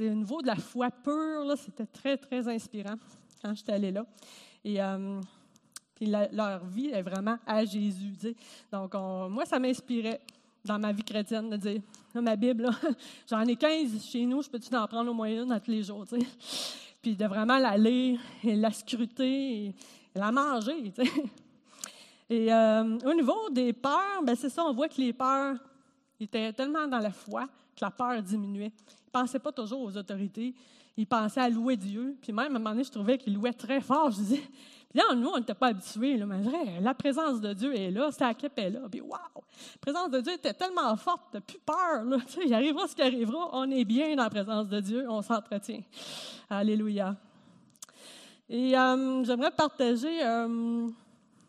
au 0.00 0.14
niveau 0.14 0.42
de 0.42 0.46
la 0.46 0.56
foi 0.56 0.90
pure, 0.90 1.44
là, 1.44 1.56
c'était 1.56 1.86
très, 1.86 2.18
très 2.18 2.46
inspirant 2.48 2.96
quand 3.42 3.54
j'étais 3.54 3.72
allée 3.72 3.92
là. 3.92 4.04
Et 4.64 4.82
euh, 4.82 5.20
puis 5.94 6.06
leur 6.06 6.64
vie 6.66 6.90
est 6.90 7.02
vraiment 7.02 7.38
à 7.46 7.64
Jésus. 7.64 8.14
Donc, 8.70 8.92
moi, 8.94 9.46
ça 9.46 9.58
m'inspirait 9.58 10.20
dans 10.64 10.78
ma 10.78 10.92
vie 10.92 11.02
chrétienne 11.02 11.50
de 11.50 11.56
dire 11.56 11.80
ma 12.14 12.36
Bible, 12.36 12.70
j'en 13.30 13.40
ai 13.42 13.56
15 13.56 14.04
chez 14.04 14.24
nous, 14.26 14.42
je 14.42 14.50
peux-tu 14.50 14.74
en 14.74 14.86
prendre 14.86 15.10
au 15.10 15.14
moins 15.14 15.28
une 15.28 15.52
à 15.52 15.60
tous 15.60 15.70
les 15.70 15.82
jours, 15.82 16.06
tu 16.06 16.20
sais? 16.20 16.26
Puis 17.00 17.16
de 17.16 17.26
vraiment 17.26 17.58
la 17.58 17.76
lire 17.76 18.20
et 18.44 18.54
la 18.54 18.70
scruter 18.70 19.66
et, 19.66 19.74
la 20.14 20.30
manger, 20.30 20.92
tu 20.94 21.04
sais? 21.04 21.12
Et 22.30 22.50
euh, 22.50 22.98
au 23.04 23.12
niveau 23.12 23.50
des 23.50 23.74
peurs, 23.74 24.22
ben 24.24 24.34
c'est 24.34 24.48
ça, 24.48 24.64
on 24.64 24.72
voit 24.72 24.88
que 24.88 24.98
les 24.98 25.12
peurs 25.12 25.56
étaient 26.18 26.50
tellement 26.54 26.86
dans 26.86 26.98
la 26.98 27.10
foi 27.10 27.46
que 27.76 27.84
la 27.84 27.90
peur 27.90 28.22
diminuait. 28.22 28.72
Ils 28.88 29.18
ne 29.18 29.20
pensaient 29.20 29.38
pas 29.38 29.52
toujours 29.52 29.82
aux 29.82 29.96
autorités, 29.96 30.54
ils 30.96 31.06
pensaient 31.06 31.40
à 31.40 31.48
louer 31.50 31.76
Dieu. 31.76 32.16
Puis 32.22 32.32
même, 32.32 32.46
à 32.46 32.48
un 32.48 32.58
moment 32.58 32.70
donné, 32.70 32.84
je 32.84 32.90
trouvais 32.90 33.18
qu'ils 33.18 33.34
louaient 33.34 33.52
très 33.52 33.80
fort. 33.80 34.10
Je 34.10 34.16
disais, 34.16 34.42
là, 34.94 35.14
nous, 35.14 35.28
on 35.28 35.38
n'était 35.38 35.54
pas 35.54 35.68
habitués, 35.68 36.16
mais 36.24 36.40
vrai, 36.40 36.80
la 36.80 36.94
présence 36.94 37.40
de 37.40 37.52
Dieu 37.52 37.74
est 37.74 37.90
là, 37.90 38.10
c'est 38.10 38.24
à 38.24 38.30
est 38.30 38.70
là. 38.70 38.80
Puis, 38.90 39.00
waouh! 39.00 39.20
La 39.34 39.78
présence 39.80 40.10
de 40.10 40.20
Dieu 40.20 40.32
était 40.34 40.54
tellement 40.54 40.96
forte, 40.96 41.22
tu 41.32 41.40
plus 41.40 41.58
peur. 41.58 42.04
Il 42.44 42.52
arrivera 42.52 42.86
ce 42.88 42.94
qui 42.94 43.02
arrivera, 43.02 43.50
on 43.52 43.70
est 43.70 43.84
bien 43.84 44.14
dans 44.16 44.24
la 44.24 44.30
présence 44.30 44.68
de 44.68 44.80
Dieu, 44.80 45.06
on 45.08 45.22
s'entretient. 45.22 45.82
Alléluia. 46.50 47.16
Et 48.48 48.76
euh, 48.76 49.24
j'aimerais 49.24 49.50
partager 49.50 50.22
euh, 50.22 50.46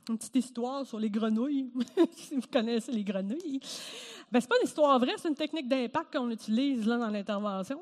une 0.10 0.18
petite 0.18 0.36
histoire 0.36 0.86
sur 0.86 1.00
les 1.00 1.10
grenouilles, 1.10 1.72
si 2.12 2.36
vous 2.36 2.48
connaissez 2.52 2.92
les 2.92 3.04
grenouilles. 3.04 3.60
Ben, 4.32 4.40
ce 4.40 4.46
n'est 4.46 4.50
pas 4.50 4.56
une 4.62 4.68
histoire 4.68 5.00
vraie, 5.00 5.14
c'est 5.18 5.28
une 5.28 5.36
technique 5.36 5.68
d'impact 5.68 6.16
qu'on 6.16 6.30
utilise 6.30 6.86
là, 6.86 6.98
dans 6.98 7.10
l'intervention. 7.10 7.80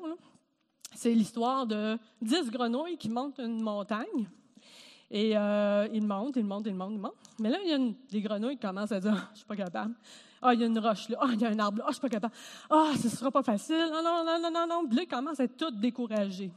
C'est 0.94 1.14
l'histoire 1.14 1.66
de 1.66 1.98
dix 2.20 2.50
grenouilles 2.50 2.96
qui 2.96 3.08
montent 3.08 3.38
une 3.38 3.62
montagne. 3.62 4.28
Et 5.14 5.36
euh, 5.36 5.86
il 5.92 6.06
monte, 6.06 6.36
il 6.36 6.44
monte, 6.44 6.66
il 6.66 6.74
monte, 6.74 6.92
il 6.92 6.98
monte. 6.98 7.12
Mais 7.38 7.50
là, 7.50 7.58
il 7.62 7.68
y 7.68 7.74
a 7.74 7.78
des 8.10 8.22
grenouilles 8.22 8.56
qui 8.56 8.66
commencent 8.66 8.92
à 8.92 8.98
dire 8.98 9.14
ah, 9.14 9.28
Je 9.34 9.38
suis 9.38 9.46
pas 9.46 9.56
capable. 9.56 9.94
Ah, 10.40 10.54
il 10.54 10.60
y 10.60 10.64
a 10.64 10.66
une 10.66 10.78
roche 10.78 11.10
là. 11.10 11.18
Ah, 11.20 11.28
il 11.34 11.40
y 11.40 11.44
a 11.44 11.50
un 11.50 11.58
arbre 11.58 11.78
là. 11.78 11.84
Ah, 11.86 11.90
je 11.90 11.96
suis 11.96 12.00
pas 12.00 12.08
capable. 12.08 12.34
Ah, 12.70 12.92
ce 12.96 13.04
ne 13.04 13.12
sera 13.12 13.30
pas 13.30 13.42
facile. 13.42 13.90
Non, 13.92 14.02
non, 14.02 14.24
non, 14.24 14.40
non, 14.40 14.50
non, 14.50 14.66
non. 14.66 14.88
Puis 14.88 14.96
là, 14.96 15.04
commencent 15.04 15.38
à 15.38 15.44
être 15.44 15.56
toutes 15.58 15.78
découragées. 15.78 16.50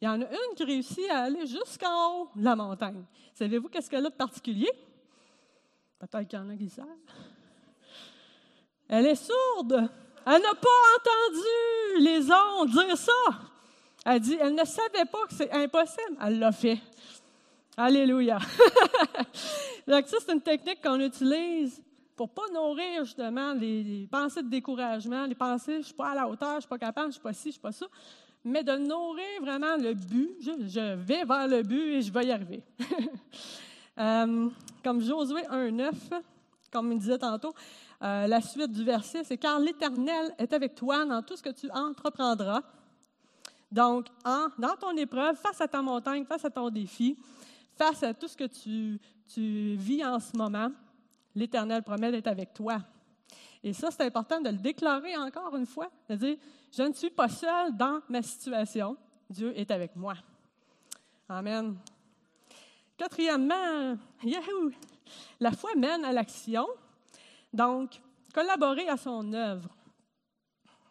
Il 0.00 0.04
y 0.04 0.08
en 0.08 0.22
a 0.22 0.24
une 0.24 0.54
qui 0.54 0.62
réussit 0.62 1.10
à 1.10 1.22
aller 1.24 1.46
jusqu'en 1.46 2.22
haut 2.22 2.28
de 2.36 2.44
la 2.44 2.54
montagne. 2.54 3.04
Savez-vous 3.34 3.68
qu'est-ce 3.68 3.90
qu'elle 3.90 4.06
a 4.06 4.10
de 4.10 4.14
particulier? 4.14 4.70
Peut-être 5.98 6.28
qu'il 6.28 6.38
y 6.38 6.42
en 6.42 6.50
a 6.50 6.56
qui 6.56 6.68
savent. 6.68 6.86
Elle 8.88 9.06
est 9.06 9.16
sourde. 9.16 9.90
Elle 10.26 10.42
n'a 10.42 10.54
pas 10.54 10.68
entendu 10.96 12.04
les 12.04 12.30
ondes 12.30 12.70
dire 12.70 12.96
ça. 12.96 13.12
Elle 14.06 14.20
dit, 14.20 14.36
elle 14.40 14.54
ne 14.54 14.64
savait 14.64 15.06
pas 15.10 15.26
que 15.26 15.34
c'est 15.34 15.50
impossible. 15.50 16.16
Elle 16.20 16.38
l'a 16.38 16.52
fait. 16.52 16.78
Alléluia. 17.76 18.38
Donc 19.86 20.06
ça, 20.06 20.16
c'est 20.20 20.32
une 20.32 20.40
technique 20.40 20.80
qu'on 20.82 21.00
utilise 21.00 21.82
pour 22.14 22.28
pas 22.28 22.48
nourrir 22.52 23.04
justement 23.04 23.52
les, 23.54 24.08
pensées 24.10 24.42
de 24.42 24.48
découragement, 24.48 25.26
les 25.26 25.34
pensées, 25.34 25.74
je 25.74 25.78
ne 25.78 25.82
suis 25.82 25.94
pas 25.94 26.10
à 26.10 26.14
la 26.14 26.28
hauteur, 26.28 26.50
je 26.50 26.56
ne 26.56 26.60
suis 26.60 26.68
pas 26.68 26.78
capable, 26.78 27.06
je 27.06 27.08
ne 27.08 27.12
suis 27.12 27.22
pas 27.22 27.32
ci, 27.32 27.42
je 27.42 27.48
ne 27.48 27.52
suis 27.52 27.60
pas 27.60 27.72
ça, 27.72 27.86
mais 28.44 28.62
de 28.62 28.76
nourrir 28.76 29.40
vraiment 29.40 29.76
le 29.76 29.94
but. 29.94 30.36
Je, 30.40 30.94
vais 30.94 31.24
vers 31.24 31.48
le 31.48 31.62
but 31.62 31.94
et 31.94 32.02
je 32.02 32.12
vais 32.12 32.26
y 32.26 32.32
arriver. 32.32 32.62
Euh, 33.96 34.48
comme 34.82 35.00
Josué 35.00 35.42
1.9, 35.42 35.92
comme 36.72 36.90
il 36.90 36.98
disait 36.98 37.16
tantôt, 37.16 37.54
euh, 38.02 38.26
la 38.26 38.40
suite 38.40 38.72
du 38.72 38.82
verset, 38.82 39.22
c'est 39.22 39.38
car 39.38 39.60
l'Éternel 39.60 40.34
est 40.36 40.52
avec 40.52 40.74
toi 40.74 41.04
dans 41.04 41.22
tout 41.22 41.36
ce 41.36 41.42
que 41.44 41.50
tu 41.50 41.70
entreprendras. 41.70 42.62
Donc, 43.70 44.06
dans 44.24 44.76
ton 44.80 44.96
épreuve, 44.96 45.36
face 45.36 45.60
à 45.60 45.68
ta 45.68 45.80
montagne, 45.80 46.24
face 46.24 46.44
à 46.44 46.50
ton 46.50 46.70
défi, 46.70 47.16
face 47.76 48.02
à 48.02 48.14
tout 48.14 48.28
ce 48.28 48.36
que 48.36 48.44
tu, 48.44 49.00
vis 49.76 50.04
en 50.04 50.20
ce 50.20 50.36
moment, 50.36 50.70
l'Éternel 51.34 51.82
promet 51.82 52.10
d'être 52.10 52.28
avec 52.28 52.54
toi. 52.54 52.78
Et 53.62 53.72
ça, 53.72 53.90
c'est 53.90 54.04
important 54.04 54.40
de 54.40 54.50
le 54.50 54.58
déclarer 54.58 55.16
encore 55.16 55.56
une 55.56 55.66
fois, 55.66 55.90
de 56.08 56.14
dire, 56.16 56.36
je 56.70 56.82
ne 56.82 56.92
suis 56.92 57.10
pas 57.10 57.28
seul 57.28 57.76
dans 57.76 58.00
ma 58.08 58.22
situation, 58.22 58.96
Dieu 59.28 59.58
est 59.58 59.70
avec 59.70 59.96
moi. 59.96 60.14
Amen. 61.28 61.76
Quatrièmement, 62.96 63.96
yahoo, 64.22 64.70
la 65.40 65.50
foi 65.52 65.70
mène 65.76 66.04
à 66.04 66.12
l'action, 66.12 66.66
donc 67.52 68.00
collaborer 68.32 68.88
à 68.88 68.96
son 68.96 69.32
œuvre. 69.32 69.70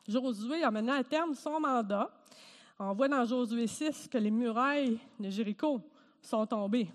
Josué 0.08 0.64
a 0.64 0.72
mené 0.72 0.92
à 0.92 1.04
terme 1.04 1.34
son 1.34 1.60
mandat. 1.60 2.12
On 2.80 2.94
voit 2.94 3.08
dans 3.08 3.24
Josué 3.24 3.68
6 3.68 4.10
que 4.10 4.18
les 4.18 4.32
murailles 4.32 5.00
de 5.20 5.30
Jéricho 5.30 5.80
sont 6.28 6.46
tombés. 6.46 6.90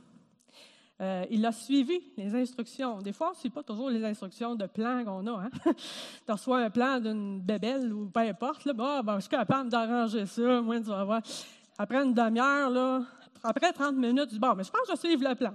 Euh, 1.01 1.25
il 1.31 1.47
a 1.47 1.53
suivi 1.53 2.01
les 2.17 2.35
instructions. 2.35 2.99
Des 3.01 3.13
fois, 3.13 3.29
on 3.29 3.31
ne 3.31 3.37
suit 3.37 3.51
pas 3.51 3.63
toujours 3.63 3.89
les 3.89 4.05
instructions 4.05 4.57
de 4.57 4.67
plan 4.67 5.05
qu'on 5.05 5.25
a. 5.29 5.45
Hein? 5.45 5.51
tu 6.27 6.33
reçois 6.33 6.59
un 6.59 6.71
plan 6.71 6.99
d'une 6.99 7.41
bébelle 7.41 7.93
ou 7.93 8.07
peu 8.09 8.21
importe. 8.21 8.65
Là, 8.65 8.73
ben, 9.03 9.15
je 9.17 9.21
suis 9.21 9.31
capable 9.31 9.71
d'arranger 9.71 10.27
ça. 10.27 10.61
Moi, 10.61 10.81
tu 10.81 10.87
vas 10.87 11.05
voir. 11.05 11.23
Après 11.79 12.03
une 12.03 12.13
demi-heure, 12.13 13.03
après 13.45 13.73
30 13.73 13.95
minutes, 13.95 14.33
mais 14.33 14.65
je 14.65 14.71
pense 14.71 14.81
que 14.81 14.87
je 14.89 14.93
vais 14.93 14.97
suivre 14.99 15.29
le 15.29 15.35
plan. 15.37 15.53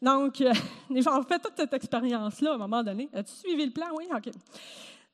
Donc, 0.00 0.40
euh, 0.40 0.52
on 0.90 1.22
fait 1.22 1.38
toute 1.38 1.56
cette 1.56 1.74
expérience-là 1.74 2.52
à 2.52 2.54
un 2.54 2.58
moment 2.58 2.82
donné. 2.82 3.10
As-tu 3.12 3.32
suivi 3.32 3.66
le 3.66 3.72
plan? 3.72 3.88
Oui, 3.94 4.06
OK. 4.14 4.30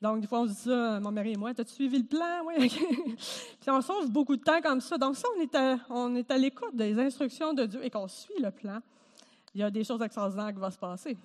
Donc, 0.03 0.21
des 0.21 0.27
fois, 0.27 0.41
on 0.41 0.49
se 0.49 0.53
dit 0.53 0.59
ça, 0.59 0.99
mon 0.99 1.13
mari 1.13 1.35
et 1.35 1.37
moi, 1.37 1.51
as-tu 1.51 1.73
suivi 1.73 1.99
le 1.99 2.05
plan? 2.05 2.45
Oui. 2.45 2.69
Puis 3.61 3.71
on 3.71 3.81
sauve 3.81 4.11
beaucoup 4.11 4.35
de 4.35 4.43
temps 4.43 4.61
comme 4.61 4.81
ça. 4.81 4.99
Donc, 4.99 5.17
ça, 5.17 5.29
on 5.37 5.41
est 5.41 5.55
à, 5.55 6.35
à 6.35 6.39
l'écoute 6.39 6.75
des 6.75 6.99
instructions 6.99 7.55
de 7.55 7.67
Dieu 7.67 7.85
et 7.85 7.89
qu'on 7.89 8.09
suit 8.09 8.43
le 8.43 8.51
plan. 8.51 8.81
Il 9.55 9.61
y 9.61 9.65
a 9.65 9.71
des 9.71 9.85
choses 9.85 10.03
extraordinaires 10.03 10.53
qui 10.53 10.59
vont 10.59 10.71
se 10.71 10.79
passer. 10.79 11.17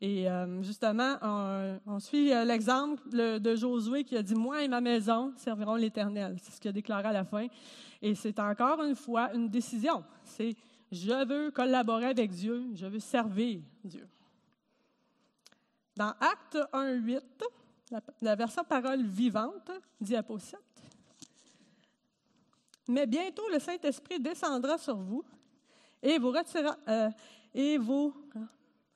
Et 0.00 0.28
euh, 0.28 0.62
justement, 0.62 1.16
on, 1.86 2.00
suit 2.00 2.32
euh, 2.32 2.44
l'exemple 2.44 3.02
de 3.10 3.54
Josué 3.54 4.04
qui 4.04 4.16
a 4.16 4.22
dit 4.22 4.34
Moi 4.34 4.64
et 4.64 4.68
ma 4.68 4.80
maison 4.80 5.32
serviront 5.36 5.76
l'Éternel. 5.76 6.36
C'est 6.42 6.52
ce 6.52 6.60
qu'il 6.60 6.70
a 6.70 6.72
déclaré 6.72 7.08
à 7.08 7.12
la 7.12 7.24
fin. 7.24 7.46
Et 8.00 8.14
c'est 8.14 8.38
encore 8.40 8.82
une 8.82 8.96
fois 8.96 9.32
une 9.34 9.48
décision. 9.48 10.02
C'est 10.24 10.56
je 10.90 11.24
veux 11.24 11.50
collaborer 11.50 12.06
avec 12.06 12.30
Dieu, 12.30 12.64
je 12.74 12.86
veux 12.86 12.98
servir 12.98 13.60
Dieu. 13.84 14.08
Dans 15.96 16.14
Acte 16.20 16.58
1, 16.72 16.94
8, 16.94 17.22
la, 18.20 18.34
version 18.34 18.64
parole 18.64 19.02
vivante, 19.02 19.70
diapo 20.00 20.38
7. 20.38 20.58
Mais 22.88 23.06
bientôt 23.06 23.48
le 23.50 23.58
Saint-Esprit 23.58 24.18
descendra 24.18 24.78
sur 24.78 24.96
vous 24.96 25.24
et 26.02 26.18
vous, 26.18 26.30
retirera, 26.30 26.76
euh, 26.88 27.10
et 27.54 27.78
vous 27.78 28.14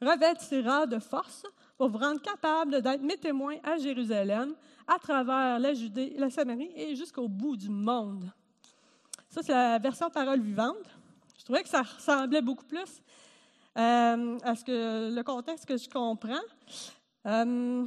revêtira 0.00 0.86
de 0.86 0.98
force. 0.98 1.44
pour 1.76 1.88
vous 1.88 1.98
rendre 1.98 2.20
capable 2.20 2.80
d'être 2.80 3.02
mes 3.02 3.18
témoins 3.18 3.56
à 3.62 3.76
Jérusalem, 3.76 4.54
à 4.86 4.98
travers 4.98 5.58
la 5.58 5.74
Judée, 5.74 6.14
la 6.16 6.30
Samarie 6.30 6.72
et 6.74 6.96
jusqu'au 6.96 7.28
bout 7.28 7.56
du 7.56 7.68
monde. 7.68 8.30
Ça, 9.28 9.42
c'est 9.42 9.52
la 9.52 9.78
version 9.78 10.08
parole 10.08 10.40
vivante. 10.40 10.88
Je 11.38 11.44
trouvais 11.44 11.62
que 11.62 11.68
ça 11.68 11.82
ressemblait 11.82 12.40
beaucoup 12.40 12.64
plus 12.64 13.02
euh, 13.76 14.38
à 14.42 14.54
ce 14.54 14.64
que, 14.64 15.14
le 15.14 15.22
contexte 15.22 15.66
que 15.66 15.76
je 15.76 15.88
comprends. 15.88 16.40
Euh, 17.26 17.84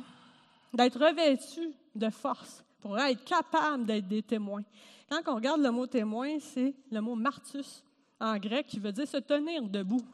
d'être 0.73 0.99
revêtu 0.99 1.73
de 1.95 2.09
force 2.09 2.63
pour 2.79 2.97
être 2.99 3.23
capable 3.23 3.85
d'être 3.85 4.07
des 4.07 4.23
témoins. 4.23 4.63
Quand 5.09 5.21
on 5.27 5.35
regarde 5.35 5.61
le 5.61 5.71
mot 5.71 5.87
témoin, 5.87 6.37
c'est 6.39 6.73
le 6.91 7.01
mot 7.01 7.15
martus 7.15 7.83
en 8.19 8.37
grec 8.37 8.67
qui 8.67 8.79
veut 8.79 8.91
dire 8.91 9.07
se 9.07 9.17
tenir 9.17 9.63
debout 9.63 10.05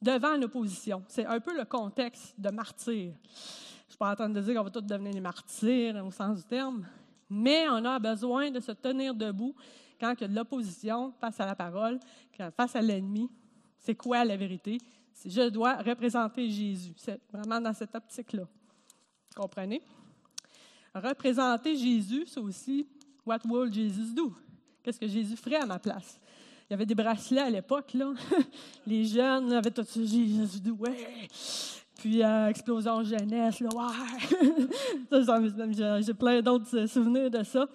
devant 0.00 0.36
l'opposition. 0.36 1.02
C'est 1.08 1.26
un 1.26 1.40
peu 1.40 1.56
le 1.56 1.64
contexte 1.64 2.34
de 2.38 2.50
martyr. 2.50 3.12
Je 3.12 3.34
ne 3.34 3.90
suis 3.90 3.98
pas 3.98 4.12
en 4.12 4.14
train 4.14 4.28
de 4.28 4.40
dire 4.40 4.54
qu'on 4.54 4.64
va 4.64 4.70
tous 4.70 4.80
devenir 4.80 5.12
des 5.12 5.20
martyrs 5.20 6.04
au 6.04 6.10
sens 6.10 6.38
du 6.38 6.44
terme, 6.44 6.86
mais 7.28 7.68
on 7.68 7.84
a 7.84 7.98
besoin 7.98 8.50
de 8.50 8.60
se 8.60 8.72
tenir 8.72 9.14
debout 9.14 9.54
quand 10.00 10.14
il 10.18 10.20
y 10.22 10.24
a 10.24 10.28
de 10.28 10.34
l'opposition 10.34 11.12
face 11.20 11.40
à 11.40 11.46
la 11.46 11.54
parole, 11.54 11.98
face 12.56 12.76
à 12.76 12.82
l'ennemi. 12.82 13.30
C'est 13.78 13.94
quoi 13.94 14.24
la 14.24 14.36
vérité? 14.36 14.78
Je 15.24 15.48
dois 15.48 15.76
représenter 15.76 16.48
Jésus. 16.50 16.92
C'est 16.96 17.20
vraiment 17.32 17.60
dans 17.60 17.72
cette 17.72 17.94
optique-là. 17.94 18.44
Comprenez? 19.36 19.82
Représenter 20.94 21.76
Jésus, 21.76 22.24
c'est 22.26 22.40
aussi 22.40 22.86
What 23.26 23.40
will 23.44 23.70
Jesus 23.70 24.14
do? 24.14 24.32
Qu'est-ce 24.82 24.98
que 24.98 25.06
Jésus 25.06 25.36
ferait 25.36 25.56
à 25.56 25.66
ma 25.66 25.78
place? 25.78 26.18
Il 26.68 26.72
y 26.72 26.74
avait 26.74 26.86
des 26.86 26.94
bracelets 26.94 27.42
à 27.42 27.50
l'époque, 27.50 27.92
là. 27.92 28.14
Les 28.86 29.04
jeunes 29.04 29.52
avaient 29.52 29.70
tout 29.70 29.84
ça, 29.84 30.00
Jésus 30.00 30.58
do, 30.60 30.72
ouais. 30.76 31.28
Puis 31.98 32.22
euh, 32.22 32.48
Explosion 32.48 33.04
Jeunesse, 33.04 33.60
là, 33.60 33.68
ouais. 33.74 36.00
J'ai 36.02 36.14
plein 36.14 36.40
d'autres 36.40 36.86
souvenirs 36.86 37.30
de 37.30 37.42
ça. 37.42 37.66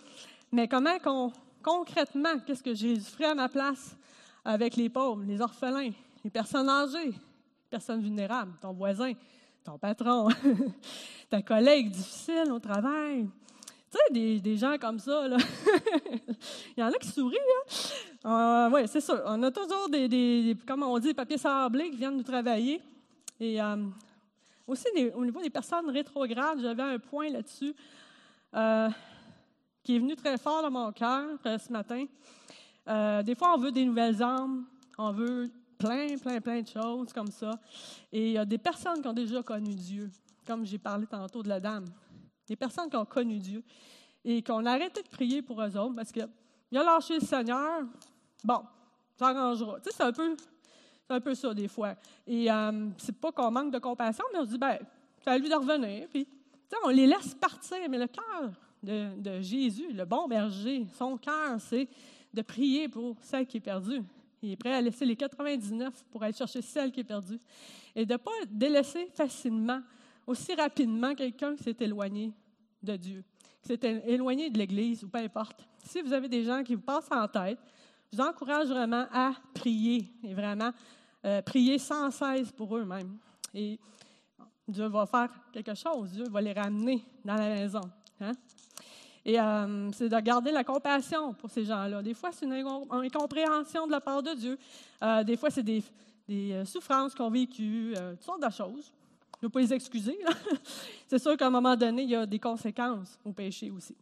Mais 0.51 0.68
comment 0.68 0.97
qu'on, 0.97 1.32
concrètement, 1.62 2.39
qu'est-ce 2.39 2.64
que 2.64 2.74
Jésus 2.74 3.01
ferait 3.01 3.30
à 3.30 3.36
ma 3.36 3.49
place 3.49 3.95
avec 4.43 4.76
les 4.76 4.89
pauvres, 4.89 5.22
les 5.28 5.39
orphelins, 5.41 5.91
les 6.24 6.32
personnes 6.32 6.70
âgées, 6.70 7.12
les 7.12 7.70
personnes 7.70 8.01
vulnérables, 8.01 8.53
ton 8.59 8.74
voisin, 8.74 9.14
ton 9.64 9.78
patron, 9.78 10.30
ta 11.30 11.41
collègue 11.41 11.91
difficile 11.91 12.51
au 12.51 12.59
travail. 12.59 13.28
Tu 13.91 13.97
sais, 13.97 14.14
des, 14.14 14.39
des, 14.39 14.57
gens 14.57 14.78
comme 14.80 14.99
ça, 14.99 15.28
là. 15.28 15.38
il 16.78 16.80
y 16.80 16.84
en 16.84 16.88
a 16.88 16.93
qui 16.93 17.09
sourient, 17.09 17.38
hein? 17.38 17.74
Euh, 18.26 18.70
oui, 18.74 18.88
c'est 18.88 19.01
sûr. 19.01 19.22
On 19.26 19.43
a 19.43 19.51
toujours 19.51 19.89
des, 19.89 20.07
des, 20.07 20.55
on 20.70 20.99
dit, 20.99 21.14
papiers 21.14 21.38
sablés 21.38 21.89
qui 21.89 21.97
viennent 21.97 22.16
nous 22.16 22.24
travailler. 22.24 22.82
Et 23.39 23.62
euh, 23.62 23.76
aussi, 24.66 24.88
au 25.14 25.26
niveau 25.26 25.41
des 25.41 25.49
personnes 25.49 25.89
rétrogrades, 25.89 26.59
j'avais 26.62 26.84
un 26.84 26.99
point 26.99 27.30
là-dessus 27.30 27.76
euh, 28.55 28.89
qui 29.84 29.97
est 29.97 29.99
venu 29.99 30.16
très 30.16 30.38
fort 30.38 30.62
dans 30.62 30.72
mon 30.72 30.91
cœur 30.93 31.38
ce 31.43 31.72
matin. 31.72 32.05
des 33.24 33.36
fois, 33.36 33.55
on 33.55 33.57
veut 33.57 33.72
des 33.72 33.84
nouvelles 33.84 34.24
âmes, 34.24 34.66
on 34.97 35.12
veut 35.12 35.51
plein, 35.82 36.17
plein, 36.17 36.39
plein 36.39 36.61
de 36.61 36.67
choses 36.67 37.11
comme 37.11 37.32
ça. 37.32 37.51
Et 38.11 38.27
il 38.27 38.34
y 38.34 38.38
a 38.38 38.45
des 38.45 38.57
personnes 38.57 39.01
qui 39.01 39.07
ont 39.07 39.13
déjà 39.13 39.41
connu 39.41 39.73
Dieu, 39.73 40.11
comme 40.45 40.65
j'ai 40.65 40.77
parlé 40.77 41.07
tantôt 41.07 41.41
de 41.41 41.49
la 41.49 41.59
dame. 41.59 41.86
Des 42.47 42.55
personnes 42.55 42.89
qui 42.89 42.95
ont 42.95 43.05
connu 43.05 43.39
Dieu 43.39 43.63
et 44.23 44.43
qu'on 44.43 44.65
a 44.65 44.71
arrêté 44.71 45.01
de 45.01 45.07
prier 45.07 45.41
pour 45.41 45.61
eux 45.61 45.77
autres 45.77 45.95
parce 45.95 46.11
qu'il 46.11 46.23
a 46.23 46.84
lâché 46.84 47.15
le 47.15 47.25
Seigneur. 47.25 47.84
Bon, 48.43 48.61
ça 49.17 49.29
arrangera. 49.29 49.79
Tu 49.79 49.89
sais, 49.89 49.95
c'est 49.97 50.03
un 50.03 50.11
peu, 50.11 50.36
un 51.09 51.19
peu 51.19 51.34
ça 51.34 51.53
des 51.53 51.67
fois. 51.67 51.95
Et 52.27 52.51
euh, 52.51 52.89
c'est 52.97 53.17
pas 53.19 53.32
qu'on 53.32 53.51
manque 53.51 53.73
de 53.73 53.79
compassion, 53.79 54.25
mais 54.34 54.39
on 54.39 54.45
se 54.45 54.51
dit, 54.51 54.57
ben, 54.57 54.77
c'est 55.23 55.29
à 55.29 55.38
lui 55.38 55.49
de 55.49 55.55
revenir. 55.55 56.07
Puis, 56.09 56.25
tu 56.25 56.32
sais, 56.69 56.75
on 56.84 56.89
les 56.89 57.07
laisse 57.07 57.34
partir. 57.36 57.77
Mais 57.89 57.97
le 57.97 58.07
cœur 58.07 58.51
de, 58.84 59.19
de 59.19 59.41
Jésus, 59.41 59.93
le 59.93 60.05
bon 60.05 60.27
berger, 60.27 60.86
son 60.97 61.17
cœur, 61.17 61.59
c'est 61.59 61.88
de 62.34 62.41
prier 62.41 62.88
pour 62.88 63.15
celle 63.21 63.47
qui 63.47 63.57
est 63.57 63.61
perdue. 63.61 64.03
Il 64.41 64.51
est 64.51 64.55
prêt 64.55 64.73
à 64.73 64.81
laisser 64.81 65.05
les 65.05 65.15
99 65.15 66.05
pour 66.09 66.23
aller 66.23 66.33
chercher 66.33 66.61
celle 66.61 66.91
qui 66.91 67.01
est 67.01 67.05
perdue. 67.05 67.39
Et 67.95 68.05
de 68.05 68.13
ne 68.13 68.17
pas 68.17 68.31
délaisser 68.49 69.07
facilement, 69.13 69.81
aussi 70.25 70.53
rapidement, 70.55 71.13
quelqu'un 71.13 71.55
qui 71.55 71.63
s'est 71.63 71.75
éloigné 71.79 72.31
de 72.81 72.95
Dieu, 72.95 73.23
qui 73.61 73.67
s'est 73.67 74.03
éloigné 74.07 74.49
de 74.49 74.57
l'Église 74.57 75.03
ou 75.03 75.09
peu 75.09 75.19
importe. 75.19 75.67
Si 75.83 76.01
vous 76.01 76.13
avez 76.13 76.27
des 76.27 76.43
gens 76.43 76.63
qui 76.63 76.75
vous 76.75 76.81
passent 76.81 77.11
en 77.11 77.27
tête, 77.27 77.59
je 78.11 78.17
vous 78.17 78.23
encourage 78.23 78.67
vraiment 78.67 79.05
à 79.11 79.33
prier 79.53 80.11
et 80.23 80.33
vraiment 80.33 80.71
euh, 81.23 81.41
prier 81.41 81.77
sans 81.77 82.09
cesse 82.11 82.51
pour 82.51 82.75
eux-mêmes. 82.75 83.17
Et 83.53 83.79
Dieu 84.67 84.87
va 84.87 85.05
faire 85.05 85.29
quelque 85.51 85.75
chose. 85.75 86.11
Dieu 86.11 86.25
va 86.29 86.41
les 86.41 86.53
ramener 86.53 87.03
dans 87.23 87.35
la 87.35 87.49
maison. 87.49 87.81
Hein? 88.19 88.33
Et 89.24 89.39
euh, 89.39 89.91
c'est 89.91 90.09
de 90.09 90.19
garder 90.19 90.51
la 90.51 90.63
compassion 90.63 91.34
pour 91.34 91.49
ces 91.49 91.63
gens-là. 91.63 92.01
Des 92.01 92.13
fois, 92.13 92.32
c'est 92.32 92.45
une 92.45 92.53
incompréhension 92.53 93.86
de 93.86 93.91
la 93.91 94.01
part 94.01 94.24
de 94.24 94.34
Dieu. 94.34 94.57
Euh, 95.03 95.24
des 95.24 95.38
fois, 95.38 95.49
c'est 95.51 95.63
des, 95.63 95.84
euh, 96.30 96.65
souffrances 96.65 97.13
qu'on 97.13 97.30
vécues, 97.30 97.93
toutes 98.11 98.24
sortes 98.24 98.43
de 98.43 98.49
choses. 98.49 98.91
Je 99.39 99.45
ne 99.45 99.47
veux 99.47 99.49
pas 99.49 99.59
les 99.59 99.74
excuser. 99.74 100.17
c'est 101.07 101.19
sûr 101.19 101.38
qu'à 101.38 101.47
un 101.47 101.51
moment 101.51 101.76
donné, 101.76 102.03
il 102.03 102.09
y 102.09 102.15
a 102.15 102.26
des 102.26 102.39
conséquences 102.39 103.19
au 103.24 103.32
péché 103.32 103.69
aussi. 103.69 103.95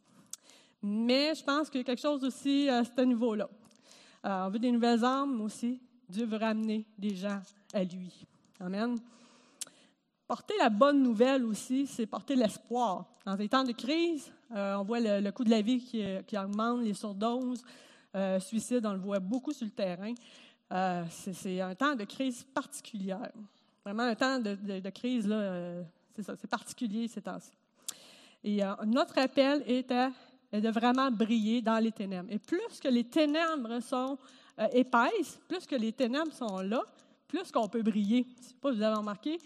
Mais 0.82 1.36
je 1.36 1.44
pense 1.44 1.70
qu'il 1.70 1.82
y 1.82 1.84
a 1.84 1.86
quelque 1.86 2.02
chose 2.02 2.24
aussi 2.24 2.70
à 2.70 2.84
ce 2.84 3.02
niveau-là. 3.02 3.50
on 4.24 4.50
veut 4.50 4.60
des 4.60 4.72
nouvelles 4.72 5.04
âmes 5.04 5.42
aussi. 5.42 5.82
Dieu 6.08 6.26
veut 6.26 6.38
ramener 6.38 6.86
des 6.98 7.16
gens 7.16 7.42
à 7.74 7.84
lui. 7.84 8.26
Amen. 8.60 8.98
Porter 10.28 10.54
la 10.60 10.70
bonne 10.70 11.02
nouvelle 11.02 11.44
aussi, 11.44 11.88
c'est 11.88 12.06
porter 12.06 12.36
l'espoir. 12.36 13.06
Dans 13.26 13.36
des 13.36 13.50
temps 13.50 13.64
de 13.64 13.72
crise, 13.72 14.32
euh, 14.56 14.76
on 14.76 14.84
voit 14.84 15.00
le, 15.00 15.32
coût 15.32 15.44
de 15.44 15.50
la 15.50 15.62
vie 15.62 15.80
qui, 15.80 16.38
augmente, 16.38 16.82
les 16.82 16.94
surdoses, 16.94 17.64
euh, 18.16 18.40
suicides, 18.40 18.86
on 18.86 18.94
le 18.94 19.00
voit 19.00 19.20
beaucoup 19.20 19.54
sur 19.54 19.66
le 19.66 19.72
terrain. 19.72 20.14
Euh, 20.72 21.04
c'est 21.10 21.62
un 21.62 21.76
temps 21.76 21.96
de 21.96 22.04
crise 22.06 22.44
particulière. 22.44 23.32
Vraiment 23.86 24.04
un 24.04 24.16
temps 24.16 24.40
de, 24.40 24.90
crise, 24.90 25.28
là, 25.28 25.36
euh, 25.36 25.84
c'est 26.16 26.24
c'est 26.24 26.48
particulier 26.48 27.08
ces 27.08 27.22
temps-ci. 27.22 27.52
Et 28.44 28.62
notre 28.86 29.18
appel 29.20 29.64
est, 29.68 29.92
est, 29.92 30.62
de 30.62 30.70
vraiment 30.70 31.12
briller 31.12 31.62
dans 31.62 31.78
les 31.78 31.92
ténèbres. 31.92 32.30
Et 32.32 32.40
plus 32.40 32.80
que 32.82 32.88
les 32.88 33.04
ténèbres 33.04 33.82
sont 33.82 34.18
épaisses, 34.72 35.40
plus 35.48 35.66
que 35.66 35.76
les 35.76 35.92
ténèbres 35.92 36.32
sont 36.32 36.60
là, 36.60 36.82
plus 37.28 37.52
qu'on 37.52 37.68
peut 37.68 37.82
briller. 37.82 38.26
Je 38.36 38.40
ne 38.40 38.48
sais 38.48 38.56
pas 38.62 38.72
si 38.72 38.78
vous 38.78 38.84
avez 38.84 38.96
remarqué, 38.96 39.38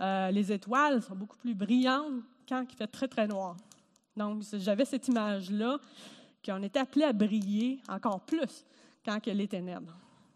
les 0.00 0.52
étoiles 0.52 1.00
sont 1.00 1.14
beaucoup 1.14 1.36
plus 1.36 1.54
brillantes 1.54 2.22
quand 2.48 2.64
il 2.68 2.76
fait 2.76 2.88
très, 2.88 3.06
très 3.06 3.28
noir. 3.28 3.56
Donc, 4.16 4.42
j'avais 4.52 4.84
cette 4.84 5.08
image-là 5.08 5.78
qu'on 6.44 6.62
est 6.62 6.76
appelé 6.76 7.04
à 7.04 7.12
briller 7.12 7.80
encore 7.88 8.20
plus 8.20 8.64
quand 9.04 9.18
a 9.26 9.32
les 9.32 9.48
ténèbres. 9.48 9.94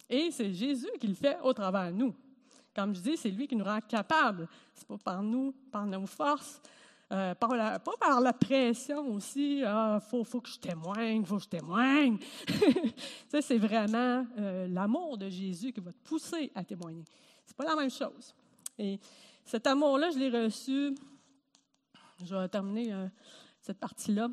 Et 0.08 0.30
c'est 0.30 0.52
Jésus 0.52 0.90
qui 1.00 1.06
le 1.06 1.14
fait 1.14 1.38
au 1.42 1.52
travers 1.52 1.90
de 1.90 1.96
nous. 1.96 2.14
Comme 2.74 2.94
je 2.94 3.00
dis, 3.00 3.16
c'est 3.16 3.30
lui 3.30 3.46
qui 3.46 3.56
nous 3.56 3.64
rend 3.64 3.80
capables. 3.80 4.48
C'est 4.74 4.86
pas 4.86 4.98
par 4.98 5.22
nous, 5.22 5.54
par 5.70 5.86
nos 5.86 6.06
forces, 6.06 6.60
euh, 7.12 7.34
pas 7.34 7.78
par 8.00 8.20
la 8.20 8.32
pression 8.32 9.14
aussi. 9.14 9.58
Il 9.58 9.64
ah, 9.64 10.00
faut, 10.00 10.24
que 10.24 10.48
je 10.48 10.58
témoigne, 10.58 11.24
faut 11.24 11.36
que 11.36 11.44
je 11.44 11.48
témoigne. 11.48 12.18
c'est 13.40 13.58
vraiment 13.58 14.26
euh, 14.38 14.66
l'amour 14.68 15.16
de 15.16 15.28
Jésus 15.28 15.72
qui 15.72 15.80
va 15.80 15.92
te 15.92 16.08
pousser 16.08 16.50
à 16.54 16.64
témoigner. 16.64 17.04
C'est 17.44 17.56
pas 17.56 17.64
la 17.64 17.76
même 17.76 17.90
chose. 17.90 18.34
Et 18.78 18.98
cet 19.44 19.66
amour-là, 19.66 20.10
je 20.10 20.18
l'ai 20.18 20.44
reçu. 20.44 20.94
Je 22.24 22.34
vais 22.34 22.48
terminer 22.48 22.92
euh, 22.92 23.06
cette 23.64 23.78
partie-là. 23.78 24.28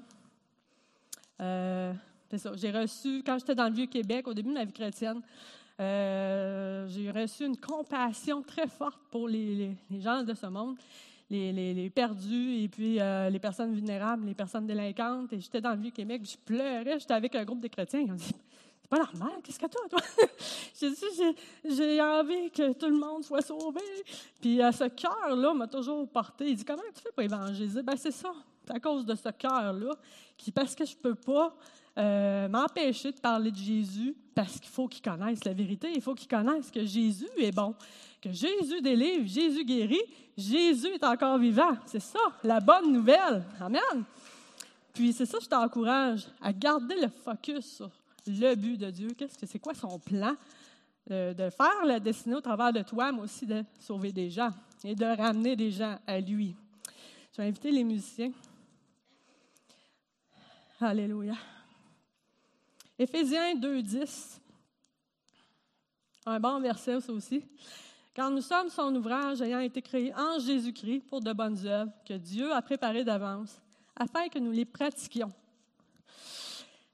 Euh, 1.39 1.93
c'est 2.29 2.38
ça. 2.38 2.51
J'ai 2.55 2.69
reçu, 2.69 3.23
quand 3.25 3.39
j'étais 3.39 3.55
dans 3.55 3.69
le 3.69 3.73
Vieux-Québec, 3.73 4.27
au 4.27 4.34
début 4.34 4.49
de 4.49 4.55
ma 4.55 4.65
vie 4.65 4.73
chrétienne, 4.73 5.21
euh, 5.79 6.86
j'ai 6.89 7.09
reçu 7.11 7.45
une 7.45 7.55
compassion 7.55 8.41
très 8.41 8.67
forte 8.67 8.99
pour 9.09 9.29
les, 9.29 9.77
gens 9.99 10.23
de 10.23 10.34
ce 10.34 10.47
monde, 10.47 10.75
les, 11.29 11.89
perdus 11.95 12.61
et 12.61 12.67
puis 12.67 12.99
les 13.32 13.39
personnes 13.39 13.73
vulnérables, 13.73 14.25
les 14.25 14.36
personnes 14.36 14.67
délinquantes. 14.67 15.32
Et 15.32 15.39
j'étais 15.39 15.61
dans 15.61 15.71
le 15.71 15.79
Vieux-Québec, 15.79 16.23
je 16.29 16.38
pleurais, 16.38 16.99
j'étais 16.99 17.13
avec 17.13 17.34
un 17.36 17.45
groupe 17.45 17.61
de 17.61 17.69
chrétiens. 17.69 18.01
Ils 18.01 18.11
ont 18.11 18.15
dit 18.15 18.36
pas 18.91 18.97
normal, 18.97 19.39
qu'est-ce 19.41 19.57
que 19.57 19.67
toi, 19.67 19.82
toi? 19.89 20.01
j'ai 21.63 22.01
envie 22.01 22.51
que 22.51 22.73
tout 22.73 22.88
le 22.88 22.97
monde 22.97 23.23
soit 23.23 23.41
sauvé. 23.41 23.79
Puis 24.41 24.61
euh, 24.61 24.69
ce 24.73 24.84
cœur-là 24.84 25.53
m'a 25.53 25.67
toujours 25.67 26.05
porté. 26.09 26.49
Il 26.49 26.57
dit, 26.57 26.65
comment 26.65 26.82
tu 26.93 27.01
fais 27.01 27.11
pour 27.11 27.23
évangéliser? 27.23 27.84
Ben 27.84 27.95
c'est 27.95 28.11
ça, 28.11 28.34
c'est 28.34 28.51
à 28.70 28.80
cause 28.80 29.05
de 29.05 29.16
ce 29.16 29.30
cœur-là, 29.30 29.93
parce 30.53 30.76
que 30.76 30.86
je 30.86 30.95
ne 30.95 31.01
peux 31.01 31.16
pas 31.16 31.55
euh, 31.97 32.47
m'empêcher 32.47 33.12
de 33.12 33.20
parler 33.20 33.51
de 33.51 33.57
Jésus, 33.57 34.16
parce 34.34 34.59
qu'il 34.59 34.70
faut 34.70 34.88
qu'ils 34.88 35.01
connaissent 35.01 35.43
la 35.43 35.53
vérité, 35.53 35.91
il 35.93 36.01
faut 36.01 36.16
qu'ils 36.16 36.30
connaissent 36.30 36.72
que 36.72 36.86
Jésus 36.86 37.28
est 37.38 37.51
bon, 37.51 37.76
que 38.22 38.32
Jésus 38.32 38.82
délivre, 38.82 39.28
Jésus 39.28 39.66
guérit, 39.66 40.01
Jésus 40.38 40.88
est 40.88 41.03
encore 41.03 41.38
vivant. 41.38 41.76
C'est 41.86 42.01
ça, 42.01 42.20
la 42.43 42.59
bonne 42.59 42.93
nouvelle. 42.93 43.43
Amen. 43.59 44.05
Puis 44.93 45.14
c'est 45.14 45.26
ça, 45.26 45.38
je 45.41 45.47
t'encourage 45.47 46.28
à 46.41 46.53
garder 46.53 46.95
le 46.95 47.07
focus 47.07 47.66
sur 47.66 47.89
le 48.28 48.55
but 48.55 48.78
de 48.78 48.89
Dieu, 48.89 49.09
qu'est-ce 49.18 49.38
que 49.38 49.45
c'est 49.45 49.59
quoi 49.59 49.74
son 49.74 49.99
plan 49.99 50.36
de, 51.09 51.49
faire 51.49 51.86
la 51.86 51.99
destinée 51.99 52.36
au 52.36 52.41
travers 52.41 52.72
de 52.72 52.82
toi, 52.84 53.12
mais 53.12 53.22
aussi 53.22 53.45
de 53.45 53.64
sauver 53.80 54.12
des 54.12 54.30
gens 54.30 54.51
et 54.84 54.95
de 54.95 55.05
ramener 55.05 55.55
des 55.55 55.72
gens 55.72 55.97
à 56.05 56.20
lui? 56.20 56.55
Je 57.34 57.41
vais 57.41 57.47
inviter 57.47 57.72
les 57.72 57.84
musiciens. 57.84 58.32
Alléluia. 60.84 61.36
Éphésiens 62.97 63.53
2.10. 63.53 64.39
Un 66.25 66.39
bon 66.39 66.59
verset, 66.59 67.07
aussi. 67.07 67.45
Car 68.15 68.32
nous 68.32 68.41
sommes 68.41 68.69
son 68.69 68.95
ouvrage 68.95 69.43
ayant 69.43 69.59
été 69.59 69.79
créé 69.84 70.11
en 70.15 70.39
Jésus-Christ 70.39 71.01
pour 71.01 71.21
de 71.21 71.34
bonnes 71.34 71.67
œuvres 71.67 71.91
que 72.03 72.15
Dieu 72.15 72.51
a 72.51 72.63
préparées 72.63 73.03
d'avance 73.03 73.61
afin 73.95 74.27
que 74.27 74.39
nous 74.39 74.49
les 74.49 74.65
pratiquions. 74.65 75.32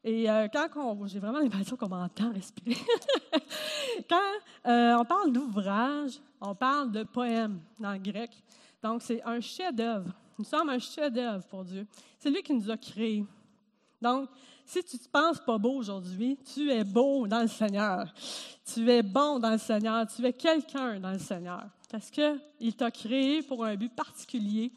Et 0.03 0.29
euh, 0.29 0.49
quand 0.51 0.67
on, 0.75 1.07
j'ai 1.07 1.19
vraiment 1.19 1.39
l'impression 1.39 1.77
qu'on 1.77 1.88
m'entend 1.88 2.33
respirer. 2.33 2.75
quand 4.09 4.69
euh, 4.69 4.97
on 4.97 5.05
parle 5.05 5.31
d'ouvrage, 5.31 6.19
on 6.41 6.53
parle 6.55 6.91
de 6.91 7.03
poème 7.03 7.61
dans 7.79 7.93
le 7.93 7.99
grec. 7.99 8.31
Donc, 8.83 9.01
c'est 9.01 9.23
un 9.23 9.39
chef-d'œuvre. 9.39 10.11
Nous 10.38 10.45
sommes 10.45 10.69
un 10.69 10.79
chef-d'œuvre 10.79 11.45
pour 11.47 11.63
Dieu. 11.63 11.88
C'est 12.19 12.29
lui 12.29 12.43
qui 12.43 12.53
nous 12.53 12.69
a 12.69 12.75
créés. 12.75 13.25
Donc, 14.01 14.29
si 14.65 14.83
tu 14.83 14.99
te 14.99 15.07
penses 15.09 15.39
pas 15.39 15.57
beau 15.57 15.77
aujourd'hui, 15.77 16.37
tu 16.53 16.69
es 16.71 16.83
beau 16.83 17.25
dans 17.25 17.41
le 17.41 17.47
Seigneur. 17.47 18.13
Tu 18.65 18.89
es 18.89 19.01
bon 19.01 19.39
dans 19.39 19.51
le 19.51 19.57
Seigneur. 19.57 20.05
Tu 20.07 20.25
es 20.25 20.33
quelqu'un 20.33 20.99
dans 20.99 21.11
le 21.11 21.19
Seigneur. 21.19 21.65
Parce 21.89 22.11
qu'il 22.11 22.75
t'a 22.75 22.91
créé 22.91 23.41
pour 23.41 23.63
un 23.63 23.75
but 23.75 23.93
particulier. 23.93 24.71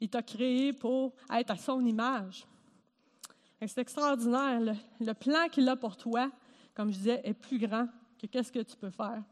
Il 0.00 0.08
t'a 0.08 0.22
créé 0.22 0.72
pour 0.72 1.12
être 1.32 1.50
à 1.50 1.56
son 1.56 1.84
image. 1.84 2.46
C'est 3.66 3.80
extraordinaire. 3.80 4.76
Le, 5.00 5.12
plan 5.14 5.48
qu'il 5.50 5.68
a 5.68 5.76
pour 5.76 5.96
toi, 5.96 6.30
comme 6.74 6.92
je 6.92 6.98
disais, 6.98 7.20
est 7.24 7.34
plus 7.34 7.58
grand 7.58 7.88
que 8.18 8.26
qu'est-ce 8.26 8.50
que 8.50 8.60
tu 8.60 8.76
peux 8.76 8.90
faire, 8.90 9.22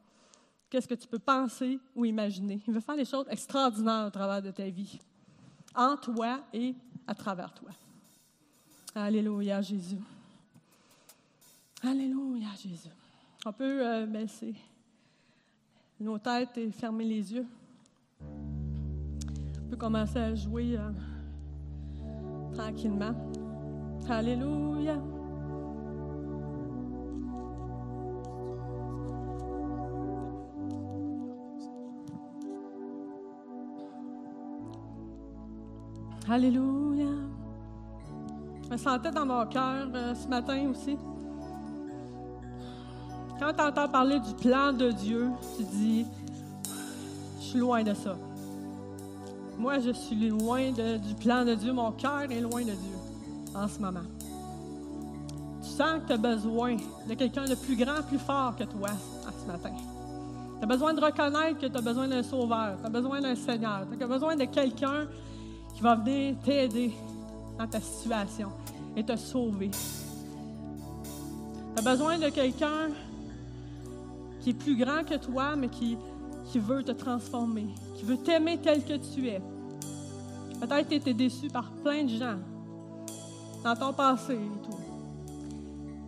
qu'est-ce 0.68 0.86
que 0.86 0.94
tu 0.94 1.06
peux 1.06 1.18
penser 1.18 1.78
ou 1.94 2.04
imaginer. 2.04 2.60
Il 2.66 2.72
veut 2.72 2.80
faire 2.80 2.96
des 2.96 3.04
choses 3.04 3.26
extraordinaires 3.28 4.06
au 4.06 4.10
travers 4.10 4.42
de 4.42 4.50
ta 4.50 4.68
vie, 4.68 4.98
en 5.74 5.96
toi 5.96 6.40
et 6.52 6.74
à 7.06 7.14
travers 7.14 7.52
toi. 7.52 7.70
Alléluia, 8.94 9.60
Jésus. 9.62 9.98
Alléluia, 11.82 12.48
Jésus. 12.60 12.88
On 13.46 13.52
peut 13.52 13.86
euh, 13.86 14.06
baisser 14.06 14.54
nos 16.00 16.18
têtes 16.18 16.58
et 16.58 16.70
fermer 16.72 17.04
les 17.04 17.32
yeux. 17.32 17.46
On 18.20 19.70
peut 19.70 19.76
commencer 19.76 20.18
à 20.18 20.34
jouer 20.34 20.76
euh, 20.76 20.90
tranquillement. 22.52 23.14
Alléluia. 24.08 24.98
Alléluia. 36.28 37.29
Je 38.70 38.74
me 38.76 38.78
sentais 38.78 39.10
dans 39.10 39.26
mon 39.26 39.44
cœur 39.46 39.88
euh, 39.92 40.14
ce 40.14 40.28
matin 40.28 40.68
aussi. 40.70 40.96
Quand 43.40 43.52
tu 43.52 43.64
entends 43.64 43.88
parler 43.88 44.20
du 44.20 44.32
plan 44.34 44.72
de 44.72 44.92
Dieu, 44.92 45.28
tu 45.56 45.64
dis, 45.64 46.06
je 47.40 47.44
suis 47.46 47.58
loin 47.58 47.82
de 47.82 47.92
ça. 47.94 48.16
Moi, 49.58 49.80
je 49.80 49.90
suis 49.90 50.28
loin 50.28 50.70
du 50.70 51.14
plan 51.16 51.44
de 51.44 51.56
Dieu. 51.56 51.72
Mon 51.72 51.90
cœur 51.90 52.30
est 52.30 52.40
loin 52.40 52.60
de 52.60 52.70
Dieu 52.70 52.96
en 53.56 53.66
ce 53.66 53.80
moment. 53.80 54.06
Tu 55.64 55.68
sens 55.70 56.00
que 56.02 56.06
tu 56.06 56.12
as 56.12 56.16
besoin 56.16 56.76
de 57.08 57.14
quelqu'un 57.14 57.46
de 57.46 57.56
plus 57.56 57.74
grand, 57.74 58.02
plus 58.06 58.20
fort 58.20 58.54
que 58.54 58.62
toi 58.62 58.90
ce 59.42 59.50
matin. 59.50 59.74
Tu 60.58 60.62
as 60.62 60.68
besoin 60.68 60.94
de 60.94 61.00
reconnaître 61.00 61.58
que 61.58 61.66
tu 61.66 61.76
as 61.76 61.82
besoin 61.82 62.06
d'un 62.06 62.22
sauveur, 62.22 62.76
tu 62.80 62.86
as 62.86 62.90
besoin 62.90 63.20
d'un 63.20 63.34
Seigneur, 63.34 63.84
tu 63.98 64.04
as 64.04 64.06
besoin 64.06 64.36
de 64.36 64.44
quelqu'un 64.44 65.08
qui 65.74 65.82
va 65.82 65.96
venir 65.96 66.36
t'aider 66.44 66.94
dans 67.60 67.66
ta 67.66 67.80
situation 67.80 68.48
et 68.96 69.04
te 69.04 69.14
sauver. 69.16 69.70
Tu 71.74 71.78
as 71.78 71.82
besoin 71.82 72.18
de 72.18 72.30
quelqu'un 72.30 72.88
qui 74.40 74.50
est 74.50 74.54
plus 74.54 74.76
grand 74.78 75.04
que 75.04 75.16
toi, 75.16 75.56
mais 75.56 75.68
qui, 75.68 75.98
qui 76.46 76.58
veut 76.58 76.82
te 76.82 76.92
transformer, 76.92 77.66
qui 77.96 78.04
veut 78.04 78.16
t'aimer 78.16 78.58
tel 78.58 78.82
que 78.82 78.94
tu 78.94 79.28
es. 79.28 79.42
Peut-être 80.58 80.84
que 80.84 80.88
tu 80.88 80.94
été 80.94 81.12
déçu 81.14 81.48
par 81.48 81.70
plein 81.70 82.04
de 82.04 82.08
gens 82.08 82.38
dans 83.62 83.76
ton 83.76 83.92
passé 83.92 84.34
et 84.34 84.66
tout. 84.66 84.78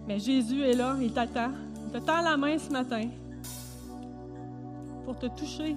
Mais 0.09 0.19
Jésus 0.19 0.63
est 0.63 0.75
là, 0.75 0.97
il 1.01 1.13
t'attend. 1.13 1.51
Il 1.87 1.93
te 1.93 1.99
tend 1.99 2.23
la 2.23 2.39
main 2.39 2.57
ce 2.59 2.71
matin 2.71 3.09
pour 5.05 5.19
te 5.19 5.27
toucher, 5.27 5.77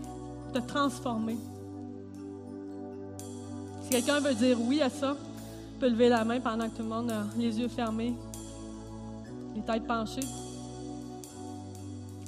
te 0.53 0.59
transformer. 0.59 1.37
Si 3.81 3.89
quelqu'un 3.89 4.21
veut 4.21 4.33
dire 4.33 4.57
oui 4.61 4.81
à 4.81 4.89
ça, 4.89 5.17
peux 5.79 5.89
lever 5.89 6.09
la 6.09 6.23
main 6.23 6.39
pendant 6.39 6.69
que 6.69 6.75
tout 6.75 6.83
le 6.83 6.89
monde 6.89 7.11
a 7.11 7.23
les 7.37 7.59
yeux 7.59 7.67
fermés, 7.67 8.13
les 9.55 9.61
têtes 9.61 9.85
penchées. 9.85 10.21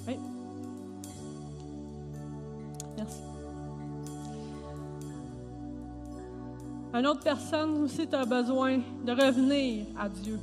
Oui. 0.08 0.18
Merci. 2.98 3.20
Une 6.94 7.08
autre 7.08 7.22
personne 7.24 7.84
aussi, 7.84 8.08
tu 8.08 8.16
as 8.16 8.26
besoin 8.26 8.80
de 9.06 9.12
revenir 9.12 9.86
à 10.00 10.10
Dieu. 10.10 10.40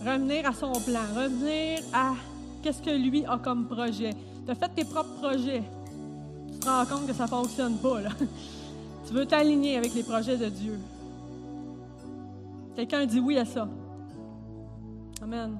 Revenir 0.00 0.46
à 0.46 0.52
son 0.52 0.72
plan. 0.72 1.02
Revenir 1.14 1.80
à 1.92 2.14
qu'est-ce 2.62 2.82
que 2.82 2.90
lui 2.90 3.24
a 3.26 3.38
comme 3.38 3.66
projet. 3.66 4.10
Tu 4.44 4.50
as 4.50 4.54
fait 4.54 4.68
tes 4.68 4.84
propres 4.84 5.14
projets. 5.20 5.62
Tu 6.52 6.58
te 6.58 6.68
rends 6.68 6.86
compte 6.86 7.06
que 7.06 7.12
ça 7.12 7.24
ne 7.24 7.28
fonctionne 7.28 7.76
pas. 7.76 8.00
Là. 8.00 8.10
Tu 9.06 9.14
veux 9.14 9.26
t'aligner 9.26 9.76
avec 9.76 9.94
les 9.94 10.04
projets 10.04 10.36
de 10.36 10.48
Dieu. 10.48 10.78
Quelqu'un 12.74 13.04
dit 13.04 13.20
oui 13.20 13.38
à 13.38 13.44
ça. 13.44 13.68
Amen. 15.22 15.58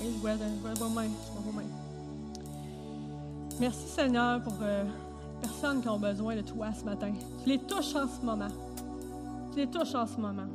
Oui, 0.00 0.06
je 0.14 0.20
vois, 0.20 0.34
mains. 0.34 1.08
vos 1.44 1.52
mains. 1.52 1.62
Merci 3.60 3.88
Seigneur 3.88 4.40
pour 4.42 4.54
euh, 4.62 4.84
les 4.84 5.48
personnes 5.48 5.80
qui 5.80 5.88
ont 5.88 5.98
besoin 5.98 6.36
de 6.36 6.42
toi 6.42 6.68
ce 6.72 6.84
matin. 6.84 7.12
Tu 7.42 7.48
les 7.48 7.58
touches 7.58 7.94
en 7.94 8.06
ce 8.06 8.24
moment. 8.24 8.48
Tu 9.52 9.58
les 9.58 9.66
touches 9.66 9.94
en 9.94 10.06
ce 10.06 10.20
moment. 10.20 10.46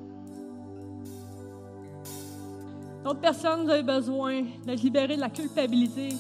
D'autres 3.04 3.20
personnes, 3.20 3.64
vous 3.64 3.70
avez 3.70 3.84
besoin 3.84 4.44
d'être 4.66 4.82
libérées 4.82 5.16
de 5.16 5.22
la 5.22 5.30
culpabilité, 5.30 6.10
de 6.10 6.16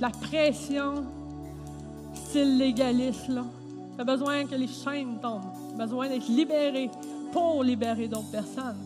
la 0.00 0.10
pression, 0.10 1.04
style 2.14 2.58
légaliste. 2.58 3.28
Là. 3.28 3.44
Tu 4.00 4.02
as 4.02 4.16
besoin 4.16 4.46
que 4.46 4.54
les 4.54 4.66
chaînes 4.66 5.20
tombent. 5.20 5.52
Tu 5.68 5.74
as 5.74 5.84
besoin 5.84 6.08
d'être 6.08 6.26
libéré 6.26 6.90
pour 7.32 7.62
libérer 7.62 8.08
d'autres 8.08 8.30
personnes. 8.30 8.78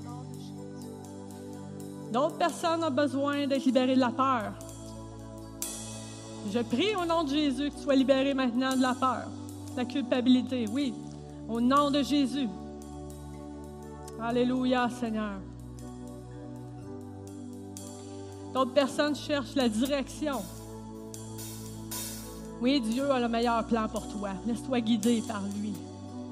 D'autres 2.12 2.36
personnes 2.36 2.82
ont 2.82 2.90
besoin 2.90 3.46
d'être 3.46 3.64
libérées 3.64 3.94
de 3.94 4.00
la 4.00 4.10
peur. 4.10 4.54
Je 6.52 6.58
prie 6.58 6.96
au 6.96 7.04
nom 7.04 7.22
de 7.22 7.28
Jésus 7.28 7.70
que 7.70 7.76
tu 7.76 7.82
sois 7.82 7.94
libéré 7.94 8.34
maintenant 8.34 8.74
de 8.74 8.82
la 8.82 8.92
peur, 8.94 9.28
de 9.74 9.76
la 9.76 9.84
culpabilité. 9.84 10.66
Oui, 10.72 10.92
au 11.48 11.60
nom 11.60 11.92
de 11.92 12.02
Jésus. 12.02 12.48
Alléluia, 14.20 14.90
Seigneur. 14.90 15.38
D'autres 18.52 18.74
personnes 18.74 19.14
cherchent 19.14 19.54
la 19.54 19.68
direction. 19.68 20.42
Oui, 22.60 22.80
Dieu 22.80 23.10
a 23.10 23.20
le 23.20 23.28
meilleur 23.28 23.64
plan 23.66 23.88
pour 23.88 24.06
toi. 24.08 24.30
Laisse-toi 24.46 24.80
guider 24.80 25.22
par 25.26 25.42
lui. 25.60 25.72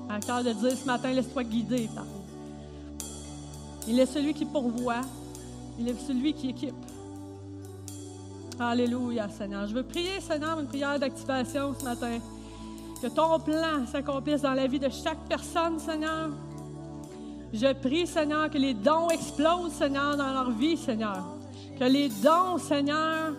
À 0.08 0.20
cœur 0.20 0.42
de 0.42 0.52
dire 0.52 0.76
ce 0.76 0.86
matin, 0.86 1.12
laisse-toi 1.12 1.44
guider 1.44 1.88
par 1.94 2.04
lui. 2.04 2.22
Il 3.88 3.98
est 3.98 4.06
celui 4.06 4.32
qui 4.32 4.44
pourvoit. 4.44 5.02
Il 5.78 5.88
est 5.88 5.98
celui 6.06 6.32
qui 6.34 6.50
équipe. 6.50 6.74
Alléluia, 8.60 9.28
Seigneur. 9.28 9.66
Je 9.66 9.74
veux 9.74 9.82
prier, 9.82 10.20
Seigneur, 10.20 10.60
une 10.60 10.66
prière 10.66 10.98
d'activation 10.98 11.74
ce 11.78 11.84
matin. 11.84 12.18
Que 13.00 13.08
ton 13.08 13.40
plan 13.40 13.84
s'accomplisse 13.90 14.42
dans 14.42 14.54
la 14.54 14.66
vie 14.66 14.78
de 14.78 14.88
chaque 14.88 15.18
personne, 15.28 15.78
Seigneur. 15.78 16.30
Je 17.52 17.72
prie, 17.74 18.06
Seigneur, 18.06 18.48
que 18.48 18.58
les 18.58 18.74
dons 18.74 19.08
explosent, 19.10 19.72
Seigneur, 19.72 20.16
dans 20.16 20.32
leur 20.32 20.50
vie, 20.52 20.76
Seigneur. 20.76 21.24
Que 21.78 21.84
les 21.84 22.08
dons, 22.08 22.58
Seigneur, 22.58 23.32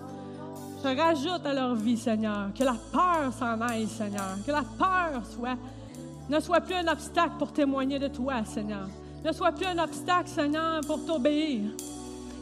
se 0.84 0.97
rajoutent 0.97 1.45
à 1.45 1.53
leur 1.53 1.75
vie, 1.75 1.97
Seigneur. 1.97 2.49
Que 2.57 2.63
la 2.63 2.75
peur 2.91 3.31
s'en 3.38 3.61
aille, 3.61 3.88
Seigneur. 3.88 4.38
Que 4.45 4.51
la 4.51 4.63
peur 4.77 5.21
ne 6.29 6.39
soit 6.41 6.61
plus 6.61 6.75
un 6.75 6.88
obstacle 6.88 7.36
pour 7.39 7.53
témoigner 7.53 7.99
de 7.99 8.09
toi, 8.09 8.43
Seigneur. 8.43 8.89
Ne 9.23 9.31
soit 9.31 9.53
plus 9.53 9.65
un 9.65 9.77
obstacle, 9.77 10.27
Seigneur, 10.27 10.81
pour 10.81 11.05
t'obéir. 11.05 11.71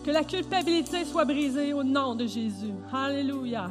Que 0.03 0.09
la 0.09 0.23
culpabilité 0.23 1.05
soit 1.05 1.25
brisée 1.25 1.73
au 1.73 1.83
nom 1.83 2.15
de 2.15 2.25
Jésus. 2.25 2.73
Alléluia. 2.91 3.69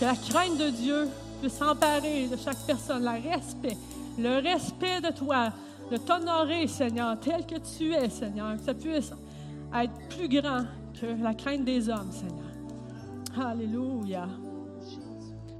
Que 0.00 0.04
la 0.04 0.16
crainte 0.16 0.58
de 0.58 0.70
Dieu 0.70 1.08
puisse 1.40 1.54
s'emparer 1.54 2.26
de 2.26 2.36
chaque 2.36 2.66
personne, 2.66 3.04
le 3.04 3.30
respect, 3.30 3.76
le 4.18 4.42
respect 4.42 5.00
de 5.00 5.12
toi, 5.16 5.52
de 5.92 5.98
t'honorer, 5.98 6.66
Seigneur, 6.66 7.16
tel 7.20 7.46
que 7.46 7.60
tu 7.76 7.92
es, 7.92 8.08
Seigneur. 8.08 8.56
Que 8.56 8.62
ça 8.64 8.74
puisse 8.74 9.12
être 9.72 9.92
plus 10.08 10.28
grand 10.28 10.64
que 11.00 11.06
la 11.22 11.34
crainte 11.34 11.64
des 11.64 11.88
hommes, 11.88 12.10
Seigneur. 12.10 13.48
Alléluia. 13.48 14.28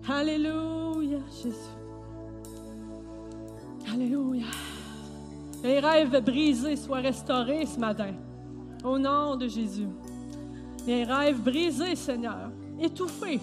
Alléluia, 0.09 1.19
Jésus. 1.43 1.57
Alléluia. 3.93 4.47
Les 5.63 5.81
rêves 5.81 6.23
brisés 6.23 6.77
soient 6.77 7.01
restaurés 7.01 7.67
ce 7.67 7.79
matin. 7.79 8.13
Au 8.85 8.99
nom 8.99 9.37
de 9.37 9.49
Jésus. 9.49 9.89
Les 10.87 11.05
rêves 11.05 11.41
brisés, 11.41 11.97
Seigneur, 11.97 12.51
étouffés, 12.79 13.41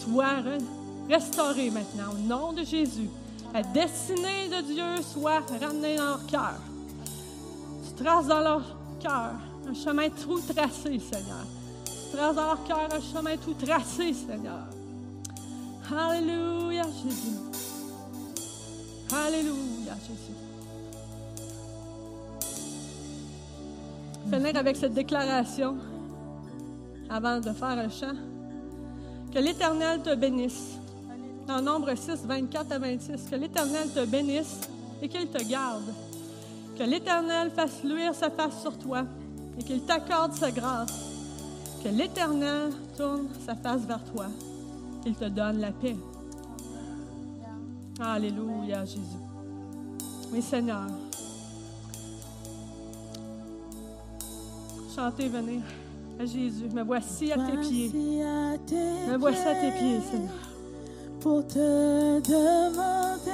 soient 0.00 0.42
restaurés 1.08 1.70
maintenant. 1.70 2.12
Au 2.12 2.18
nom 2.18 2.52
de 2.52 2.62
Jésus. 2.62 3.08
La 3.52 3.62
destinée 3.62 4.48
de 4.50 4.72
Dieu 4.72 5.02
soit 5.02 5.40
ramenée 5.60 5.96
dans 5.96 6.04
leur 6.04 6.26
cœur. 6.26 6.58
Tu 7.86 8.02
traces 8.02 8.26
dans 8.26 8.40
leur 8.40 8.62
cœur 9.00 9.32
un 9.68 9.74
chemin 9.74 10.08
tout 10.08 10.40
tracé, 10.40 10.98
Seigneur. 10.98 11.46
Leur 12.14 12.64
cœur 12.64 12.88
un 12.92 13.00
chemin 13.00 13.36
tout 13.36 13.54
tracé, 13.54 14.12
Seigneur. 14.12 14.66
Alléluia, 15.92 16.84
Jésus. 16.84 17.36
Alléluia, 19.12 19.94
Jésus. 20.06 20.34
Finir 24.30 24.56
avec 24.56 24.76
cette 24.76 24.94
déclaration 24.94 25.76
avant 27.10 27.40
de 27.40 27.52
faire 27.52 27.76
le 27.76 27.88
chant. 27.88 28.16
Que 29.32 29.38
l'Éternel 29.38 30.02
te 30.02 30.14
bénisse. 30.14 30.78
Dans 31.46 31.60
Nombre 31.60 31.94
6, 31.94 32.24
24 32.24 32.72
à 32.72 32.78
26, 32.78 33.28
que 33.30 33.36
l'Éternel 33.36 33.90
te 33.94 34.06
bénisse 34.06 34.60
et 35.02 35.08
qu'il 35.08 35.28
te 35.28 35.42
garde. 35.42 35.92
Que 36.78 36.84
l'Éternel 36.84 37.50
fasse 37.50 37.82
luire 37.84 38.14
sa 38.14 38.30
face 38.30 38.62
sur 38.62 38.78
toi 38.78 39.04
et 39.58 39.62
qu'il 39.62 39.82
t'accorde 39.82 40.32
sa 40.34 40.50
grâce. 40.50 40.92
Que 41.82 41.88
l'Éternel 41.90 42.72
tourne 42.96 43.28
sa 43.44 43.54
face 43.54 43.82
vers 43.82 44.02
toi. 44.04 44.26
Qu'il 45.02 45.14
te 45.14 45.26
donne 45.26 45.60
la 45.60 45.70
paix. 45.70 45.96
Alléluia, 48.00 48.84
Jésus. 48.84 49.20
Oui, 50.32 50.42
Seigneur. 50.42 50.86
Chantez, 54.94 55.28
venez 55.28 55.60
à 56.18 56.24
Jésus. 56.24 56.68
Me 56.72 56.82
voici 56.82 57.32
à 57.32 57.36
tes 57.36 57.56
pieds. 57.58 57.90
Me 57.92 59.16
voici 59.16 59.46
à 59.46 59.54
tes 59.54 59.70
pieds, 59.72 60.00
Seigneur. 60.10 60.32
Pour 61.20 61.46
te 61.46 62.20
demander 62.20 63.30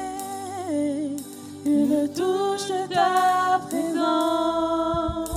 une 1.65 2.09
touche 2.09 2.69
de 2.69 2.93
ta 2.93 3.61
présence. 3.67 5.30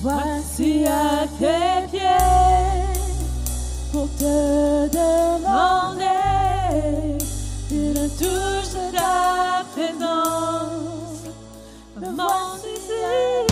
Voici 0.00 0.84
à 0.86 1.26
tes 1.40 1.88
pieds 1.90 2.00
pour 3.90 4.08
te 4.16 4.88
demander 4.88 6.04
une 7.72 8.08
touche 8.10 8.74
de 8.74 8.96
ta 8.96 9.64
présence. 9.72 11.24
Mon 11.96 12.56
désir, 12.62 13.47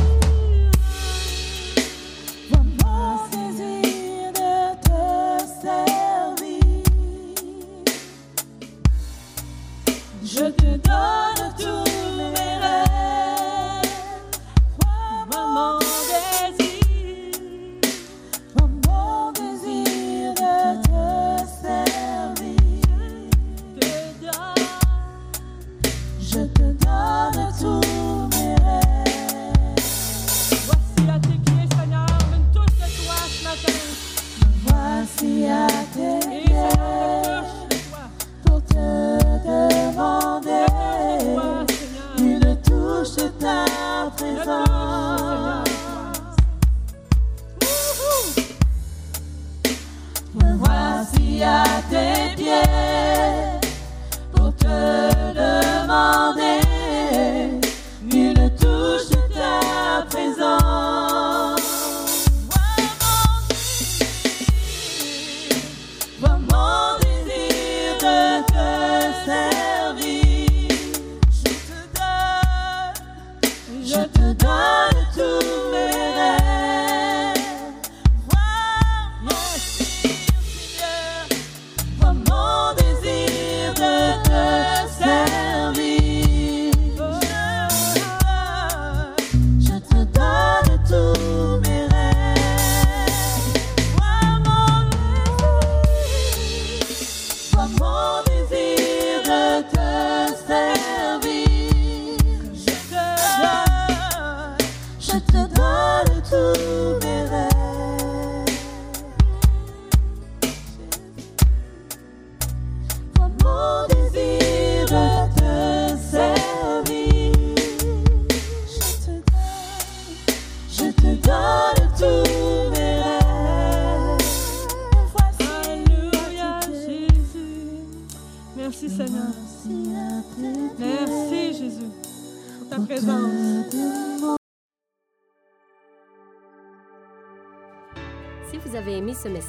je 73.87 74.09
te 74.09 74.35
donne 74.35 74.86